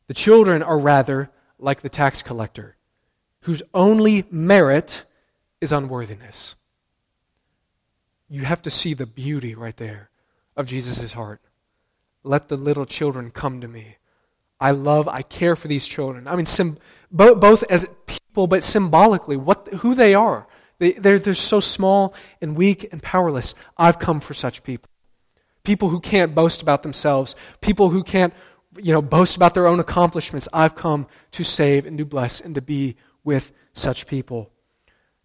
The 0.07 0.13
children 0.13 0.61
are 0.61 0.77
rather 0.77 1.29
like 1.59 1.81
the 1.81 1.89
tax 1.89 2.21
collector, 2.21 2.75
whose 3.41 3.63
only 3.73 4.25
merit 4.29 5.05
is 5.61 5.71
unworthiness. 5.71 6.55
You 8.29 8.43
have 8.43 8.61
to 8.63 8.71
see 8.71 8.93
the 8.93 9.05
beauty 9.05 9.55
right 9.55 9.77
there 9.77 10.09
of 10.57 10.65
Jesus' 10.65 11.13
heart. 11.13 11.41
Let 12.23 12.47
the 12.47 12.57
little 12.57 12.85
children 12.85 13.31
come 13.31 13.61
to 13.61 13.67
me. 13.67 13.97
I 14.59 14.71
love, 14.71 15.07
I 15.07 15.21
care 15.21 15.55
for 15.55 15.67
these 15.67 15.85
children. 15.85 16.27
I 16.27 16.35
mean, 16.35 16.45
sim, 16.45 16.77
both, 17.11 17.39
both 17.39 17.63
as 17.69 17.85
people, 18.05 18.47
but 18.47 18.63
symbolically, 18.63 19.37
what, 19.37 19.67
who 19.67 19.93
they 19.93 20.15
are. 20.15 20.47
They, 20.79 20.93
they're, 20.93 21.19
they're 21.19 21.33
so 21.33 21.59
small 21.59 22.13
and 22.41 22.55
weak 22.55 22.87
and 22.91 23.01
powerless. 23.01 23.55
I've 23.77 23.99
come 23.99 24.19
for 24.19 24.33
such 24.33 24.63
people. 24.63 24.89
People 25.63 25.89
who 25.89 25.99
can't 25.99 26.35
boast 26.35 26.61
about 26.61 26.83
themselves, 26.83 27.35
people 27.61 27.89
who 27.89 28.03
can't 28.03 28.33
you 28.81 28.93
know, 28.93 29.01
boast 29.01 29.35
about 29.35 29.53
their 29.53 29.67
own 29.67 29.79
accomplishments. 29.79 30.47
I've 30.53 30.75
come 30.75 31.07
to 31.31 31.43
save 31.43 31.85
and 31.85 31.97
to 31.97 32.05
bless 32.05 32.39
and 32.39 32.55
to 32.55 32.61
be 32.61 32.95
with 33.23 33.51
such 33.73 34.07
people. 34.07 34.51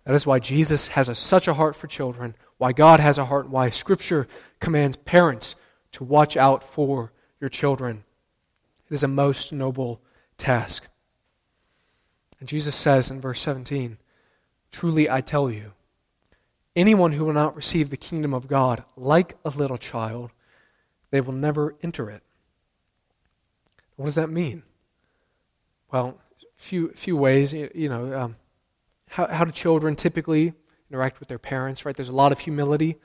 That 0.05 0.15
is 0.15 0.27
why 0.27 0.39
Jesus 0.39 0.89
has 0.89 1.09
a, 1.09 1.15
such 1.15 1.49
a 1.49 1.55
heart 1.55 1.77
for 1.77 1.87
children, 1.87 2.35
why 2.57 2.73
God 2.73 3.01
has 3.01 3.19
a 3.19 3.27
heart, 3.27 3.49
why 3.49 3.71
Scripture 3.71 4.27
commands 4.61 4.97
parents 4.97 5.55
to 5.93 6.05
watch 6.05 6.37
out 6.37 6.63
for 6.63 7.13
your 7.41 7.51
children. 7.51 8.05
It 8.91 8.95
is 8.95 9.03
a 9.03 9.09
most 9.09 9.53
noble 9.53 10.01
task. 10.39 10.87
And 12.41 12.49
Jesus 12.49 12.75
says 12.75 13.11
in 13.11 13.21
verse 13.21 13.41
17, 13.41 13.99
Truly 14.71 15.11
I 15.11 15.21
tell 15.21 15.51
you, 15.51 15.73
anyone 16.77 17.13
who 17.13 17.25
will 17.25 17.33
not 17.33 17.57
receive 17.57 17.91
the 17.91 17.97
kingdom 17.97 18.33
of 18.33 18.49
God 18.49 18.85
like 18.97 19.37
a 19.45 19.51
little 19.51 19.79
child, 19.79 20.31
they 21.11 21.21
will 21.21 21.33
never 21.33 21.75
enter 21.83 22.11
it. 22.11 22.23
What 23.99 24.07
does 24.07 24.15
that 24.15 24.31
mean? 24.31 24.63
Well, 25.91 26.17
few 26.55 26.91
few 26.91 27.17
ways. 27.17 27.53
You 27.53 27.89
know, 27.89 28.21
um, 28.21 28.37
how 29.09 29.27
how 29.27 29.45
do 29.45 29.51
children 29.51 29.97
typically 29.97 30.53
interact 30.89 31.19
with 31.19 31.29
their 31.29 31.41
parents? 31.41 31.85
Right. 31.85 31.97
There's 31.97 32.09
a 32.09 32.15
lot 32.15 32.31
of 32.31 32.39
humility. 32.39 32.97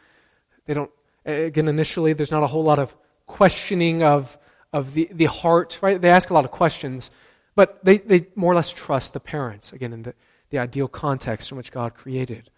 They 0.68 0.76
don't. 0.76 0.92
Again, 1.26 1.68
initially, 1.68 2.14
there's 2.14 2.30
not 2.30 2.44
a 2.44 2.48
whole 2.48 2.64
lot 2.64 2.78
of 2.78 2.96
questioning 3.26 4.04
of 4.04 4.38
of 4.72 4.94
the, 4.94 5.10
the 5.12 5.26
heart, 5.26 5.80
right? 5.82 6.00
They 6.00 6.12
ask 6.12 6.30
a 6.30 6.34
lot 6.34 6.46
of 6.46 6.52
questions, 6.52 7.10
but 7.56 7.84
they, 7.84 7.98
they 8.00 8.28
more 8.36 8.52
or 8.52 8.56
less 8.56 8.72
trust 8.72 9.14
the 9.14 9.20
parents, 9.20 9.72
again, 9.72 9.94
in 9.94 10.04
the, 10.04 10.14
the 10.50 10.58
ideal 10.58 10.88
context 10.88 11.52
in 11.52 11.58
which 11.58 11.72
God 11.72 11.94
created. 11.94 12.50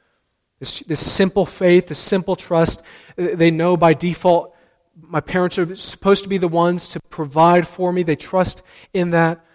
This, 0.59 0.79
this 0.79 1.05
simple 1.05 1.45
faith, 1.45 1.87
this 1.87 1.99
simple 1.99 2.37
trust, 2.37 2.81
they 3.17 3.51
know 3.51 3.75
by 3.75 3.93
default 3.93 4.54
my 5.01 5.19
parents 5.19 5.57
are 5.57 5.75
supposed 5.75 6.23
to 6.23 6.29
be 6.29 6.37
the 6.37 6.47
ones 6.47 6.87
to 6.89 6.99
provide 7.09 7.67
for 7.67 7.91
me. 7.91 8.03
They 8.03 8.15
trust 8.15 8.61
in 8.93 9.11
that. 9.11 9.45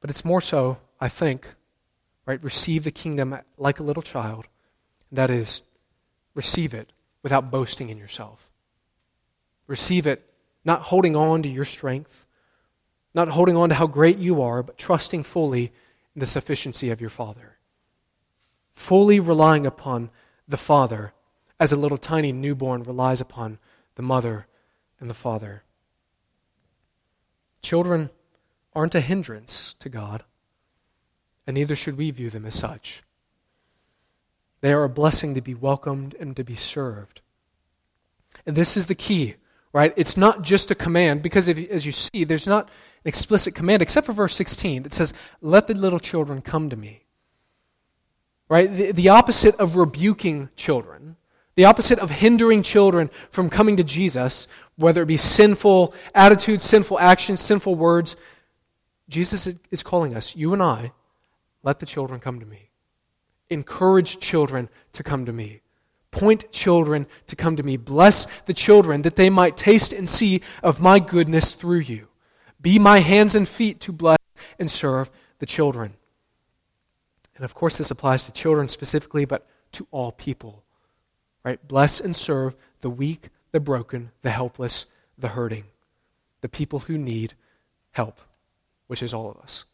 But 0.00 0.10
it's 0.10 0.24
more 0.24 0.40
so, 0.40 0.78
I 1.00 1.08
think, 1.08 1.54
right? 2.26 2.42
Receive 2.42 2.84
the 2.84 2.90
kingdom 2.90 3.38
like 3.56 3.80
a 3.80 3.82
little 3.82 4.02
child. 4.02 4.46
That 5.12 5.30
is, 5.30 5.62
receive 6.34 6.74
it 6.74 6.92
without 7.22 7.50
boasting 7.50 7.90
in 7.90 7.98
yourself. 7.98 8.50
Receive 9.66 10.06
it 10.06 10.24
not 10.64 10.82
holding 10.82 11.16
on 11.16 11.42
to 11.42 11.48
your 11.48 11.64
strength, 11.64 12.24
not 13.14 13.28
holding 13.28 13.56
on 13.56 13.70
to 13.70 13.74
how 13.74 13.86
great 13.86 14.18
you 14.18 14.40
are, 14.42 14.62
but 14.62 14.78
trusting 14.78 15.22
fully 15.22 15.72
in 16.14 16.20
the 16.20 16.26
sufficiency 16.26 16.90
of 16.90 17.00
your 17.00 17.10
Father. 17.10 17.56
Fully 18.72 19.18
relying 19.18 19.66
upon 19.66 20.10
the 20.46 20.56
Father 20.56 21.12
as 21.60 21.72
a 21.72 21.76
little 21.76 21.98
tiny 21.98 22.32
newborn 22.32 22.82
relies 22.82 23.20
upon 23.20 23.58
the 23.96 24.02
mother 24.02 24.46
and 25.00 25.08
the 25.08 25.14
father. 25.14 25.62
Children 27.62 28.10
aren't 28.74 28.94
a 28.94 29.00
hindrance 29.00 29.74
to 29.80 29.88
God, 29.88 30.24
and 31.46 31.54
neither 31.54 31.74
should 31.74 31.96
we 31.96 32.10
view 32.10 32.30
them 32.30 32.46
as 32.46 32.54
such. 32.54 33.02
They 34.60 34.72
are 34.72 34.84
a 34.84 34.88
blessing 34.88 35.34
to 35.34 35.40
be 35.40 35.54
welcomed 35.54 36.14
and 36.18 36.36
to 36.36 36.44
be 36.44 36.54
served. 36.54 37.20
And 38.46 38.56
this 38.56 38.76
is 38.76 38.86
the 38.86 38.94
key 38.94 39.36
right? 39.72 39.92
It's 39.96 40.16
not 40.16 40.42
just 40.42 40.70
a 40.70 40.74
command, 40.74 41.22
because 41.22 41.48
if, 41.48 41.58
as 41.70 41.86
you 41.86 41.92
see, 41.92 42.24
there's 42.24 42.46
not 42.46 42.64
an 42.64 43.08
explicit 43.08 43.54
command, 43.54 43.82
except 43.82 44.06
for 44.06 44.12
verse 44.12 44.34
16 44.34 44.84
that 44.84 44.92
says, 44.92 45.12
Let 45.40 45.66
the 45.66 45.74
little 45.74 46.00
children 46.00 46.40
come 46.40 46.70
to 46.70 46.76
me. 46.76 47.04
Right? 48.48 48.72
The, 48.72 48.92
the 48.92 49.08
opposite 49.10 49.54
of 49.56 49.76
rebuking 49.76 50.48
children, 50.56 51.16
the 51.58 51.64
opposite 51.64 51.98
of 51.98 52.12
hindering 52.12 52.62
children 52.62 53.10
from 53.30 53.50
coming 53.50 53.76
to 53.76 53.82
Jesus, 53.82 54.46
whether 54.76 55.02
it 55.02 55.06
be 55.06 55.16
sinful 55.16 55.92
attitudes, 56.14 56.62
sinful 56.64 57.00
actions, 57.00 57.40
sinful 57.40 57.74
words, 57.74 58.14
Jesus 59.08 59.48
is 59.72 59.82
calling 59.82 60.14
us, 60.14 60.36
you 60.36 60.52
and 60.52 60.62
I, 60.62 60.92
let 61.64 61.80
the 61.80 61.84
children 61.84 62.20
come 62.20 62.38
to 62.38 62.46
me. 62.46 62.70
Encourage 63.50 64.20
children 64.20 64.68
to 64.92 65.02
come 65.02 65.26
to 65.26 65.32
me. 65.32 65.62
Point 66.12 66.52
children 66.52 67.08
to 67.26 67.34
come 67.34 67.56
to 67.56 67.64
me. 67.64 67.76
Bless 67.76 68.28
the 68.46 68.54
children 68.54 69.02
that 69.02 69.16
they 69.16 69.28
might 69.28 69.56
taste 69.56 69.92
and 69.92 70.08
see 70.08 70.42
of 70.62 70.80
my 70.80 71.00
goodness 71.00 71.54
through 71.54 71.80
you. 71.80 72.06
Be 72.60 72.78
my 72.78 73.00
hands 73.00 73.34
and 73.34 73.48
feet 73.48 73.80
to 73.80 73.90
bless 73.90 74.18
and 74.60 74.70
serve 74.70 75.10
the 75.40 75.46
children. 75.46 75.94
And 77.34 77.44
of 77.44 77.52
course, 77.52 77.76
this 77.76 77.90
applies 77.90 78.26
to 78.26 78.32
children 78.32 78.68
specifically, 78.68 79.24
but 79.24 79.44
to 79.72 79.88
all 79.90 80.12
people. 80.12 80.62
Right? 81.48 81.66
Bless 81.66 81.98
and 81.98 82.14
serve 82.14 82.54
the 82.82 82.90
weak, 82.90 83.30
the 83.52 83.58
broken, 83.58 84.10
the 84.20 84.28
helpless, 84.28 84.84
the 85.16 85.28
hurting, 85.28 85.64
the 86.42 86.48
people 86.50 86.80
who 86.80 86.98
need 86.98 87.32
help, 87.92 88.20
which 88.86 89.02
is 89.02 89.14
all 89.14 89.30
of 89.30 89.38
us. 89.38 89.64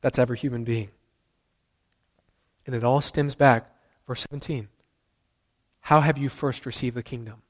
That's 0.00 0.18
every 0.18 0.38
human 0.38 0.64
being. 0.64 0.88
And 2.64 2.74
it 2.74 2.84
all 2.84 3.02
stems 3.02 3.34
back, 3.34 3.70
verse 4.06 4.24
17 4.30 4.68
how 5.80 6.00
have 6.00 6.16
you 6.16 6.30
first 6.30 6.64
received 6.64 6.96
the 6.96 7.02
kingdom? 7.02 7.42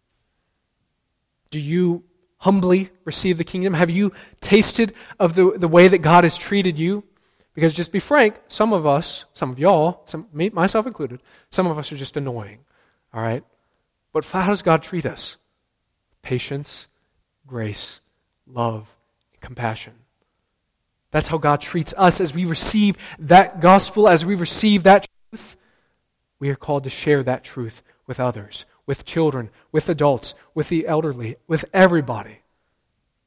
Do 1.50 1.60
you 1.60 2.02
humbly 2.38 2.90
receive 3.04 3.38
the 3.38 3.44
kingdom? 3.44 3.74
Have 3.74 3.90
you 3.90 4.12
tasted 4.40 4.94
of 5.20 5.36
the, 5.36 5.52
the 5.56 5.68
way 5.68 5.86
that 5.86 5.98
God 5.98 6.24
has 6.24 6.36
treated 6.36 6.76
you? 6.76 7.04
Because 7.54 7.72
just 7.72 7.92
be 7.92 8.00
frank, 8.00 8.40
some 8.48 8.72
of 8.72 8.84
us, 8.84 9.26
some 9.32 9.52
of 9.52 9.60
y'all, 9.60 10.02
some, 10.06 10.26
me, 10.32 10.48
myself 10.48 10.88
included, 10.88 11.22
some 11.50 11.68
of 11.68 11.78
us 11.78 11.92
are 11.92 11.96
just 11.96 12.16
annoying. 12.16 12.60
All 13.12 13.22
right? 13.22 13.44
But 14.12 14.24
how 14.24 14.48
does 14.48 14.62
God 14.62 14.82
treat 14.82 15.06
us? 15.06 15.36
Patience, 16.22 16.88
grace, 17.46 18.00
love, 18.46 18.94
compassion. 19.40 19.94
That's 21.10 21.28
how 21.28 21.38
God 21.38 21.60
treats 21.60 21.92
us 21.96 22.20
as 22.20 22.32
we 22.32 22.44
receive 22.44 22.96
that 23.18 23.60
gospel, 23.60 24.08
as 24.08 24.24
we 24.24 24.34
receive 24.34 24.84
that 24.84 25.06
truth. 25.30 25.56
We 26.38 26.48
are 26.48 26.56
called 26.56 26.84
to 26.84 26.90
share 26.90 27.22
that 27.22 27.44
truth 27.44 27.82
with 28.06 28.18
others. 28.18 28.64
with 28.86 29.04
children, 29.04 29.50
with 29.70 29.88
adults, 29.88 30.34
with 30.54 30.68
the 30.68 30.86
elderly, 30.86 31.36
with 31.46 31.64
everybody. 31.72 32.38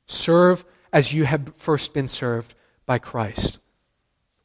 Serve 0.05 0.65
as 0.91 1.13
you 1.13 1.25
have 1.25 1.53
first 1.55 1.93
been 1.93 2.07
served 2.07 2.53
by 2.85 2.99
Christ. 2.99 3.59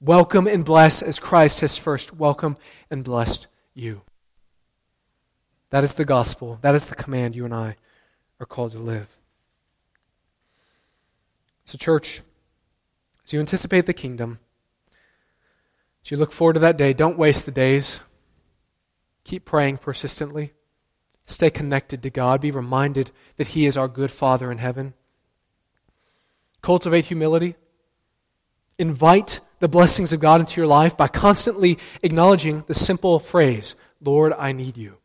Welcome 0.00 0.46
and 0.46 0.64
bless 0.64 1.02
as 1.02 1.18
Christ 1.18 1.60
has 1.60 1.76
first 1.76 2.14
welcomed 2.14 2.56
and 2.90 3.04
blessed 3.04 3.48
you. 3.74 4.02
That 5.70 5.84
is 5.84 5.94
the 5.94 6.04
gospel. 6.04 6.58
That 6.62 6.74
is 6.74 6.86
the 6.86 6.96
command 6.96 7.34
you 7.34 7.44
and 7.44 7.54
I 7.54 7.76
are 8.38 8.46
called 8.46 8.72
to 8.72 8.78
live. 8.78 9.08
So, 11.64 11.78
church, 11.78 12.22
as 13.24 13.32
you 13.32 13.38
anticipate 13.38 13.86
the 13.86 13.92
kingdom, 13.92 14.40
as 16.04 16.10
you 16.10 16.16
look 16.16 16.32
forward 16.32 16.54
to 16.54 16.60
that 16.60 16.76
day, 16.76 16.92
don't 16.92 17.18
waste 17.18 17.46
the 17.46 17.52
days. 17.52 18.00
Keep 19.22 19.44
praying 19.44 19.76
persistently. 19.76 20.52
Stay 21.26 21.50
connected 21.50 22.02
to 22.02 22.10
God. 22.10 22.40
Be 22.40 22.50
reminded 22.50 23.12
that 23.36 23.48
He 23.48 23.66
is 23.66 23.76
our 23.76 23.86
good 23.86 24.10
Father 24.10 24.50
in 24.50 24.58
heaven. 24.58 24.94
Cultivate 26.62 27.04
humility. 27.04 27.54
Invite 28.78 29.40
the 29.60 29.68
blessings 29.68 30.12
of 30.12 30.20
God 30.20 30.40
into 30.40 30.60
your 30.60 30.66
life 30.66 30.96
by 30.96 31.06
constantly 31.06 31.78
acknowledging 32.02 32.64
the 32.66 32.74
simple 32.74 33.20
phrase, 33.20 33.76
Lord, 34.00 34.32
I 34.32 34.52
need 34.52 34.76
you. 34.76 34.99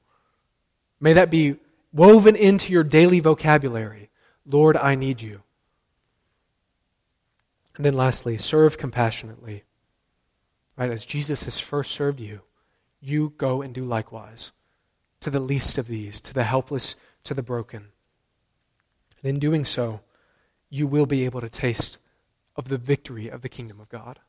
May 1.05 1.13
that 1.13 1.29
be 1.29 1.57
woven 1.93 2.35
into 2.35 2.73
your 2.73 2.83
daily 2.83 3.19
vocabulary. 3.19 4.09
Lord, 4.43 4.75
I 4.75 4.95
need 4.95 5.21
you. 5.21 5.43
And 7.75 7.85
then 7.85 7.93
lastly, 7.93 8.39
serve 8.39 8.79
compassionately. 8.79 9.65
Right? 10.75 10.89
As 10.89 11.05
Jesus 11.05 11.43
has 11.43 11.59
first 11.59 11.91
served 11.91 12.19
you, 12.19 12.41
you 13.01 13.35
go 13.37 13.61
and 13.61 13.71
do 13.71 13.85
likewise 13.85 14.51
to 15.19 15.29
the 15.29 15.39
least 15.39 15.77
of 15.77 15.85
these, 15.85 16.19
to 16.21 16.33
the 16.33 16.43
helpless, 16.43 16.95
to 17.25 17.35
the 17.35 17.43
broken. 17.43 17.89
And 19.21 19.29
in 19.29 19.39
doing 19.39 19.63
so, 19.63 19.99
you 20.71 20.87
will 20.87 21.05
be 21.05 21.23
able 21.23 21.41
to 21.41 21.49
taste 21.49 21.99
of 22.55 22.67
the 22.67 22.79
victory 22.79 23.29
of 23.29 23.43
the 23.43 23.49
kingdom 23.49 23.79
of 23.79 23.89
God. 23.89 24.19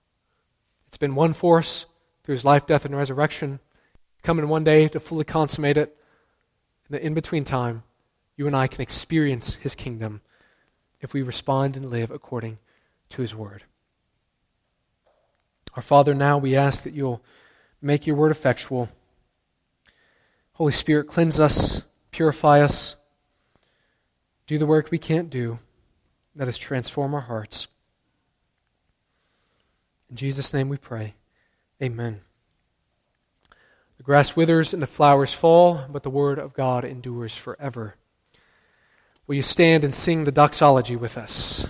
It's 0.88 0.98
been 0.98 1.14
one 1.14 1.32
force 1.32 1.86
through 2.22 2.34
his 2.34 2.44
life, 2.44 2.66
death, 2.66 2.84
and 2.84 2.94
resurrection, 2.94 3.60
coming 4.22 4.46
one 4.46 4.64
day 4.64 4.88
to 4.88 5.00
fully 5.00 5.24
consummate 5.24 5.78
it. 5.78 5.96
In 6.88 6.94
the 6.94 7.04
in 7.04 7.14
between 7.14 7.44
time, 7.44 7.82
you 8.36 8.46
and 8.46 8.56
I 8.56 8.66
can 8.66 8.80
experience 8.80 9.54
his 9.54 9.74
kingdom 9.74 10.20
if 11.00 11.12
we 11.12 11.22
respond 11.22 11.76
and 11.76 11.90
live 11.90 12.10
according 12.10 12.58
to 13.10 13.22
his 13.22 13.34
word. 13.34 13.64
Our 15.74 15.82
Father, 15.82 16.14
now 16.14 16.38
we 16.38 16.56
ask 16.56 16.84
that 16.84 16.94
you'll 16.94 17.22
make 17.82 18.06
your 18.06 18.16
word 18.16 18.30
effectual. 18.30 18.88
Holy 20.54 20.72
Spirit, 20.72 21.06
cleanse 21.06 21.38
us, 21.38 21.82
purify 22.12 22.60
us, 22.60 22.96
do 24.46 24.58
the 24.58 24.66
work 24.66 24.90
we 24.90 24.98
can't 24.98 25.28
do. 25.28 25.58
That 26.34 26.48
is, 26.48 26.58
transform 26.58 27.14
our 27.14 27.20
hearts. 27.22 27.68
In 30.10 30.16
Jesus' 30.16 30.54
name 30.54 30.68
we 30.68 30.76
pray. 30.76 31.14
Amen. 31.82 32.25
Grass 34.06 34.36
withers 34.36 34.72
and 34.72 34.80
the 34.80 34.86
flowers 34.86 35.34
fall, 35.34 35.84
but 35.90 36.04
the 36.04 36.10
word 36.10 36.38
of 36.38 36.54
God 36.54 36.84
endures 36.84 37.36
forever. 37.36 37.96
Will 39.26 39.34
you 39.34 39.42
stand 39.42 39.82
and 39.82 39.92
sing 39.92 40.22
the 40.22 40.30
doxology 40.30 40.94
with 40.94 41.18
us? 41.18 41.66